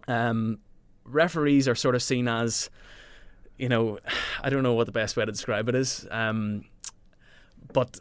[0.09, 0.59] um,
[1.05, 2.71] referees are sort of seen as,
[3.57, 4.01] you know,
[4.43, 6.65] I don't know what the best way to describe it is, um,
[7.73, 8.01] but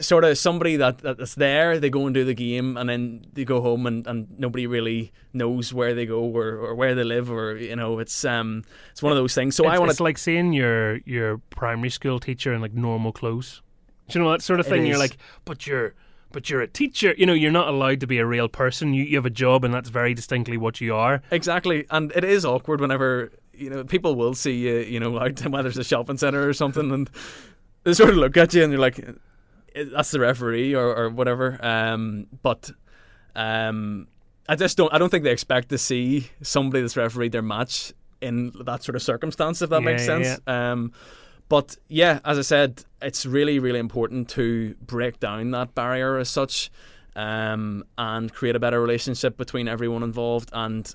[0.00, 3.44] sort of somebody that, that's there, they go and do the game, and then they
[3.44, 7.30] go home, and, and nobody really knows where they go or, or where they live,
[7.30, 9.56] or you know, it's um, it's one of those things.
[9.56, 13.12] So it's, I want it's like seeing your your primary school teacher in like normal
[13.12, 13.62] clothes.
[14.08, 14.84] Do you know that sort of thing?
[14.84, 15.94] You're like, but you're
[16.32, 17.14] but you're a teacher.
[17.16, 18.94] You know, you're not allowed to be a real person.
[18.94, 21.22] You, you have a job, and that's very distinctly what you are.
[21.30, 25.40] Exactly, and it is awkward whenever you know people will see you, you know, out
[25.48, 27.10] whether it's a shopping center or something, and
[27.84, 28.98] they sort of look at you and you're like,
[29.74, 31.58] "Eh, "That's the referee" or, or whatever.
[31.64, 32.70] Um, but
[33.34, 34.08] um,
[34.48, 34.92] I just don't.
[34.92, 38.96] I don't think they expect to see somebody that's refereed their match in that sort
[38.96, 40.40] of circumstance, if that makes Yeah, yeah, sense.
[40.46, 40.92] Um,
[41.48, 46.30] but yeah, as I said, it's really, really important to break down that barrier as
[46.30, 46.70] such,
[47.16, 50.50] um, and create a better relationship between everyone involved.
[50.52, 50.94] And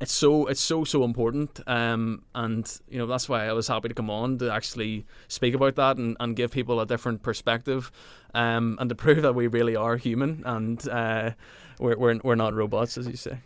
[0.00, 1.60] it's so, it's so, so important.
[1.66, 5.54] Um, and you know that's why I was happy to come on to actually speak
[5.54, 7.92] about that and, and give people a different perspective,
[8.34, 11.32] um, and to prove that we really are human and uh,
[11.78, 13.38] we're, we're we're not robots, as you say.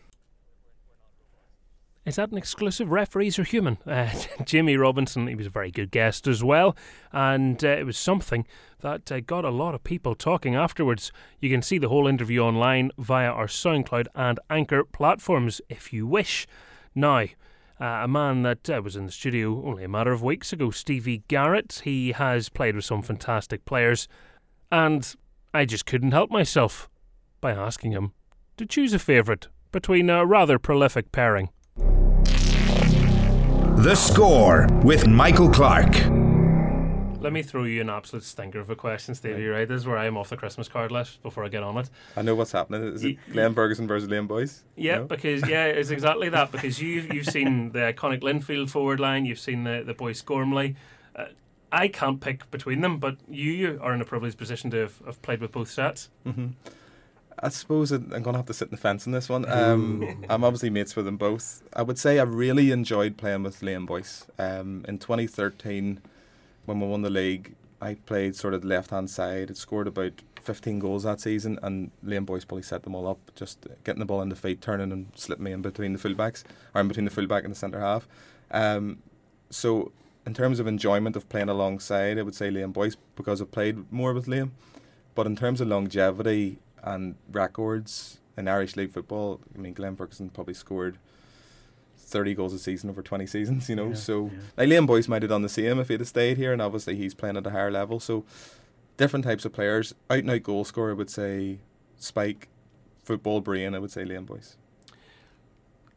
[2.04, 2.92] Is that an exclusive?
[2.92, 3.78] Referees are human.
[3.86, 4.10] Uh,
[4.44, 6.76] Jamie Robinson, he was a very good guest as well,
[7.12, 8.46] and uh, it was something
[8.84, 11.10] that uh, got a lot of people talking afterwards.
[11.40, 16.06] You can see the whole interview online via our SoundCloud and Anchor platforms if you
[16.06, 16.46] wish.
[16.94, 17.24] Now,
[17.80, 20.70] uh, a man that uh, was in the studio only a matter of weeks ago,
[20.70, 21.80] Stevie Garrett.
[21.84, 24.06] He has played with some fantastic players,
[24.70, 25.14] and
[25.54, 26.90] I just couldn't help myself
[27.40, 28.12] by asking him
[28.58, 31.48] to choose a favourite between a rather prolific pairing.
[33.78, 36.23] The Score with Michael Clarke.
[37.24, 39.46] Let me throw you an absolute stinker of a question, Stevie.
[39.46, 41.78] Right, this is where I am off the Christmas card list before I get on
[41.78, 41.88] it.
[42.18, 42.82] I know what's happening.
[42.82, 44.62] Is it Glenn Ferguson versus Liam Boyce?
[44.76, 45.04] Yeah, No?
[45.04, 46.52] because yeah, it's exactly that.
[46.52, 50.76] Because you you've seen the iconic Linfield forward line, you've seen the the Boyce Gormley.
[51.16, 51.28] Uh,
[51.72, 55.22] I can't pick between them, but you are in a privileged position to have, have
[55.22, 56.10] played with both sets.
[56.24, 56.48] hmm
[57.38, 59.44] I suppose I'm going to have to sit in the fence on this one.
[59.50, 61.62] Um, I'm obviously mates with them both.
[61.72, 64.26] I would say I really enjoyed playing with Liam Boyce.
[64.38, 66.00] Um, in 2013,
[66.66, 69.50] when we won the league, I played sort of left hand side.
[69.50, 73.18] It scored about 15 goals that season, and Liam Boyce probably set them all up,
[73.34, 76.44] just getting the ball in the feet, turning and slipping me in between the fullbacks,
[76.74, 78.08] or in between the fullback and the centre half.
[78.50, 79.02] Um,
[79.50, 79.92] so,
[80.26, 83.90] in terms of enjoyment of playing alongside, I would say Liam Boyce because I played
[83.92, 84.50] more with Liam.
[85.14, 90.30] But in terms of longevity and records in Irish League football, I mean, Glenn Ferguson
[90.30, 90.98] probably scored
[92.14, 93.88] 30 goals a season over 20 seasons, you know.
[93.88, 94.38] Yeah, so, yeah.
[94.56, 96.94] like, Liam Boyce might have done the same if he'd have stayed here, and obviously
[96.94, 97.98] he's playing at a higher level.
[97.98, 98.24] So,
[98.96, 99.92] different types of players.
[100.08, 101.58] Out and out goal scorer, I would say
[101.96, 102.48] Spike.
[103.02, 104.56] Football brain, I would say Liam Boyce.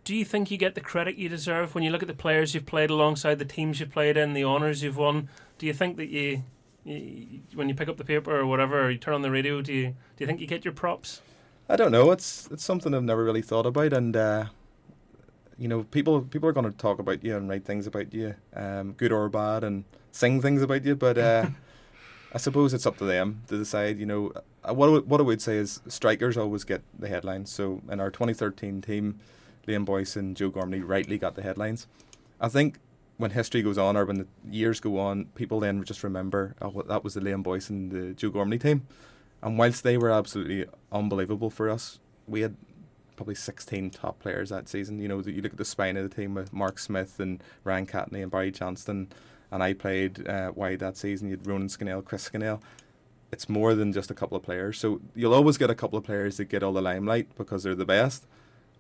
[0.04, 2.54] Do you think you get the credit you deserve when you look at the players
[2.56, 5.30] you've played alongside, the teams you've played in, the honours you've won?
[5.60, 6.44] Do you think that you,
[6.84, 9.62] you, when you pick up the paper or whatever, or you turn on the radio,
[9.62, 11.22] do you do you think you get your props?
[11.70, 12.10] I don't know.
[12.12, 14.46] It's it's something I've never really thought about, and uh,
[15.60, 18.36] you know, people people are going to talk about you and write things about you,
[18.56, 20.96] um, good or bad, and sing things about you.
[20.96, 21.48] But uh,
[22.34, 23.98] I suppose it's up to them to decide.
[24.00, 24.32] You know,
[24.68, 27.50] Uh, what I would- what I would say is strikers always get the headlines.
[27.52, 29.20] So in our 2013 team,
[29.68, 31.88] Liam Boyce and Joe Gormley rightly got the headlines.
[32.42, 32.80] I think
[33.18, 36.84] when history goes on or when the years go on, people then just remember, oh,
[36.88, 38.82] that was the Liam Boyce and the Joe Gormley team.
[39.42, 42.56] And whilst they were absolutely unbelievable for us, we had
[43.18, 45.00] probably 16 top players that season.
[45.00, 47.86] You know, you look at the spine of the team with Mark Smith and Ryan
[47.86, 49.10] Catney and Barry Johnston,
[49.52, 51.28] and I played uh, wide that season.
[51.28, 52.62] You had Ronan Scannell, Chris Scannell.
[53.32, 54.80] It's more than just a couple of players.
[54.80, 57.76] So you'll always get a couple of players that get all the limelight because they're
[57.76, 58.26] the best,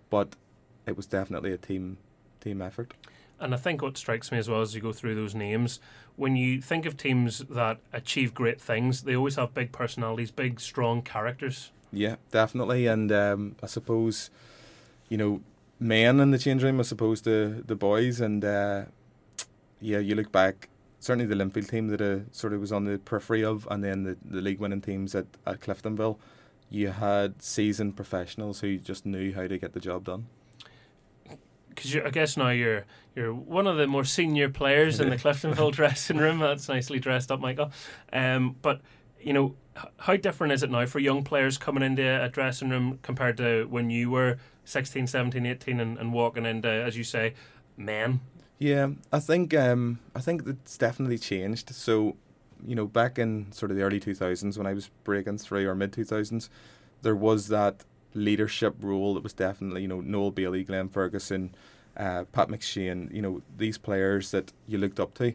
[0.10, 0.38] but
[0.86, 1.98] it was definitely a team
[2.40, 2.94] team effort.
[3.40, 5.80] And I think what strikes me as well as you go through those names,
[6.16, 10.60] when you think of teams that achieve great things, they always have big personalities, big,
[10.60, 11.72] strong characters.
[11.92, 12.88] Yeah, definitely.
[12.88, 14.30] And um, I suppose,
[15.10, 15.42] you know,
[15.80, 18.20] men in the change room as opposed to the boys.
[18.20, 18.86] And uh,
[19.80, 20.70] yeah, you look back,
[21.00, 24.04] certainly the Linfield team that uh, sort of was on the periphery of, and then
[24.04, 26.18] the, the league winning teams at, at Cliftonville,
[26.70, 30.28] you had seasoned professionals who just knew how to get the job done.
[31.70, 32.86] Because I guess now you're
[33.16, 36.40] you're one of the more senior players in the Cliftonville dressing room.
[36.40, 37.72] That's nicely dressed up, Michael.
[38.12, 38.82] Um, but
[39.22, 39.56] you know,
[40.00, 43.66] how different is it now for young players coming into a dressing room compared to
[43.66, 47.34] when you were 16, 17, 18 and, and walking into, as you say,
[47.78, 48.20] men?
[48.60, 51.74] Yeah, I think um, I think it's definitely changed.
[51.76, 52.16] So,
[52.66, 55.68] you know, back in sort of the early two thousands when I was breaking through
[55.68, 56.50] or mid two thousands,
[57.04, 57.84] there was that
[58.14, 61.54] leadership role that was definitely you know Noel Bailie, Glenn Ferguson,
[61.96, 63.14] uh, Pat McShane.
[63.14, 65.34] You know these players that you looked up to.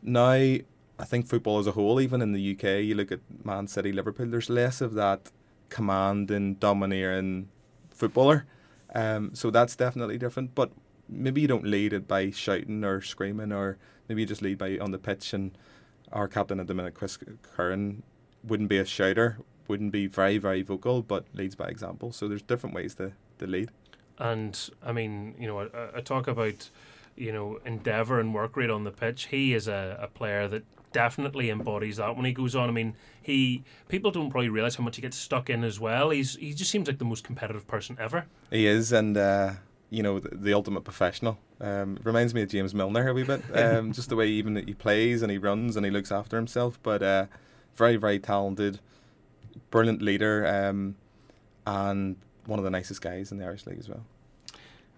[0.00, 0.56] Now,
[0.98, 3.92] I think football as a whole, even in the UK, you look at Man City,
[3.92, 4.26] Liverpool.
[4.26, 5.30] There's less of that
[5.68, 7.48] command and domineering
[7.90, 8.46] footballer.
[8.94, 10.54] Um, so that's definitely different.
[10.54, 10.70] But
[11.08, 14.78] maybe you don't lead it by shouting or screaming, or maybe you just lead by
[14.78, 15.32] on the pitch.
[15.32, 15.56] And
[16.12, 18.02] our captain at the minute, Chris Curran,
[18.44, 19.38] wouldn't be a shouter,
[19.68, 22.12] wouldn't be very very vocal, but leads by example.
[22.12, 23.70] So there's different ways to, to lead.
[24.18, 26.68] And I mean, you know, I, I talk about,
[27.16, 29.26] you know, endeavour and work rate on the pitch.
[29.26, 30.64] He is a, a player that
[30.94, 32.70] definitely embodies that when he goes on.
[32.70, 36.08] I mean, he people don't probably realise how much he gets stuck in as well.
[36.08, 38.24] He's he just seems like the most competitive person ever.
[38.50, 39.54] He is, and uh,
[39.90, 41.36] you know, the, the ultimate professional.
[41.60, 43.42] Um, reminds me of James Milner a wee bit.
[43.54, 46.36] Um, just the way even that he plays and he runs and he looks after
[46.36, 46.78] himself.
[46.82, 47.26] But uh,
[47.76, 48.80] very, very talented,
[49.70, 50.96] brilliant leader, um,
[51.66, 52.16] and
[52.46, 54.04] one of the nicest guys in the Irish League as well.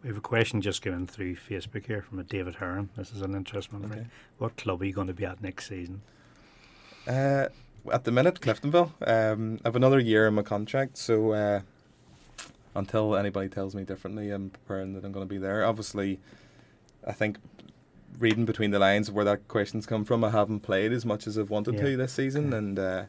[0.06, 2.90] We have a question just given through Facebook here from a David Heron.
[2.96, 3.90] This is an interesting one.
[3.90, 4.06] Okay.
[4.38, 6.00] What club are you going to be at next season?
[7.08, 7.46] Uh,
[7.92, 8.92] at the minute, Cliftonville.
[9.04, 11.60] Um, I have another year in my contract, so uh,
[12.76, 15.64] until anybody tells me differently, I'm preparing that I'm going to be there.
[15.64, 16.20] Obviously,
[17.04, 17.38] I think
[18.16, 21.26] reading between the lines of where that question's come from, I haven't played as much
[21.26, 21.82] as I've wanted Yeah.
[21.82, 23.04] to this season, and uh,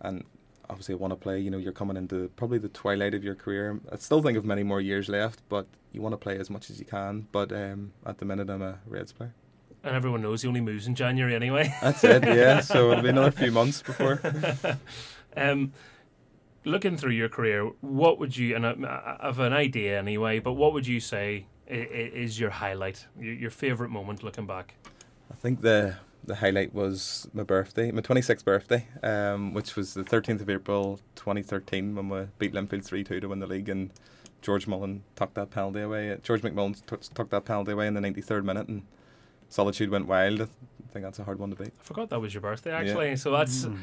[0.00, 0.24] and
[0.68, 1.38] obviously I want to play.
[1.40, 3.80] You know, you're coming into probably the twilight of your career.
[3.90, 6.70] I still think of many more years left, but you want to play as much
[6.70, 7.28] as you can.
[7.32, 9.34] But um, at the minute, I'm a Reds player.
[9.82, 11.72] And everyone knows he only moves in January anyway.
[11.80, 12.60] That's it, yeah.
[12.72, 14.20] So it'll be another few months before.
[15.36, 15.72] um,
[16.64, 20.72] looking through your career, what would you, and I, have an idea anyway, but what
[20.72, 24.74] would you say is your highlight, your, your favourite moment looking back?
[25.30, 30.02] I think the the highlight was my birthday, my 26th birthday, um, which was the
[30.04, 33.68] 13th of April 2013 when we beat Linfield 3 2 to win the league.
[33.68, 33.90] And
[34.42, 36.16] George Mullen tucked that penalty away.
[36.22, 38.82] George McMullan t- tucked that penalty away in the 93rd minute, and
[39.48, 40.40] Solitude went wild.
[40.42, 40.46] I
[40.92, 41.72] think that's a hard one to beat.
[41.80, 42.78] I forgot that was your birthday Yeah.
[42.78, 43.16] actually.
[43.16, 43.78] So that's Mm.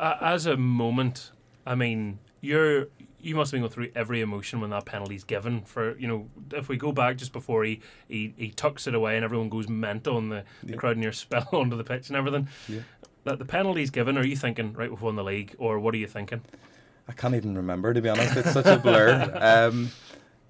[0.00, 1.30] uh, as a moment.
[1.66, 2.88] I mean, you're
[3.24, 5.62] you must have been going through every emotion when that penalty's given.
[5.62, 9.16] For you know, if we go back just before he he, he tucks it away
[9.16, 12.48] and everyone goes mental and the, the crowd near spell onto the pitch and everything.
[12.68, 12.80] Yeah.
[13.24, 14.18] That the penalty's given.
[14.18, 14.90] Are you thinking right?
[14.90, 16.42] We've won the league, or what are you thinking?
[17.08, 18.36] I can't even remember to be honest.
[18.36, 19.32] It's such a blur.
[19.40, 19.90] Um,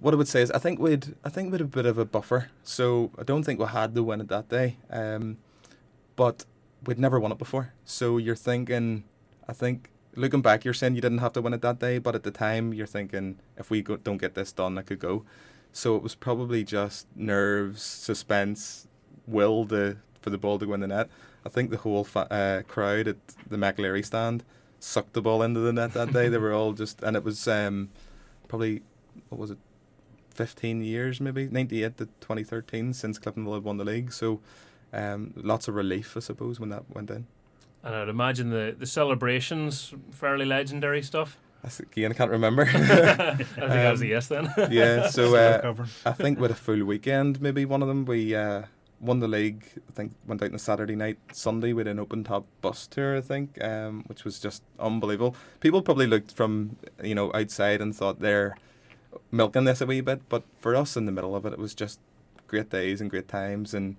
[0.00, 2.04] what I would say is I think we'd I think we'd a bit of a
[2.04, 2.50] buffer.
[2.62, 4.76] So I don't think we had to win it that day.
[4.90, 5.38] Um,
[6.16, 6.44] but
[6.84, 7.72] we'd never won it before.
[7.84, 9.04] So you're thinking,
[9.48, 12.14] I think looking back, you're saying you didn't have to win it that day, but
[12.14, 15.24] at the time you're thinking if we go, don't get this done, I could go.
[15.72, 18.86] So it was probably just nerves, suspense,
[19.26, 21.08] will to for the ball to go in the net.
[21.44, 23.16] I think the whole fa- uh, crowd at
[23.48, 24.44] the McLeary stand
[24.80, 26.28] sucked the ball into the net that day.
[26.28, 27.90] they were all just, and it was um,
[28.48, 28.82] probably
[29.28, 29.58] what was it,
[30.30, 34.12] fifteen years maybe, ninety eight to twenty thirteen since Cliftonville had won the league.
[34.12, 34.40] So
[34.92, 37.26] um, lots of relief, I suppose, when that went in.
[37.84, 41.38] And I'd imagine the the celebrations fairly legendary stuff.
[41.62, 42.62] That's, again, I can't remember.
[42.74, 44.52] I think that was a Um, yes then.
[44.70, 45.86] yeah, so Still uh.
[46.04, 48.64] I think with a full weekend, maybe one of them, we uh,
[49.00, 49.64] won the league.
[49.88, 51.18] I think went out on a Saturday night.
[51.32, 55.36] Sunday we had an open top bus tour, I think, um, which was just unbelievable.
[55.60, 58.56] People probably looked from you know outside and thought they're
[59.30, 61.74] milking this a wee bit, but for us in the middle of it, it was
[61.74, 61.98] just
[62.46, 63.96] great days and great times, and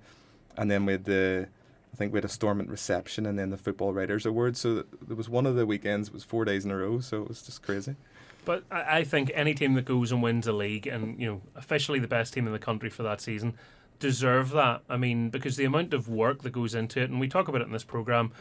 [0.57, 1.47] and then we had the.
[1.95, 4.57] I think we had a Stormont reception and then the Football Writers Award.
[4.57, 6.99] So there was one of the weekends, it was four days in a row.
[6.99, 7.95] So it was just crazy.
[8.43, 11.41] But I, I think any team that goes and wins a league and you know
[11.55, 13.55] officially the best team in the country for that season
[13.99, 14.81] deserve that.
[14.89, 17.61] I mean, because the amount of work that goes into it, and we talk about
[17.61, 18.33] it in this program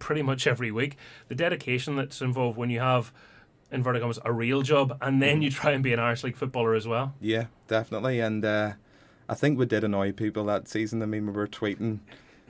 [0.00, 0.96] pretty much every week,
[1.28, 3.12] the dedication that's involved when you have
[3.70, 6.74] inverted commas a real job and then you try and be an Irish League footballer
[6.74, 7.14] as well.
[7.20, 8.18] Yeah, definitely.
[8.18, 8.72] And uh,
[9.28, 11.00] I think we did annoy people that season.
[11.00, 12.00] I mean, we were tweeting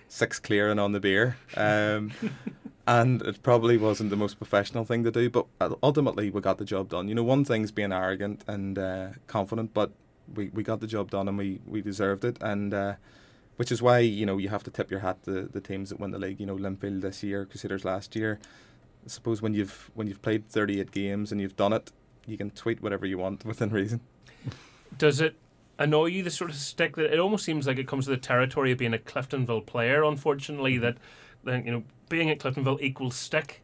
[0.09, 1.37] six clear and on the beer.
[1.57, 2.13] Um,
[2.87, 6.59] and it probably wasn't the most professional thing to do, but uh, ultimately we got
[6.59, 7.09] the job done.
[7.09, 9.93] You know, one thing's being arrogant and uh, confident, but
[10.35, 12.39] we, we got the job done and we, we deserved it.
[12.41, 12.95] And uh,
[13.57, 15.99] which is why, you know, you have to tip your hat to the teams that
[15.99, 16.39] win the league.
[16.39, 18.39] You know, Linfield this year, Crusaders last year.
[19.05, 21.91] I suppose when you've when you've played 38 games and you've done it,
[22.25, 24.01] you can tweet whatever you want within reason.
[24.97, 25.35] Does it
[25.79, 28.17] annoy you the sort of stick that it almost seems like it comes to the
[28.17, 30.03] territory of being a Cliftonville player?
[30.05, 30.99] Unfortunately, that
[31.45, 33.63] that, you know being at Cliftonville equals stick.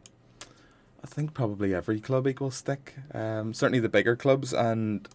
[1.03, 2.95] I think probably every club equals stick.
[3.13, 5.07] Um, certainly the bigger clubs, and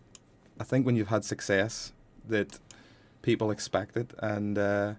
[0.61, 1.93] I think when you've had success,
[2.29, 2.59] that
[3.23, 4.13] people expect it.
[4.21, 4.95] And uh,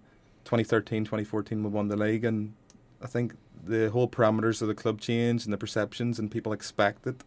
[0.46, 2.54] 2013, 2014, we won the league, and
[3.02, 7.08] I think the whole parameters of the club change and the perceptions, and people expect
[7.08, 7.24] it.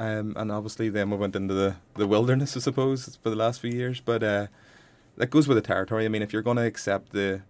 [0.00, 3.60] Um, and obviously, then we went into the, the wilderness, I suppose, for the last
[3.60, 4.00] few years.
[4.00, 4.46] But uh,
[5.18, 6.06] that goes with the territory.
[6.06, 7.42] I mean, if you're going to accept the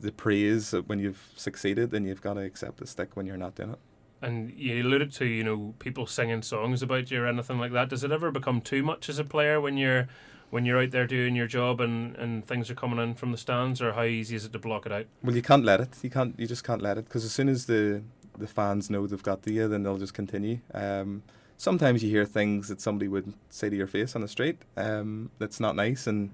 [0.00, 3.54] the praise when you've succeeded, then you've got to accept the stick when you're not
[3.54, 3.78] doing it.
[4.22, 7.90] And you alluded to, you know, people singing songs about you or anything like that.
[7.90, 10.08] Does it ever become too much as a player when you're
[10.48, 13.38] when you're out there doing your job and, and things are coming in from the
[13.38, 15.06] stands, or how easy is it to block it out?
[15.22, 15.90] Well, you can't let it.
[16.02, 16.34] You can't.
[16.36, 18.02] You just can't let it because as soon as the
[18.36, 20.58] the fans know they've got to you, then they'll just continue.
[20.74, 21.22] Um,
[21.60, 24.56] sometimes you hear things that somebody would say to your face on the street.
[24.78, 26.30] Um, that's not nice, and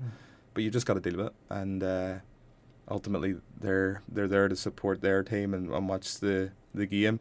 [0.55, 1.33] but you just got to deal with it.
[1.51, 2.15] And uh,
[2.89, 7.19] ultimately, they're they're there to support their team and, and watch the the game.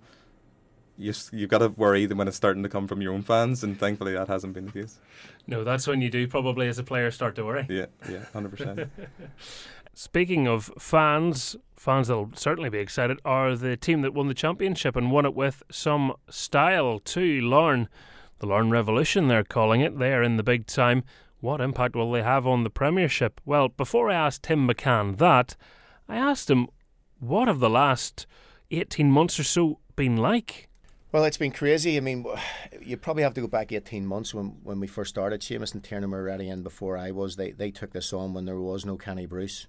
[0.98, 3.64] You you've got to worry that when it's starting to come from your own fans,
[3.64, 4.99] and thankfully that hasn't been the case.
[5.48, 7.65] No, that's when you do probably as a player start to worry.
[7.68, 8.90] Yeah, yeah, hundred percent.
[9.97, 14.97] Speaking of fans, fans that'll certainly be excited are the team that won the championship
[14.97, 17.39] and won it with some style too.
[17.39, 17.88] Larne,
[18.39, 19.97] the Larne Revolution, they're calling it.
[19.97, 21.05] They are in the big time.
[21.39, 23.39] What impact will they have on the Premiership?
[23.45, 25.55] Well, before I asked Tim McCann that,
[26.09, 26.67] I asked him,
[27.19, 28.27] what have the last
[28.72, 30.67] 18 months or so been like?
[31.13, 31.95] Well, it's been crazy.
[31.95, 32.26] I mean,
[32.81, 35.39] you probably have to go back 18 months when, when we first started.
[35.39, 37.38] Seamus and Tiernan were already in before I was.
[37.38, 39.67] They, they took this on when there was no Kenny Bruce.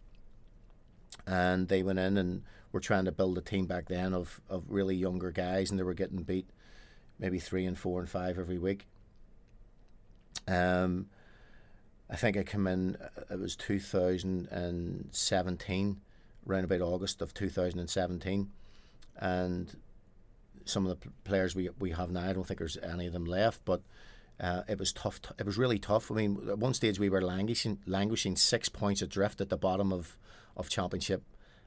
[1.27, 4.65] And they went in and were trying to build a team back then of, of
[4.69, 6.49] really younger guys, and they were getting beat
[7.19, 8.87] maybe three and four and five every week.
[10.47, 11.07] Um,
[12.09, 16.01] I think I came in, uh, it was 2017,
[16.49, 18.51] around about August of 2017.
[19.19, 19.77] And
[20.65, 23.25] some of the players we, we have now, I don't think there's any of them
[23.25, 23.83] left, but
[24.39, 25.23] uh, it was tough.
[25.23, 26.13] T- it was really tough.
[26.13, 29.93] I mean, at one stage we were languishing, languishing six points adrift at the bottom
[29.93, 30.17] of,
[30.57, 31.23] of championship,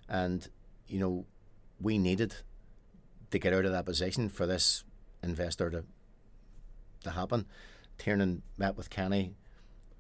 [0.08, 0.48] and
[0.88, 1.26] you know,
[1.80, 2.36] we needed
[3.32, 4.84] to get out of that position for this
[5.24, 5.84] investor to
[7.04, 7.46] to happen.
[7.98, 9.36] Tiernan met with Kenny,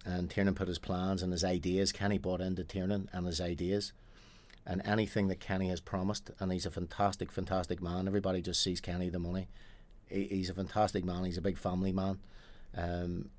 [0.06, 1.91] and Tiernan put his plans and his ideas.
[1.91, 3.94] Kenny bought into Tiernan and his ideas
[4.66, 8.07] and anything that Kenny has promised, and he's a fantastic, fantastic man.
[8.07, 9.48] Everybody just sees Kenny the money.
[10.06, 11.24] He, he's a fantastic man.
[11.24, 12.20] He's a big family man.
[12.78, 13.30] Um,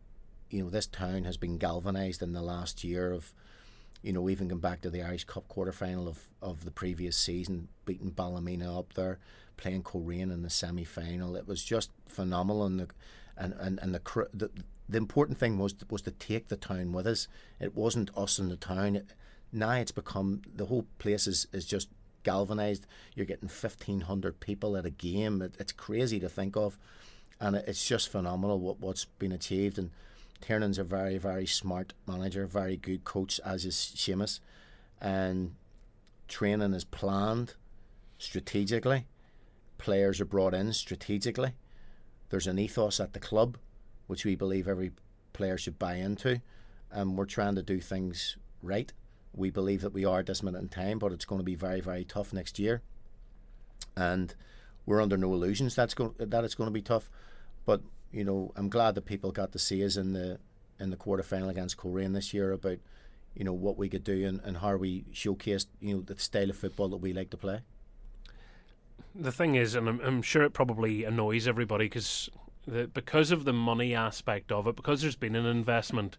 [0.50, 3.32] you know, this town has been galvanised in the last year of,
[4.02, 7.16] you know, even going back to the Irish Cup quarter final of, of the previous
[7.16, 9.18] season, beating Ballymena up there,
[9.56, 11.36] playing Coleraine in the semi final.
[11.36, 12.88] It was just phenomenal, and the
[13.36, 14.50] and and, and the, the
[14.88, 17.28] the important thing was was to take the town with us.
[17.58, 19.02] It wasn't us in the town.
[19.52, 21.88] Now it's become the whole place is, is just
[22.22, 22.86] galvanized.
[23.14, 25.42] You're getting 1,500 people at a game.
[25.42, 26.78] It, it's crazy to think of.
[27.40, 29.78] And it, it's just phenomenal what, what's been achieved.
[29.78, 29.90] And
[30.40, 34.40] Tiernan's a very, very smart manager, very good coach, as is Seamus.
[35.00, 35.54] And
[36.28, 37.54] training is planned
[38.18, 39.06] strategically.
[39.78, 41.52] Players are brought in strategically.
[42.28, 43.56] There's an ethos at the club,
[44.06, 44.92] which we believe every
[45.32, 46.40] player should buy into.
[46.90, 48.92] And we're trying to do things right
[49.34, 51.54] we believe that we are at this minute in time, but it's going to be
[51.54, 52.82] very, very tough next year.
[53.96, 54.34] And
[54.86, 57.10] we're under no illusions that's going that it's going to be tough.
[57.64, 60.38] But you know, I'm glad that people got to see us in the
[60.78, 62.78] in the quarter final against Coleraine this year about
[63.34, 66.50] you know what we could do and, and how we showcased you know the style
[66.50, 67.60] of football that we like to play.
[69.14, 72.30] The thing is, and I'm, I'm sure it probably annoys everybody because
[72.92, 76.16] because of the money aspect of it, because there's been an investment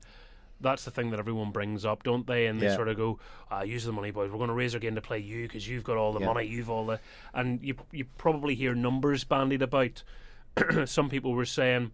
[0.59, 2.45] that's the thing that everyone brings up, don't they?
[2.45, 2.75] And they Yeah.
[2.75, 3.19] sort of go,
[3.49, 4.29] ah, "Use the money, boys.
[4.29, 6.27] We're going to raise our game to play you because you've got all the Yeah.
[6.27, 6.99] money, you've all the."
[7.33, 10.03] And you you probably hear numbers bandied about.
[10.85, 11.91] Some people were saying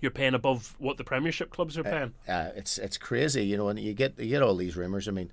[0.00, 2.12] you're paying above what the Premiership clubs are paying.
[2.28, 5.08] Uh, it's it's crazy, you know, and you get you get all these rumours.
[5.08, 5.30] I mean,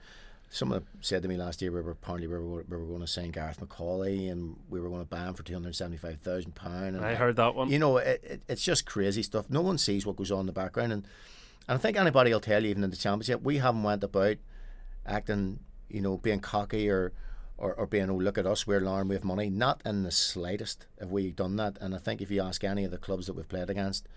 [0.49, 3.07] someone said to me last year we were apparently we were, we were going to
[3.07, 6.19] sign Gareth McAuley and we were going to buy him for two hundred seventy five
[6.19, 6.97] thousand pound.
[6.97, 7.69] I heard that one.
[7.69, 9.49] You know, it, it, it's just crazy stuff.
[9.49, 11.05] No one sees what goes on in the background, and
[11.67, 14.37] and I think anybody will tell you, even in the championship, we haven't went about
[15.05, 15.59] acting,
[15.89, 17.11] you know, being cocky or.
[17.61, 19.47] Or, or being, oh, look at us, we're Larne, we have money.
[19.51, 21.77] Not in the slightest have we done that.
[21.79, 24.07] And I think if you ask any of the clubs that we've played against,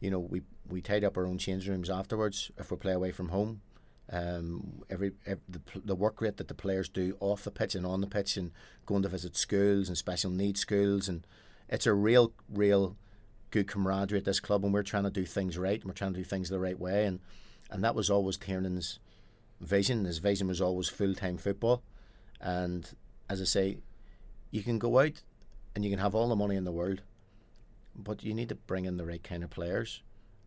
[0.00, 3.10] you know, we we tied up our own change rooms afterwards if we play away
[3.10, 3.62] from home.
[4.12, 7.86] Um, every, every the, the work rate that the players do off the pitch and
[7.86, 8.50] on the pitch, and
[8.84, 11.26] going to visit schools and special needs schools, and
[11.70, 12.96] it's a real, real
[13.50, 16.12] good camaraderie at this club, and we're trying to do things right, and we're trying
[16.12, 17.20] to do things the right way, and
[17.70, 18.98] and that was always Tiernan's
[19.58, 20.04] vision.
[20.04, 21.82] His vision was always full time football,
[22.40, 22.88] and
[23.28, 23.78] as I say,
[24.50, 25.22] you can go out
[25.74, 27.02] and you can have all the money in the world,
[27.96, 30.02] but you need to bring in the right kind of players,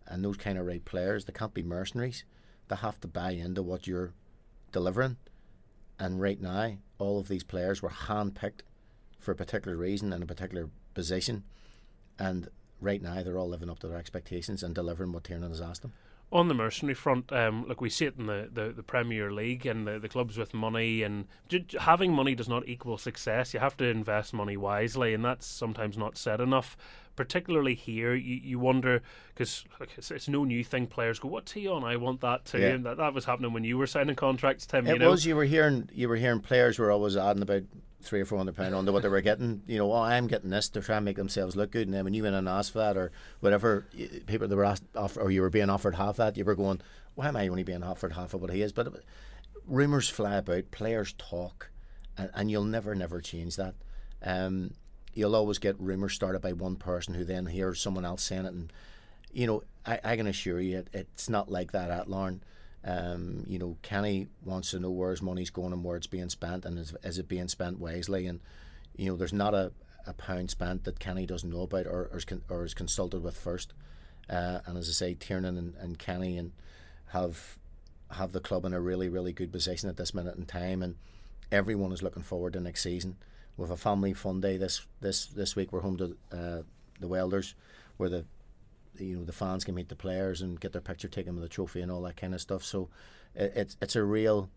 [0.05, 1.25] and those kind of right players.
[1.25, 2.23] They can't be mercenaries.
[2.69, 4.13] They have to buy into what you're
[4.71, 5.17] delivering.
[5.99, 8.61] And right now, all of these players were handpicked
[9.19, 11.43] for a particular reason and a particular position,
[12.19, 12.49] and
[12.79, 15.81] right now they're all living up to their expectations and delivering what Tiernan has asked
[15.81, 15.93] them.
[16.31, 19.65] On the mercenary front, um, look, we see it in the, the, the Premier League
[19.65, 23.53] and the, the clubs with money, and j- having money does not equal success.
[23.53, 26.75] You have to invest money wisely, and that's sometimes not said enough.
[27.15, 29.01] Particularly here, you, you wonder
[29.33, 29.65] because
[29.97, 30.85] it's, it's no new thing.
[30.85, 31.83] Players go, "What's he on?
[31.83, 32.67] I want that too." Yeah.
[32.67, 34.85] And that, that was happening when you were signing contracts, Tim.
[34.85, 35.09] you It know?
[35.09, 35.25] was.
[35.25, 35.89] You were hearing.
[35.91, 37.63] You were hearing players were always adding about
[38.07, 39.61] three or four hundred pound under what they were getting.
[39.67, 41.87] You know, oh, I'm getting this to try and make themselves look good.
[41.87, 43.11] And then when you went and asked for that or
[43.41, 43.85] whatever,
[44.25, 46.81] people that were asked off, or you were being offered half that, you were going,
[47.15, 48.71] why am I only being offered half of what he is?
[48.71, 49.03] But
[49.67, 51.69] rumors fly about, players talk,
[52.17, 53.75] and, and you'll never, never change that.
[54.23, 54.73] Um,
[55.13, 58.53] you'll always get rumors started by one person who then hears someone else saying it,
[58.53, 58.73] and
[59.31, 62.41] you know, I, I can assure you, it, it's not like that at Larne.
[62.87, 66.29] Um, you know, Kenny wants to know where his money's going and where it's being
[66.29, 68.27] spent, and is, is it being spent wisely?
[68.27, 68.39] And
[68.95, 69.73] you know, there's not a,
[70.05, 73.21] a pound spent that Kenny doesn't know about or or is, con- or is consulted
[73.21, 73.73] with first.
[74.29, 76.53] Uh, and as I say, Tiernan and, and Kenny and
[77.07, 77.57] have
[78.11, 80.95] have the club in a really really good position at this minute in time, and
[81.51, 83.17] everyone is looking forward to next season.
[83.57, 86.61] With a family fun day this this this week, we're home to uh,
[87.01, 87.53] the welders,
[87.97, 88.25] where the
[88.99, 91.49] you know the fans can meet the players and get their picture taken with the
[91.49, 92.63] trophy and all that kind of stuff.
[92.63, 92.89] So
[93.35, 94.49] it, it's it's a real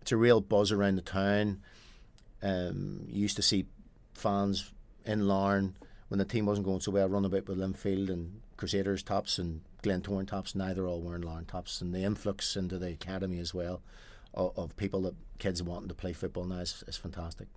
[0.00, 1.60] it's a real buzz around the town.
[2.42, 3.66] Um, you used to see
[4.14, 4.72] fans
[5.04, 5.74] in Larne
[6.08, 9.60] when the team wasn't going so well, run about with Linfield and Crusaders tops and
[9.82, 10.54] Glentoran tops.
[10.54, 13.82] Now they're all wearing Larne tops, and the influx into the academy as well
[14.34, 17.48] of, of people that kids wanting to play football now is, is fantastic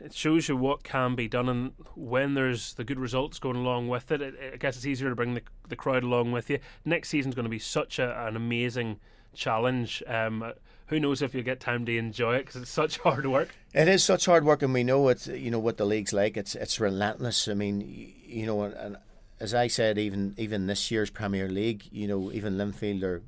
[0.00, 3.88] it shows you what can be done, and when there's the good results going along
[3.88, 6.58] with it, it I guess it's easier to bring the, the crowd along with you.
[6.84, 9.00] Next season's going to be such a, an amazing
[9.34, 10.02] challenge.
[10.06, 10.52] Um,
[10.86, 13.54] who knows if you'll get time to enjoy it because it's such hard work.
[13.72, 15.26] It is such hard work, and we know it.
[15.26, 16.36] You know what the league's like.
[16.36, 17.48] It's it's relentless.
[17.48, 17.80] I mean,
[18.26, 18.96] you know, and, and
[19.40, 23.22] as I said, even even this year's Premier League, you know, even Linfield or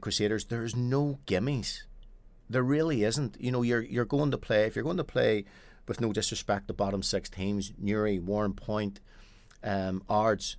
[0.00, 1.82] Crusaders, there's no gimmies.
[2.50, 3.36] There really isn't.
[3.40, 5.44] You know, you're you're going to play if you're going to play
[5.86, 8.98] with no disrespect, the bottom six teams, Newry, Warrenpoint,
[9.62, 10.56] um, Ards,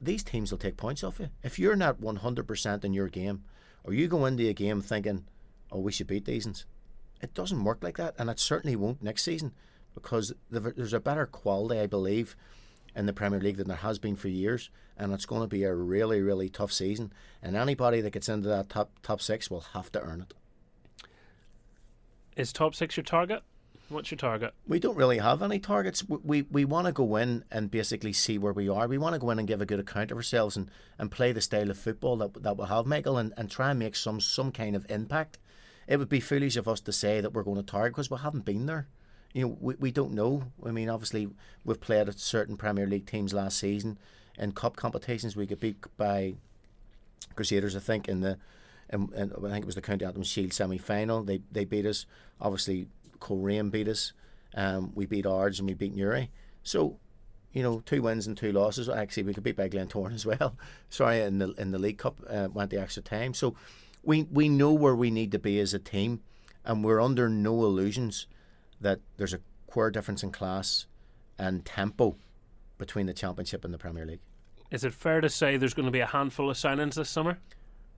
[0.00, 1.30] these teams will take points off you.
[1.42, 3.44] If you're not 100% in your game,
[3.84, 5.24] or you go into a game thinking,
[5.70, 6.66] oh, we should beat these ones,
[7.20, 9.52] it doesn't work like that, and it certainly won't next season
[9.94, 12.36] because there's a better quality, I believe,
[12.94, 15.64] in the Premier League than there has been for years, and it's going to be
[15.64, 17.12] a really, really tough season.
[17.42, 20.34] And anybody that gets into that top top six will have to earn it.
[22.36, 23.42] Is top six your target?
[23.88, 24.52] What's your target?
[24.66, 26.06] We don't really have any targets.
[26.08, 28.88] We we, we want to go in and basically see where we are.
[28.88, 31.32] We want to go in and give a good account of ourselves and, and play
[31.32, 34.20] the style of football that that we have, Michael, and, and try and make some
[34.20, 35.38] some kind of impact.
[35.86, 38.18] It would be foolish of us to say that we're going to target because we
[38.18, 38.88] haven't been there.
[39.32, 40.44] You know, we, we don't know.
[40.64, 41.28] I mean, obviously,
[41.64, 43.98] we've played at certain Premier League teams last season.
[44.36, 46.34] In cup competitions, we got beat by
[47.36, 48.36] Crusaders, I think, in the
[48.90, 51.22] and, and I think it was the County Antrim Shield semi final.
[51.22, 52.06] They they beat us.
[52.40, 52.88] Obviously,
[53.20, 54.12] Coleraine beat us.
[54.54, 56.30] Um, we beat Ards and we beat Newry.
[56.62, 56.98] So,
[57.52, 58.88] you know, two wins and two losses.
[58.88, 60.56] Actually, we could beat by Glentoran as well.
[60.88, 63.34] Sorry, in the in the League Cup uh, went the extra time.
[63.34, 63.54] So,
[64.02, 66.20] we we know where we need to be as a team,
[66.64, 68.26] and we're under no illusions
[68.80, 70.86] that there's a queer difference in class
[71.38, 72.16] and tempo
[72.78, 74.20] between the Championship and the Premier League.
[74.70, 77.38] Is it fair to say there's going to be a handful of signings this summer?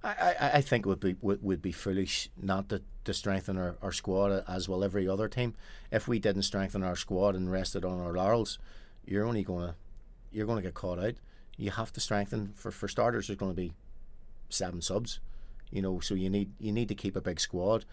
[0.08, 3.76] I, I, think it would be would, would be foolish not to, to strengthen our,
[3.82, 5.54] our squad as well every other team.
[5.90, 8.58] If we didn't strengthen our squad and rested on our laurels,
[9.04, 9.74] you're only gonna
[10.32, 11.14] you're gonna get caught out.
[11.56, 13.72] You have to strengthen for, for starters there's gonna be
[14.48, 15.20] seven subs.
[15.70, 17.84] You know, so you need you need to keep a big squad.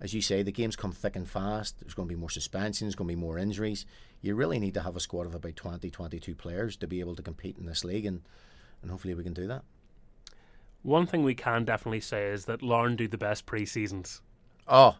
[0.00, 1.78] As you say, the games come thick and fast.
[1.80, 3.86] There's going to be more suspensions, there's going to be more injuries.
[4.20, 7.14] You really need to have a squad of about 20, 22 players to be able
[7.14, 8.22] to compete in this league, and,
[8.82, 9.62] and hopefully we can do that.
[10.82, 14.20] One thing we can definitely say is that Larne do the best pre seasons.
[14.66, 14.96] Oh,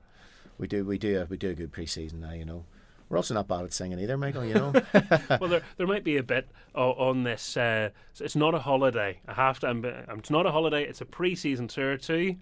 [0.59, 2.33] we do, we do, we do a good pre season now.
[2.33, 2.65] You know,
[3.09, 4.45] we're also not bad at singing either, Michael.
[4.45, 4.73] You know.
[5.41, 7.57] well, there there might be a bit uh, on this.
[7.57, 7.91] Uh,
[8.21, 9.21] it's not a holiday.
[9.27, 9.69] I have to.
[9.69, 10.85] I'm, it's not a holiday.
[10.85, 12.37] It's a pre season tour too.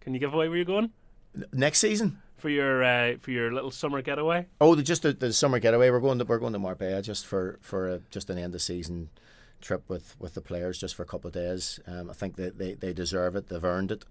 [0.00, 0.90] Can you give away where you're going?
[1.52, 4.46] Next season for your uh, for your little summer getaway.
[4.60, 5.90] Oh, the, just the, the summer getaway.
[5.90, 8.62] We're going to we're going to Marbella just for for a, just an end of
[8.62, 9.10] season
[9.60, 11.80] trip with, with the players just for a couple of days.
[11.86, 13.48] Um, I think they, they, they deserve it.
[13.48, 14.04] They've earned it.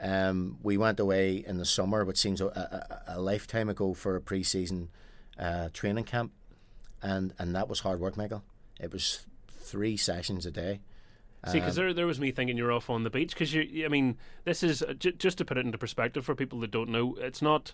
[0.00, 4.16] Um, we went away in the summer, which seems a, a, a lifetime ago, for
[4.16, 4.88] a pre-season
[5.38, 6.32] uh, training camp,
[7.02, 8.42] and and that was hard work, Michael.
[8.80, 10.80] It was three sessions a day.
[11.46, 13.32] See, because um, there, there was me thinking you're off on the beach.
[13.32, 16.34] Because you, I mean, this is uh, j- just to put it into perspective for
[16.34, 17.16] people that don't know.
[17.20, 17.72] It's not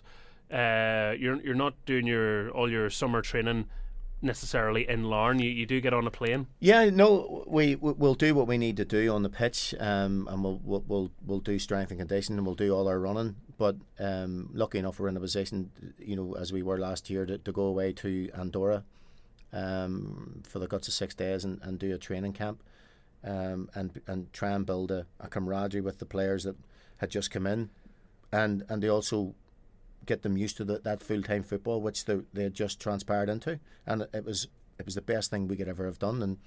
[0.51, 3.65] uh, you're you're not doing your all your summer training
[4.21, 5.39] necessarily in Larne.
[5.39, 6.47] You, you do get on a plane.
[6.59, 10.43] Yeah, no, we we'll do what we need to do on the pitch, um, and
[10.43, 13.35] we'll, we'll we'll we'll do strength and conditioning, and we'll do all our running.
[13.57, 17.25] But um, lucky enough, we're in a position, you know, as we were last year,
[17.25, 18.83] to, to go away to Andorra,
[19.51, 22.63] um, for the guts of six days and, and do a training camp,
[23.23, 26.55] um, and and try and build a, a camaraderie with the players that
[26.97, 27.69] had just come in,
[28.31, 29.35] and and they also
[30.05, 33.59] get them used to the, that full time football, which they they just transpired into,
[33.85, 34.47] and it was
[34.77, 36.21] it was the best thing we could ever have done.
[36.21, 36.37] And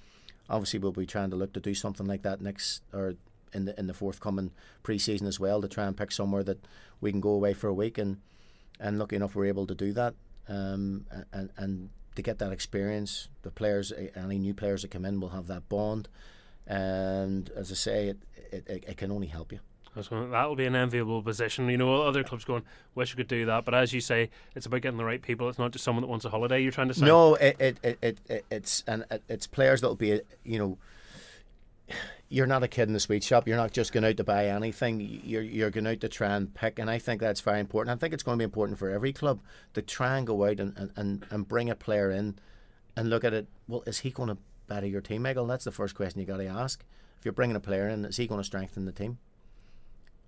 [0.49, 3.15] obviously, we'll be trying to look to do something like that next or
[3.53, 4.51] in the in the forthcoming
[4.81, 6.65] pre-season as well to try and pick somewhere that
[7.01, 7.97] we can go away for a week.
[7.97, 8.17] And
[8.79, 10.15] and lucky enough we're able to do that.
[10.47, 15.19] Um, and and to get that experience the players any new players that come in
[15.19, 16.09] will have that bond.
[16.67, 18.17] And as I say it
[18.51, 19.59] it, it can only help you
[19.95, 21.69] that'll be an enviable position.
[21.69, 22.63] You know, other clubs going,
[22.95, 23.65] wish we could do that.
[23.65, 25.49] But as you say, it's about getting the right people.
[25.49, 26.61] It's not just someone that wants a holiday.
[26.61, 27.05] You're trying to say.
[27.05, 30.77] No, it it, it, it it's and it's players that'll be you know.
[32.29, 33.47] You're not a kid in the sweet shop.
[33.47, 34.99] You're not just going out to buy anything.
[35.23, 37.95] You're you're going out to try and pick, and I think that's very important.
[37.95, 39.39] I think it's going to be important for every club
[39.75, 42.39] to try and go out and, and, and bring a player in
[42.95, 43.47] and look at it.
[43.67, 44.37] Well, is he going to
[44.67, 45.45] better your team, Michael?
[45.45, 46.83] That's the first question you got to ask.
[47.19, 49.19] If you're bringing a player in, is he going to strengthen the team?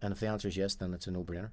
[0.01, 1.49] And if the answer is yes, then it's a no-brainer.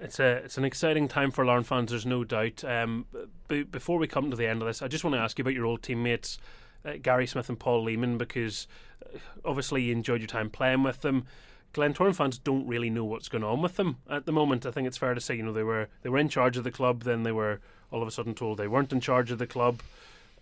[0.00, 1.90] It's a it's an exciting time for Larne fans.
[1.90, 2.62] There's no doubt.
[2.62, 3.06] Um,
[3.48, 5.42] b- before we come to the end of this, I just want to ask you
[5.42, 6.38] about your old teammates,
[6.84, 8.68] uh, Gary Smyth and Paul Leeman, because
[9.04, 11.26] uh, obviously you enjoyed your time playing with them.
[11.74, 14.64] Glentoran fans don't really know what's going on with them at the moment.
[14.64, 16.62] I think it's fair to say, you know, they were they were in charge of
[16.64, 17.60] the club, then they were
[17.90, 19.80] all of a sudden told they weren't in charge of the club.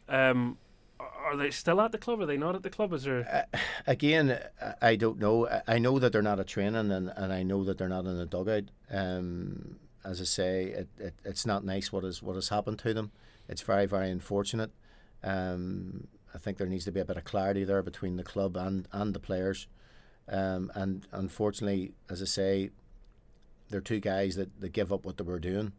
[0.09, 0.59] Um,
[1.27, 2.21] are they still at the club?
[2.21, 2.93] Are they not at the club?
[2.93, 4.39] Is there uh, again?
[4.81, 5.49] I don't know.
[5.67, 8.17] I know that they're not at training, and, and I know that they're not in
[8.17, 8.65] the dugout.
[8.91, 12.95] Um, as I say, it, it, it's not nice what has what has happened to
[12.95, 13.11] them.
[13.49, 14.71] It's very very unfortunate.
[15.25, 18.57] Um, I think there needs to be a bit of clarity there between the club
[18.57, 19.69] and, and the players.
[20.29, 22.71] Um, and unfortunately, as I say,
[23.71, 25.73] there are two guys that, that give up what they were doing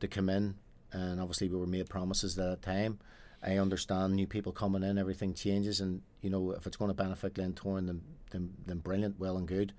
[0.00, 0.54] to come in,
[0.92, 2.98] and obviously we were made promises at that time.
[3.46, 6.94] I understand new people coming in, everything changes, and you know if it's going to
[6.94, 9.72] benefit Glentoran, then then, then brilliant, well and good.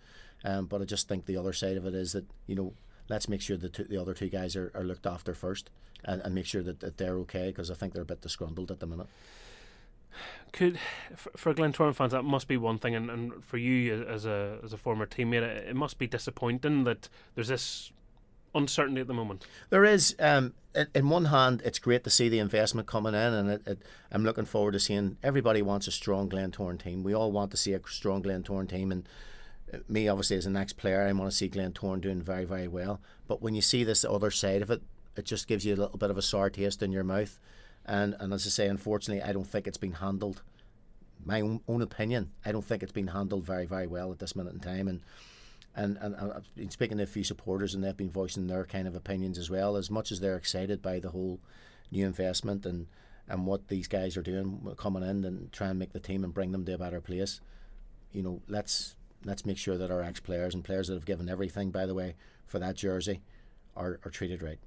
[0.45, 2.73] Um, but I just think the other side of it is that you know
[3.09, 5.69] let's make sure that the other two guys are, are looked after first,
[6.05, 8.71] and, and make sure that, that they're okay because I think they're a bit disgruntled
[8.71, 9.07] at the minute.
[10.53, 10.79] Could
[11.15, 14.59] for, for Glentoran fans that must be one thing, and, and for you as a
[14.63, 17.91] as a former teammate, it must be disappointing that there's this
[18.55, 19.45] uncertainty at the moment.
[19.69, 20.15] There is.
[20.19, 20.53] Um,
[20.93, 23.79] in one hand, it's great to see the investment coming in, and it, it,
[24.11, 25.17] I'm looking forward to seeing.
[25.23, 27.03] Everybody wants a strong Glentoran team.
[27.03, 29.09] We all want to see a strong Glentoran team, and
[29.73, 33.01] uh, me, obviously, as an ex-player, I want to see Glentoran doing very, very well.
[33.27, 34.81] But when you see this other side of it,
[35.15, 37.39] it just gives you a little bit of a sour taste in your mouth.
[37.85, 40.43] And and as I say, unfortunately, I don't think it's been handled.
[41.25, 44.35] My own, own opinion, I don't think it's been handled very, very well at this
[44.35, 45.01] minute in time, and
[45.77, 48.87] and, and I've been speaking to a few supporters and they've been voicing their kind
[48.87, 49.75] of opinions as well.
[49.77, 51.39] As much as they're excited by the whole
[51.91, 52.87] new investment and,
[53.29, 56.33] and what these guys are doing, coming in and try and make the team and
[56.33, 57.41] bring them to a better place,
[58.11, 61.29] you know, let's let's make sure that our ex players and players that have given
[61.29, 62.15] everything, by the way,
[62.47, 63.21] for that jersey,
[63.75, 64.59] are, are treated right.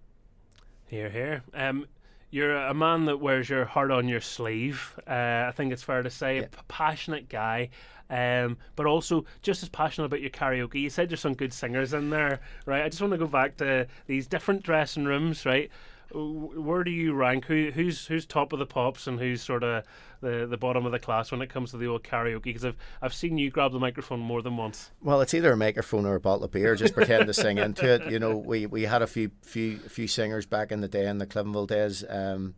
[0.87, 1.43] Here, here.
[1.55, 1.87] Um,
[2.31, 4.99] you're a man that wears your heart on your sleeve.
[5.07, 6.43] Uh, I think it's fair to say, yeah.
[6.43, 7.71] a p- passionate guy,
[8.09, 10.81] um, but also just as passionate about your karaoke.
[10.81, 12.85] You said there's some good singers in there, right?
[12.85, 15.71] I just want to go back to these different dressing rooms, right?
[16.13, 17.45] Where do you rank?
[17.47, 19.85] Who who's who's top of the pops and who's sort of
[20.21, 22.43] the, the bottom of the class when it comes to the old karaoke?
[22.45, 24.91] Because I've I've seen you grab the microphone more than once.
[25.03, 26.75] Well, it's either a microphone or a bottle of beer.
[26.75, 28.11] Just pretend to sing into it.
[28.11, 31.19] You know, we, we had a few few few singers back in the day in
[31.19, 32.05] the Cliftonville days.
[32.09, 32.55] Um,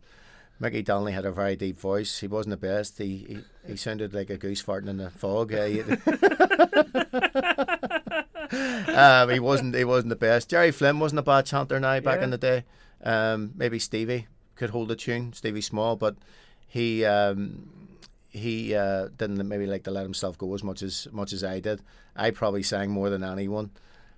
[0.59, 2.19] Mickey Donnelly had a very deep voice.
[2.19, 2.97] He wasn't the best.
[2.97, 5.53] He he, he sounded like a goose farting in the fog.
[5.53, 5.65] Uh,
[9.23, 10.49] um, he wasn't he wasn't the best.
[10.49, 12.23] Jerry Flynn wasn't a bad chanter now back yeah.
[12.23, 12.63] in the day.
[13.03, 16.15] Um, maybe Stevie could hold a tune, Stevie Small, but
[16.67, 17.69] he um,
[18.29, 21.59] he uh, didn't maybe like to let himself go as much as much as I
[21.59, 21.81] did.
[22.15, 23.71] I probably sang more than anyone.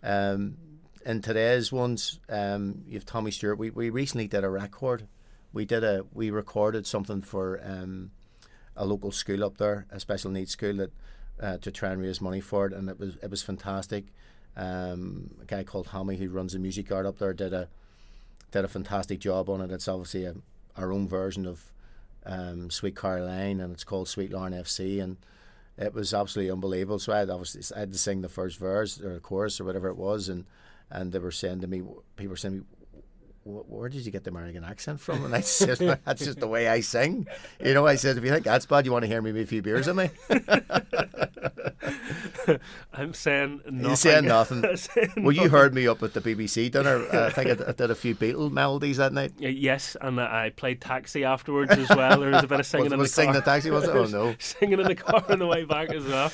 [0.03, 0.57] Um,
[1.03, 3.57] today's ones, um, you've Tommy Stewart.
[3.57, 5.07] We, we recently did a record.
[5.53, 8.11] We did a we recorded something for um,
[8.75, 10.91] a local school up there, a special needs school that
[11.41, 14.05] uh, to try and raise money for it, and it was it was fantastic.
[14.57, 17.67] Um, a guy called Hammy who runs a music art up there did a
[18.55, 19.69] did a fantastic job on it.
[19.69, 20.35] It's obviously a,
[20.77, 21.73] our own version of
[22.25, 25.17] um, Sweet Caroline, and it's called Sweet Larne FC, and
[25.77, 26.99] it was absolutely unbelievable.
[26.99, 29.89] So I had obviously I had to sing the first verse or chorus or whatever
[29.89, 30.45] it was, and
[30.89, 31.81] and they were saying to me,
[32.15, 32.63] people were saying me,
[33.45, 35.23] where did you get the American accent from?
[35.23, 37.27] And I said, that's just the way I sing.
[37.63, 39.43] You know, I said, if you think that's bad, you want to hear me with
[39.43, 40.09] a few beers at me?
[42.93, 43.89] I'm saying nothing.
[43.89, 44.61] You saying nothing.
[44.77, 45.43] saying well, nothing.
[45.43, 47.05] you heard me up at the BBC dinner.
[47.13, 49.33] Uh, I think I, did a few Beatle melodies that night.
[49.37, 52.19] Yes, and I played Taxi afterwards as well.
[52.19, 53.33] There was a bit of singing was, in was the car.
[53.33, 53.91] sing the taxi, was it?
[53.91, 54.35] Oh, no.
[54.39, 56.31] singing in the car on the way back as well.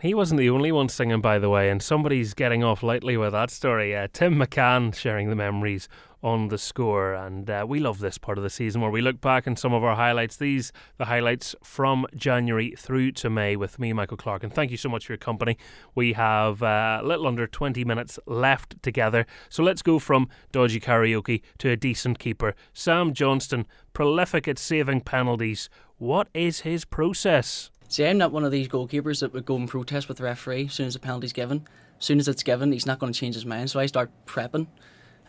[0.00, 3.32] He wasn't the only one singing, by the way, and somebody's getting off lightly with
[3.32, 3.94] that story.
[3.94, 5.90] Uh, Tim McCann sharing the memories
[6.22, 9.20] on the score, and uh, we love this part of the season where we look
[9.20, 10.36] back on some of our highlights.
[10.36, 14.76] These the highlights from January through to May with me, Michael Clarke, and thank you
[14.76, 15.56] so much for your company.
[15.94, 20.80] We have uh, a little under 20 minutes left together, so let's go from dodgy
[20.80, 22.54] karaoke to a decent keeper.
[22.72, 25.70] Sam Johnston, prolific at saving penalties.
[25.98, 27.70] What is his process?
[27.88, 30.66] See, I'm not one of these goalkeepers that would go and protest with the referee
[30.66, 31.66] as soon as the penalty's given.
[31.98, 33.68] As soon as it's given, he's not going to change his mind.
[33.68, 34.68] So I start prepping.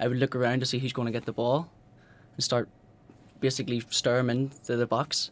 [0.01, 1.69] I would look around to see who's going to get the ball
[2.35, 2.67] and start
[3.39, 5.29] basically stir him into the box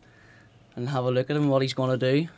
[0.75, 2.19] and have a look at him, what he's going to do.
[2.19, 2.29] And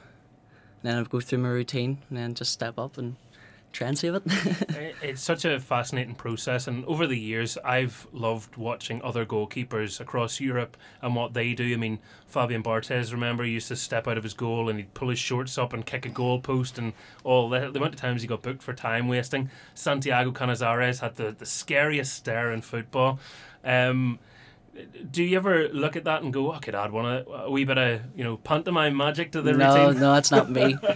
[0.83, 3.17] then I would go through my routine and then just step up and
[3.71, 4.95] try and save it.
[5.01, 10.39] It's such a fascinating process, and over the years, I've loved watching other goalkeepers across
[10.39, 11.73] Europe and what they do.
[11.73, 14.93] I mean, Fabian Barthez, remember, he used to step out of his goal and he'd
[14.93, 16.93] pull his shorts up and kick a goal post, and
[17.23, 19.49] all the, the amount of times he got booked for time wasting.
[19.73, 23.19] Santiago Canizares had the, the scariest stare in football.
[23.63, 24.19] Um,
[25.11, 27.51] do you ever look at that and go, "Oh, I could add one a, a
[27.51, 29.99] wee bit of you know pantomime magic to the no, routine"?
[29.99, 30.77] no, that's not me.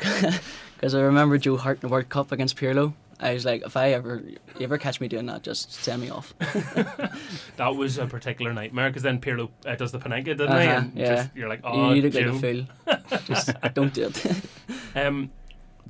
[0.80, 2.94] Because I remember Joe Hart in the World Cup against Pirlo.
[3.20, 6.08] I was like, if I ever, you ever catch me doing that, just send me
[6.08, 6.32] off.
[6.38, 10.66] that was a particular nightmare because then Pirlo uh, does the Panenka, didn't he?
[10.68, 11.14] Uh-huh, And yeah.
[11.16, 13.18] just, you're like, oh, you look like a Joe." fool.
[13.26, 14.40] Just don't do it.
[14.96, 15.30] um,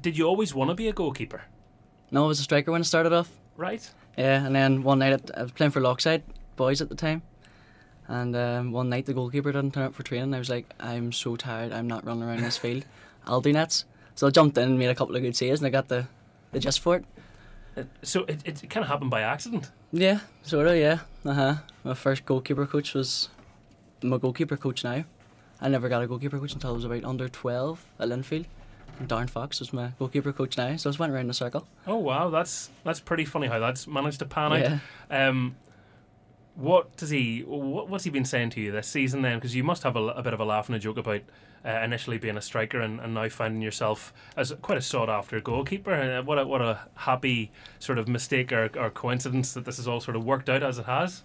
[0.00, 1.42] did you always want to be a goalkeeper?
[2.10, 3.30] No, I was a striker when I started off.
[3.56, 3.88] Right.
[4.18, 6.24] Yeah, and then one night I was playing for Lockside
[6.56, 7.22] boys at the time,
[8.08, 10.34] and um, one night the goalkeeper didn't turn up for training.
[10.34, 11.70] I was like, I'm so tired.
[11.70, 12.84] I'm not running around this field.
[13.24, 13.84] I'll do nets.
[14.20, 16.06] So I jumped in and made a couple of good saves, and I got the
[16.52, 17.05] the gist for it.
[17.74, 19.70] Uh, So it, it kind of happened by accident.
[19.92, 20.76] Yeah, sort of.
[20.76, 20.98] Yeah.
[21.24, 21.55] Uh huh.
[21.84, 23.30] My first goalkeeper coach was
[24.02, 25.05] my goalkeeper coach now.
[25.59, 28.44] I never got a goalkeeper coach until I was about under twelve at Linfield.
[28.98, 31.34] And Darren Fox was my goalkeeper coach now, so I just went around in a
[31.34, 31.66] circle.
[31.86, 34.78] Oh wow, that's that's pretty funny how that's managed to pan Yeah.
[35.10, 35.28] out.
[35.28, 35.56] Um,
[36.56, 37.40] what does he?
[37.47, 39.38] What, what's he been saying to you this season then?
[39.38, 41.22] Because you must have a, a bit of a laugh and a joke about
[41.64, 45.40] uh, initially being a striker and, and now finding yourself as quite a sought after
[45.40, 45.92] goalkeeper.
[45.92, 49.86] Uh, what a what a happy sort of mistake or, or coincidence that this has
[49.86, 51.22] all sort of worked out as it has.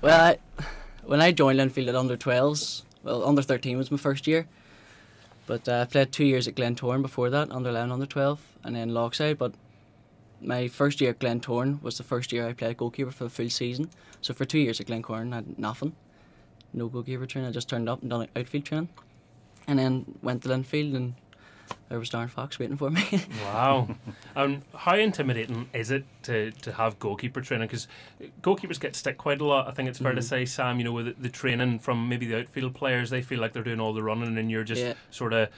[0.00, 0.38] Well, I,
[1.04, 4.46] when I joined Linfield at under 12s, well, under 13 was my first year.
[5.46, 8.76] But uh, I played two years at Glentoran before that, under 11, under 12, and
[8.76, 9.38] then Lockside.
[9.38, 9.54] But
[10.42, 13.48] my first year at Glentoran was the first year I played goalkeeper for the full
[13.48, 13.90] season.
[14.20, 15.94] So for two years at Glentoran, I had nothing.
[16.74, 17.48] No goalkeeper training.
[17.48, 18.90] I just turned up and done outfield training.
[19.68, 21.14] And then went to Linfield and
[21.90, 23.04] there was Darren Fox waiting for me.
[23.44, 23.88] Wow.
[24.34, 27.68] um, how intimidating is it to, to have goalkeeper training?
[27.68, 27.86] Because
[28.42, 29.68] goalkeepers get stick quite a lot.
[29.68, 30.24] I think it's fair to Mhm.
[30.24, 33.40] say, Sam, you know, with the, the training from maybe the outfield players, they feel
[33.40, 34.94] like they're doing all the running and you're just Yeah.
[35.10, 35.48] sort of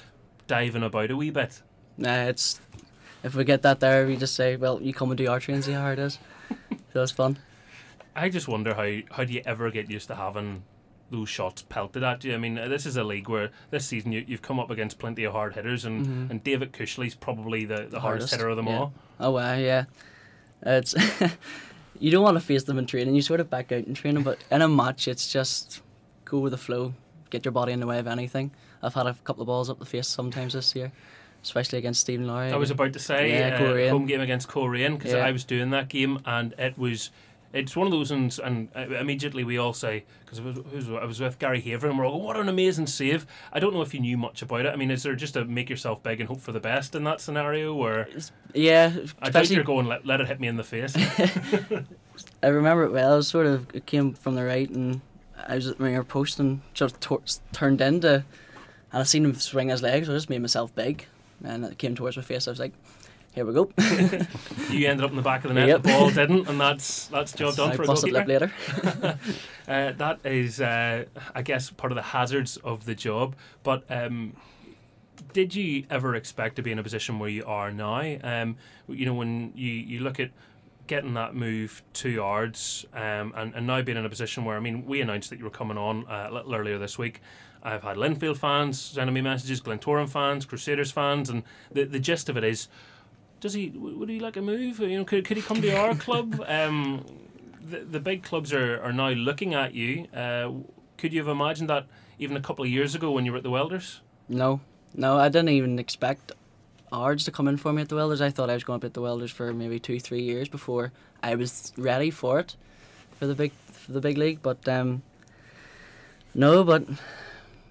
[0.48, 1.62] diving about a wee bit.
[1.96, 2.60] Nah, it's
[3.22, 5.62] if we get that there, we just say, well, you come and do our training,
[5.62, 6.18] see how it is.
[6.92, 7.38] so it's fun.
[8.16, 10.64] I just wonder how, how do you ever get used to having
[11.10, 12.34] those shots pelted at you?
[12.34, 15.24] I mean, this is a league where this season you, you've come up against plenty
[15.24, 16.30] of hard hitters, and, Mhm.
[16.30, 18.78] and David Cushley's probably the, the hardest, hitter of them yeah.
[18.78, 18.92] all.
[19.18, 19.84] Oh wow, yeah.
[20.62, 20.94] It's
[21.98, 23.14] you don't want to face them in training.
[23.14, 25.82] You sort of back out in training, but in a match, it's just
[26.24, 26.94] go with the flow.
[27.30, 28.50] Get your body in the way of anything.
[28.82, 30.90] I've had a couple of balls up the face sometimes this year,
[31.42, 32.50] especially against Stephen Lowry.
[32.52, 35.26] I was about to say yeah, uh, home game against Coleraine because Yeah.
[35.26, 37.10] I was doing that game and it was.
[37.52, 40.88] It's one of those ones, and uh, immediately we all say because I was, who's-
[40.88, 43.82] I was with Gary Haveron, and we're all, "What an amazing save!" I don't know
[43.82, 44.72] if you knew much about it.
[44.72, 47.02] I mean, is there just a make yourself big and hope for the best in
[47.04, 48.06] that scenario, or
[48.54, 50.94] Yeah, I especially- you're going let, let it hit me in the face.
[52.42, 53.14] I remember it well.
[53.14, 55.00] I was sort of it came from the right, and
[55.48, 57.22] I was at my post and just tor-
[57.52, 58.24] turned into, and
[58.92, 60.06] I seen him swing his legs.
[60.06, 61.06] So I just made myself big,
[61.42, 62.46] and it came towards my face.
[62.46, 62.74] I was like,
[63.34, 63.70] "Here we go."
[64.70, 65.68] you ended up in the back of the net.
[65.68, 65.82] Yep.
[65.82, 68.46] The ball didn't, and that's that's job done for a busted goalkeeper.
[68.46, 69.18] lip later.
[69.68, 71.04] uh, that is, uh,
[71.34, 73.36] I guess, part of the hazards of the job.
[73.62, 74.36] But um,
[75.32, 78.18] did you ever expect to be in a position where you are now?
[78.22, 78.56] Um,
[78.88, 80.30] you know, when you, you look at
[80.86, 84.60] getting that move two yards um, and, and now being in a position where, I
[84.60, 87.20] mean, we announced that you were coming on uh, a little earlier this week.
[87.62, 92.28] I've had Linfield fans sending me messages, Glentoran fans, Crusaders fans, and the, the gist
[92.28, 92.68] of it is
[93.40, 95.94] does he would he like a move you know could, could he come to our
[96.06, 97.04] club um
[97.62, 100.50] the, the big clubs are, are now looking at you uh,
[100.98, 101.86] could you have imagined that
[102.18, 104.60] even a couple of years ago when you were at the welders No,
[104.94, 106.32] no, I didn't even expect
[106.92, 108.20] Ards to come in for me at the Welders.
[108.20, 110.48] I thought I was going to be at the Welders for maybe two, three years
[110.48, 110.92] before
[111.22, 112.56] I was ready for it,
[113.18, 114.40] for the big, for the big league.
[114.42, 115.02] But um,
[116.34, 116.84] no, but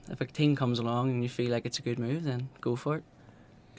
[0.10, 2.76] if a team comes along and you feel like it's a good move, then go
[2.76, 3.04] for it.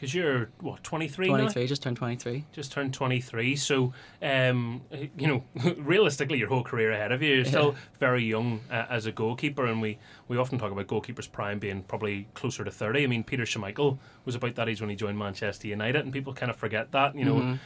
[0.00, 1.36] Because you're what 23 now?
[1.36, 2.44] 23, just turned 23.
[2.52, 4.80] just turned 23 so um
[5.18, 5.44] you know
[5.76, 9.66] realistically your whole career ahead of you you're still very young uh, as a goalkeeper
[9.66, 9.98] and we
[10.28, 13.98] we often talk about goalkeepers prime being probably closer to 30 i mean peter schmeichel
[14.24, 17.14] was about that age when he joined manchester united and people kind of forget that
[17.14, 17.58] you know Mhm.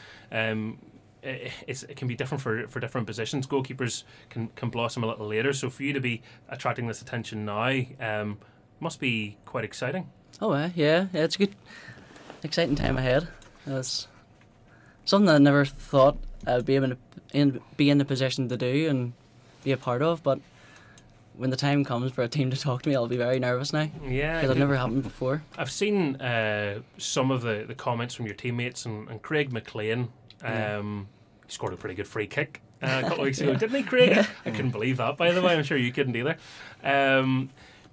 [0.51, 0.77] um
[1.23, 3.47] it's, it can be different for, for different positions.
[3.47, 5.53] Goalkeepers can, can blossom a little later.
[5.53, 8.37] So for you to be attracting this attention now um,
[8.79, 10.07] must be quite exciting.
[10.39, 11.55] Oh, uh, yeah, yeah, it's good,
[12.45, 13.27] exciting time ahead.
[13.65, 14.07] It's
[15.03, 16.17] something I never thought
[16.47, 16.97] I'd be able to
[17.33, 19.13] in, be in the position to do and
[19.63, 20.39] be a part of, but
[21.35, 23.73] when the time comes for a team to talk to me, I'll be very nervous
[23.73, 23.89] now.
[24.07, 25.43] Yeah, because it never happened before.
[25.57, 30.09] I've seen uh, some of the, the comments from your teammates and, and Craig McLean.
[30.41, 30.77] Yeah.
[30.77, 31.07] Um,
[31.45, 33.83] he scored a pretty good free kick uh, a couple of weeks ago, didn't he,
[33.83, 34.25] Craig?
[34.45, 35.53] I couldn't believe that, by the way.
[35.53, 36.37] I'm sure you couldn't either.
[36.83, 37.49] Um,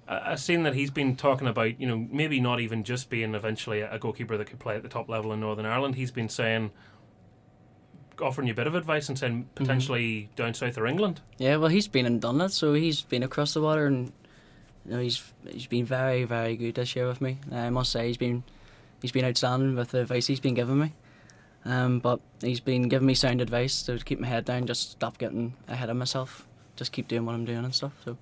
[0.07, 3.81] I've seen that he's been talking about, you know, maybe not even just being eventually
[3.81, 5.95] a goalkeeper that could play at the top level in Northern Ireland.
[5.95, 6.71] He's been saying,
[8.21, 11.21] offering you a bit of advice and saying potentially down south or England.
[11.37, 14.11] Yeah, well, he's been and done it, so he's been across the water, and
[14.85, 17.39] you know, he's he's been very, very good this year with me.
[17.51, 18.43] I must say, he's been
[19.01, 20.93] he's been outstanding with the advice he's been giving me.
[21.65, 25.17] Um, but he's been giving me sound advice to keep my head down, just stop
[25.17, 27.93] getting ahead of myself, just keep doing what I'm doing and stuff.
[28.03, 28.17] So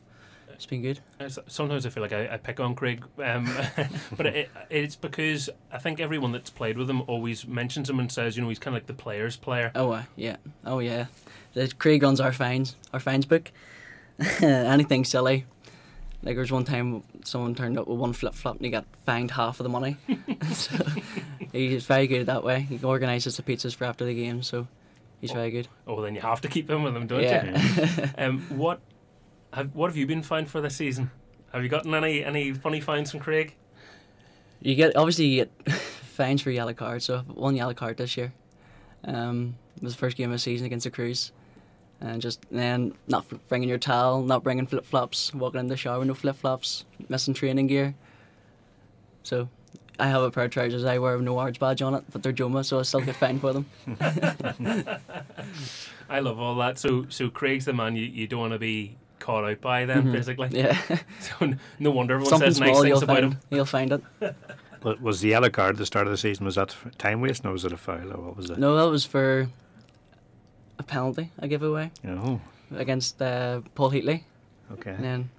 [0.62, 1.00] it's been good.
[1.20, 3.50] Uh, Sometimes I feel like I, I pick on Craig, um,
[4.16, 8.12] but it, it's because I think everyone that's played with him always mentions him and
[8.12, 9.72] says, you know, he's kind of like the player's player.
[9.74, 11.08] Oh uh, yeah, oh yeah.
[11.54, 13.52] The Craig runs our fines, our fines book.
[14.42, 15.48] Anything silly.
[16.22, 18.86] Like there was one time someone turned up with one flip flop and he got
[19.04, 19.98] fined half of the money.
[20.54, 20.76] so
[21.52, 22.62] he's very good that way.
[22.62, 24.68] He organises the pizzas for after the game, so
[25.22, 25.68] he's very good.
[25.88, 27.60] Oh, then you have to keep him with him, don't Yeah.
[27.60, 28.10] you?
[28.20, 28.80] um, what
[29.54, 31.12] have what have you been fined for this season?
[31.54, 33.56] Have you gotten any any funny fines from Craig?
[34.62, 37.06] You get obviously you get fines for yellow cards.
[37.06, 38.34] So one yellow card this year.
[39.04, 41.32] Um, it was the first game of the season against the Crues,
[42.00, 46.00] and just then not bringing your towel, not bringing flip flops, walking in the shower
[46.00, 47.96] with no flip flops, missing training gear.
[49.24, 49.50] So
[50.00, 52.24] I have a pair of trousers I wear with no orange badge on it, but
[52.24, 53.66] they're Joma, so I still get fined for them.
[56.10, 56.78] I love all that.
[56.78, 60.04] So so Craig's the man you, you don't want to be caught out by then,
[60.08, 60.12] Mhm.
[60.12, 60.50] basically.
[60.52, 60.78] Yeah.
[61.22, 63.34] So no wonder everyone Something says nice things about find.
[63.34, 63.40] him.
[63.50, 64.02] You'll find it.
[64.84, 67.46] Wa- Was the yellow card at the start of the season, was that time waste
[67.46, 68.58] or was it a foul or what was it?
[68.58, 69.48] No, that was for
[70.80, 72.40] a penalty I gave away Oh.
[72.76, 74.24] against uh, Paul Heatley.
[74.74, 74.92] Okay.
[74.92, 75.30] And then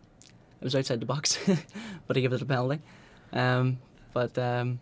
[0.61, 1.39] it was outside the box,
[2.07, 2.81] but he gave it a penalty.
[3.33, 3.79] Um,
[4.13, 4.79] but um,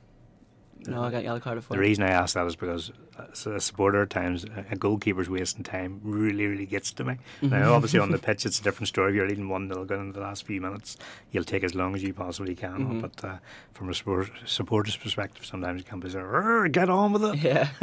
[0.86, 2.92] no, I got yellow card for The reason I ask that is because
[3.32, 7.18] as a supporter at times a goalkeeper's wasting time really, really gets to me.
[7.42, 9.10] Now, obviously on the pitch it's a different story.
[9.10, 10.96] If you're leading 1 0 going into the last few minutes,
[11.30, 12.78] you'll take as long as you possibly can.
[12.78, 13.00] Mhm.
[13.02, 13.36] But uh,
[13.72, 17.36] from a support, supporter's perspective, sometimes you can't be saying, "Rrr, get on with it.
[17.42, 17.68] Yeah.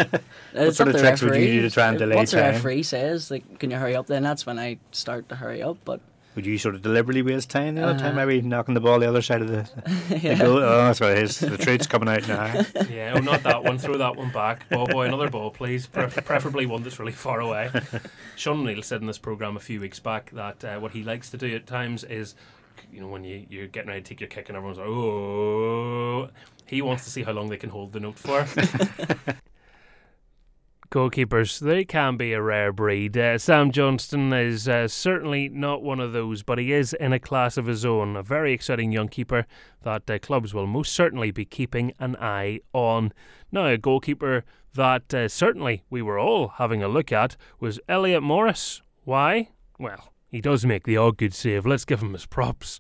[0.53, 2.53] what sort of the tricks would you do to try and delay Once the time?
[2.53, 5.77] referee says, like, can you hurry up, then that's when I start to hurry up.
[5.85, 6.01] But
[6.37, 8.99] Would you sort of deliberately waste time the other time, Uh, maybe knocking the ball
[8.99, 9.67] the other side of the,
[10.09, 10.37] the Yeah.
[10.37, 10.59] goal?
[10.59, 11.39] Oh, that's what it is.
[11.39, 12.63] The truth's coming out now.
[12.89, 13.79] Yeah, oh, not that one.
[13.79, 14.69] Throw that one back.
[14.69, 15.87] Ball boy, another ball, please.
[15.87, 17.71] Pre- preferably one that's really far away.
[18.35, 21.31] Sean Neal said in this program a few weeks back that uh, what he likes
[21.31, 22.35] to do at times is,
[22.93, 26.29] you know, when you, you're getting ready to take your kick and everyone's like, oh,
[26.67, 28.45] he wants to see how long they can hold the note for.
[30.89, 33.17] Goalkeepers, they can be a rare breed.
[33.17, 37.19] Uh, Sam Johnston is uh, certainly not one of those, but he is in a
[37.19, 38.15] class of his own.
[38.15, 39.45] A very exciting young keeper
[39.83, 43.11] that uh, clubs will most certainly be keeping an eye on.
[43.51, 44.45] Now, a goalkeeper
[44.75, 48.81] that uh, certainly we were all having a look at was Elliot Morris.
[49.03, 49.49] Why?
[49.77, 52.79] Well, he does make the odd good save, let's give him his props.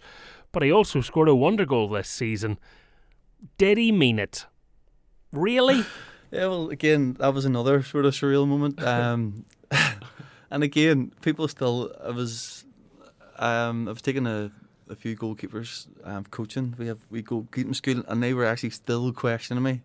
[0.53, 2.57] But he also scored a wonder goal this season.
[3.57, 4.45] Did he mean it?
[5.33, 5.83] Really?
[6.31, 8.81] Yeah, well, again, that was another sort of surreal moment.
[8.83, 9.45] Um,
[10.51, 11.91] and again, people still.
[12.03, 12.65] I was,
[13.37, 14.51] um, I was taking a,
[14.89, 16.75] a few goalkeepers um, coaching.
[16.77, 19.81] We have we goalkeeping school, and they were actually still questioning me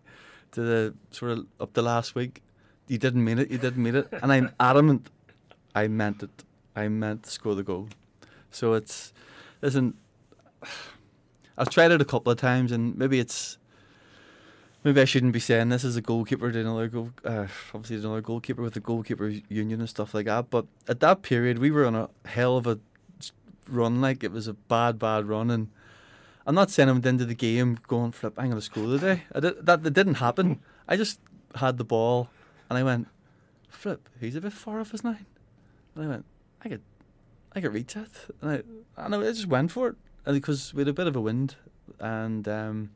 [0.51, 2.41] to the sort of up to last week.
[2.87, 3.51] You didn't mean it.
[3.51, 5.09] You didn't mean it, and I'm adamant.
[5.75, 6.43] I meant it.
[6.75, 7.89] I meant to score the goal.
[8.51, 9.13] So it's
[9.61, 9.95] listen.
[11.57, 13.57] I've tried it a couple of times, and maybe it's
[14.83, 17.11] maybe I shouldn't be saying this as a goalkeeper to another goal.
[17.23, 20.49] Uh, obviously, there's another goalkeeper with the goalkeeper union and stuff like that.
[20.49, 22.79] But at that period, we were on a hell of a
[23.69, 24.01] run.
[24.01, 25.69] Like it was a bad, bad run, and
[26.45, 28.33] I'm not saying I went into the game going flip.
[28.37, 29.23] I'm going to score today.
[29.33, 30.59] I did, that that didn't happen.
[30.87, 31.19] I just
[31.55, 32.29] had the ball,
[32.69, 33.07] and I went
[33.69, 34.09] flip.
[34.19, 35.25] He's a bit far off his nine.
[35.95, 36.25] And I went,
[36.63, 36.81] I could,
[37.55, 38.09] I could reach it,
[38.41, 39.95] and I, and I just went for it,
[40.25, 41.55] and because we had a bit of a wind,
[41.99, 42.89] and um,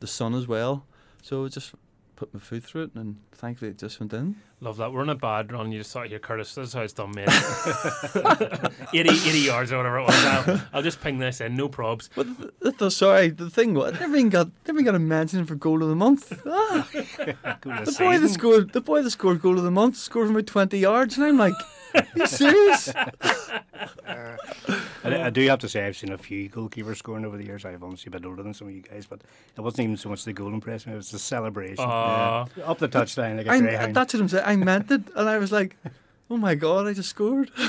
[0.00, 0.86] the sun as well.
[1.26, 1.74] So I just
[2.14, 4.36] put my foot through it, and thankfully it just went in.
[4.60, 4.92] Love that.
[4.92, 5.72] We're on a bad run.
[5.72, 7.26] You just thought here, Curtis, this is how it's done, mate.
[8.94, 10.24] 80, 80 yards or whatever it was.
[10.24, 12.10] I'll, I'll just ping this in, no probs.
[12.14, 12.28] But
[12.60, 15.44] the, the, sorry, the thing was, I never even got, never even got a mention
[15.46, 16.32] for goal of the month.
[16.46, 16.88] Ah.
[16.92, 20.46] the boy that scored, the boy that scored goal of the month scored from about
[20.46, 21.75] twenty yards, and I'm like, are
[22.14, 22.92] you serious?
[24.06, 24.36] I,
[25.04, 27.64] I do have to say I've seen a few goalkeepers scoring over the years.
[27.64, 29.20] I've obviously a bit older than some of you guys, but
[29.56, 32.46] it wasn't even so much the goal impressed me; it was the celebration Aw.
[32.56, 32.64] Yeah.
[32.64, 34.44] up the touchline like a I, that's what I'm saying.
[34.46, 35.76] I meant it, and I was like,
[36.30, 37.50] oh my god, I just scored.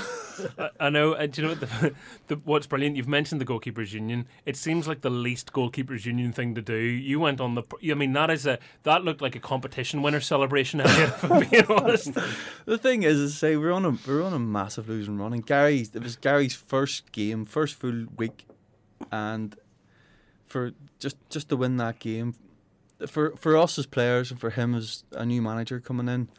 [0.58, 1.14] I, I know.
[1.14, 1.62] And do you know what?
[1.62, 1.94] The,
[2.28, 2.96] the, what's brilliant?
[2.96, 4.28] You've mentioned the goalkeepers union.
[4.46, 6.76] It seems like the least goalkeepers union thing to do.
[6.76, 7.64] You went on the.
[7.90, 10.82] I mean, that is a that looked like a competition winner celebration.
[10.82, 12.14] Elliot, if I'm being honest.
[12.66, 15.46] the thing is, is say we're on a we're on a massive losing run, and
[15.46, 18.46] Gary it was Gary's first game, first full week,
[19.12, 19.56] and
[20.46, 22.36] for just just to win that game,
[23.08, 26.30] for for us as players and for him as a new manager coming in,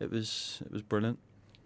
[0.00, 1.18] it was it was brilliant.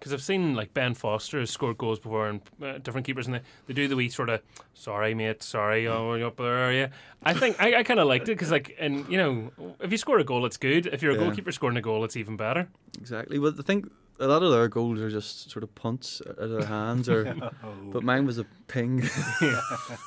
[0.03, 3.37] Because I've seen like Ben Foster has scored goals before and uh, different keepers, and
[3.37, 4.41] they, they do the wee sort of
[4.75, 6.89] sorry mate, sorry, oh you're up there, are you?
[7.23, 9.99] I think I, I kind of liked it because like, and you know, if you
[9.99, 10.87] score a goal, it's good.
[10.87, 11.21] If you're a Yeah.
[11.21, 12.67] goalkeeper scoring a goal, it's even better.
[12.99, 13.39] Exactly.
[13.39, 13.93] Well, I think
[14.23, 17.35] a lot of their goals are just sort of punts out of their hands, or
[17.93, 19.03] but mine was a ping.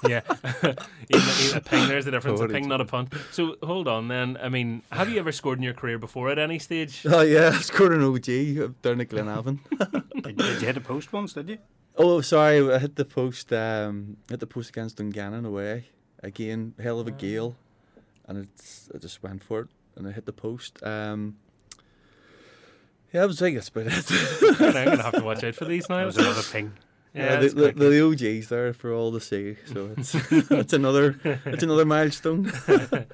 [0.07, 0.21] yeah,
[0.63, 1.87] even, even a ping.
[1.87, 2.39] There's the difference.
[2.39, 3.13] A ping, not a punt.
[3.31, 4.37] So hold on, then.
[4.41, 7.05] I mean, have you ever scored in your career before at any stage?
[7.05, 9.59] Oh yeah, I scored an OG down at Glenavon.
[10.23, 11.33] did, did you hit a post once?
[11.33, 11.57] Did you?
[11.97, 13.51] Oh, sorry, I hit the post.
[13.51, 15.89] Um, hit the post against Dungannon away.
[16.23, 17.55] Again, hell of a gale,
[18.27, 20.81] and it's I just went for it and I hit the post.
[20.83, 21.37] Um,
[23.15, 24.75] yeah, I was think that's about it.
[24.75, 25.99] I'm gonna have to watch out for these now.
[25.99, 26.73] That was another ping.
[27.13, 30.15] Yeah, Yeah, the, it's the, the OG's there for all to see, so it's
[30.51, 32.51] it's another it's another milestone.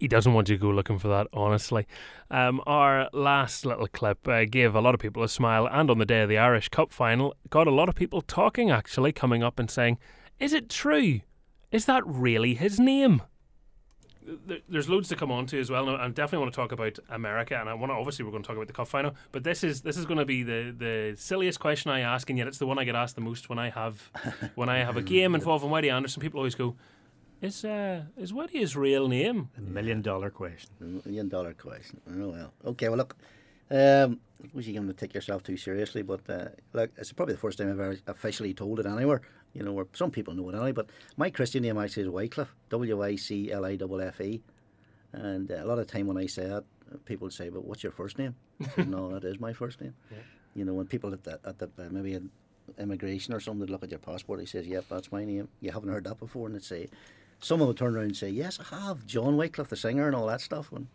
[0.00, 1.86] he doesn't want you to go looking for that, honestly.
[2.32, 5.98] Um, our last little clip uh, gave a lot of people a smile, and on
[5.98, 9.44] the day of the Irish Cup final, got a lot of people talking, actually, coming
[9.44, 9.98] up and saying,
[10.40, 11.20] Is it true?
[11.70, 13.22] Is that really his name?
[14.46, 15.88] There- There's loads to come on to as well.
[15.88, 18.42] and I definitely want to talk about America, and I want to obviously we're going
[18.42, 19.14] to talk about the cup final.
[19.32, 22.38] But this is this is going to be the, the silliest question I ask, and
[22.38, 24.10] yet it's the one I get asked the most when I have
[24.54, 26.20] when I have a game involving Whitey Anderson.
[26.20, 26.76] People always go,
[27.40, 30.70] "Is uh, is Whitey his real name?" The million dollar question.
[31.04, 32.00] Million dollar question.
[32.10, 32.52] Oh well.
[32.64, 32.88] Okay.
[32.88, 33.16] Well, look.
[33.70, 37.34] Um, I suppose you're going to take yourself too seriously, but uh, look, it's probably
[37.34, 39.20] the first time I've ever officially told it anywhere.
[39.54, 42.54] You know, where some people know it anyway, but my Christian name actually is Wycliffe,
[42.70, 44.40] W Y C L I F F E,
[45.12, 46.64] and uh, a lot of time when I say that,
[47.04, 49.94] people say, "But what's your first name?" I said, "No, that is my first name."
[50.10, 50.18] Yeah.
[50.54, 52.22] You know, when people at the, at the uh, maybe at
[52.78, 55.90] immigration or something look at your passport, he says, "Yep, that's my name." You haven't
[55.90, 56.88] heard that before, and they say,
[57.40, 60.26] someone would turn around and say, "Yes, I have John Wycliffe, the singer, and all
[60.26, 60.88] that stuff." And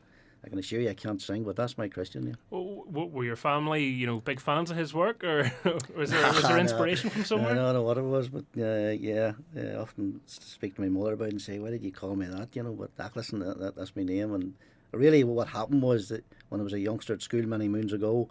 [0.46, 2.38] I can assure you, I can't sing, but that's my Christian name.
[2.52, 5.50] W- w- were your family, you know, big fans of his work, or
[5.96, 7.52] was there was there inspiration from somewhere?
[7.52, 11.14] I don't know what it was, but uh, yeah, I often speak to my mother
[11.14, 13.40] about it and say, "Why did you call me that?" You know, but ah, listen,
[13.40, 14.34] that, that, that's my name.
[14.34, 14.54] And
[14.92, 18.30] really, what happened was that when I was a youngster at school many moons ago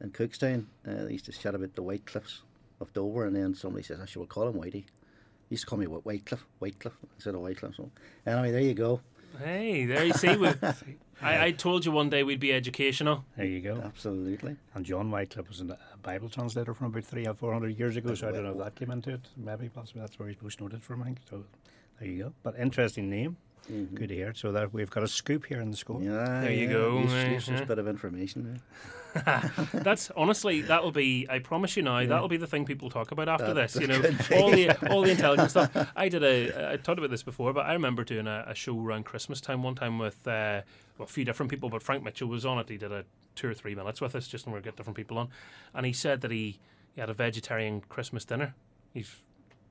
[0.00, 2.42] in Cookstown, uh, they used to chat about the White Cliffs
[2.80, 4.84] of Dover, and then somebody says, "I should call him Whitey."
[5.48, 7.76] He used to call me Wh- Whitecliff, Whitecliff instead of Whitecliff.
[7.76, 7.90] So
[8.26, 9.00] anyway, there you go.
[9.42, 10.36] Hey, there you see.
[10.36, 10.48] we-
[11.22, 13.24] I, I told you one day we'd be educational.
[13.36, 13.80] There you go.
[13.84, 14.56] Absolutely.
[14.74, 18.14] And John Wycliffe was a Bible translator from about three or four hundred years ago,
[18.14, 19.20] so I don't know if that came into it.
[19.36, 21.18] Maybe, possibly that's where he's most noted from, I think.
[21.28, 21.44] So
[21.98, 22.32] there you go.
[22.42, 23.36] But interesting name.
[23.94, 24.32] Good to hear.
[24.32, 26.00] So that we've got a scoop here in the score.
[26.00, 26.98] Yeah, There you yeah, go.
[27.00, 27.64] Use, use this eh.
[27.64, 28.60] bit of information.
[29.72, 31.26] That's honestly that'll be.
[31.28, 32.06] I promise you now, Yeah.
[32.08, 33.80] that'll be the thing people talk about after That- this.
[33.80, 34.34] You know, that be.
[34.36, 35.70] all the all the intelligence stuff.
[35.96, 36.72] I did a.
[36.74, 39.62] I talked about this before, but I remember doing a, a show around Christmas time
[39.64, 40.60] one time with uh,
[40.98, 42.68] well, a few different people, but Frank Mitchell was on it.
[42.68, 43.04] He did a
[43.34, 45.28] two or three minutes with us, just when we get different people on,
[45.74, 46.58] and he said that he,
[46.94, 48.54] he had a vegetarian Christmas dinner.
[48.94, 49.14] He's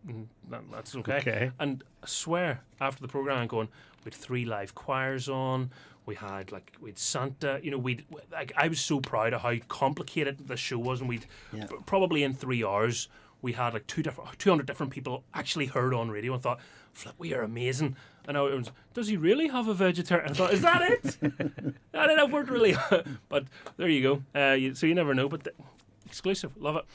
[0.08, 1.18] mm, that, that's okay.
[1.18, 1.52] Okay.
[1.60, 3.70] And I swear, after the program, I'm going.
[4.04, 5.72] We had three live choirs on.
[6.06, 7.60] We had like we had Santa.
[7.64, 11.10] You know, we like I was so proud of how complicated the show was, and
[11.10, 11.66] we'd Yeah.
[11.66, 13.08] p- probably in three hours
[13.42, 16.60] we had like two different, two hundred different people actually heard on radio and thought,
[16.94, 17.96] "Flip, we are amazing."
[18.28, 20.32] And I was, does he really have a vegetarian?
[20.32, 21.18] I thought, is that it?
[21.94, 22.76] I don't know if we're really,
[23.30, 23.46] but
[23.78, 24.02] there you
[24.34, 24.40] go.
[24.40, 25.54] Uh, you, so you never know, but the,
[26.06, 26.86] exclusive, love it.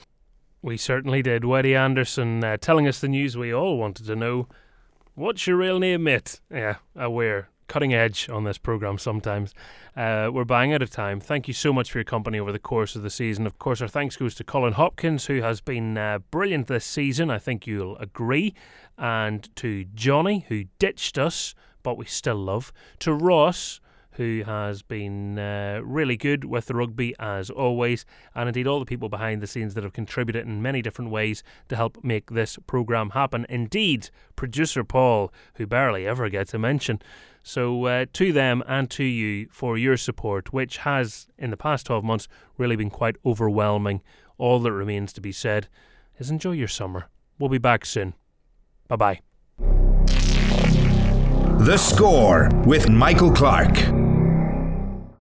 [0.63, 1.43] We certainly did.
[1.43, 4.49] Whitey Anderson uh, telling us the news we all wanted to know.
[5.15, 6.41] What's your real name, mate?
[6.51, 9.55] Yeah, uh, we're cutting edge on this program sometimes.
[9.97, 11.21] Uh, we're bang out of time.
[11.21, 13.47] Thank you so much for your company over the course of the season.
[13.47, 17.31] Of course, our thanks goes to Colin Hopkins, who has been uh, brilliant this season.
[17.31, 18.55] I think you'll agree.
[19.01, 22.71] And to Johnny, who ditched us, but we still love.
[23.01, 23.81] To Ross,
[24.13, 28.05] who has been uh, really good with the rugby as always,
[28.35, 31.43] and indeed all the people behind the scenes that have contributed in many different ways
[31.69, 33.47] to help make this programme happen.
[33.49, 37.01] Indeed, producer Paul, who barely ever gets a mention.
[37.43, 41.87] So, uh, to them and to you for your support, which has, in the past
[41.87, 42.29] 12 months,
[42.59, 44.03] really been quite overwhelming.
[44.37, 45.69] All that remains to be said
[46.19, 47.09] is enjoy your summer.
[47.39, 48.13] We'll be back soon.
[48.91, 49.21] Bye bye.
[51.65, 54.10] The Score with Michael Clarke.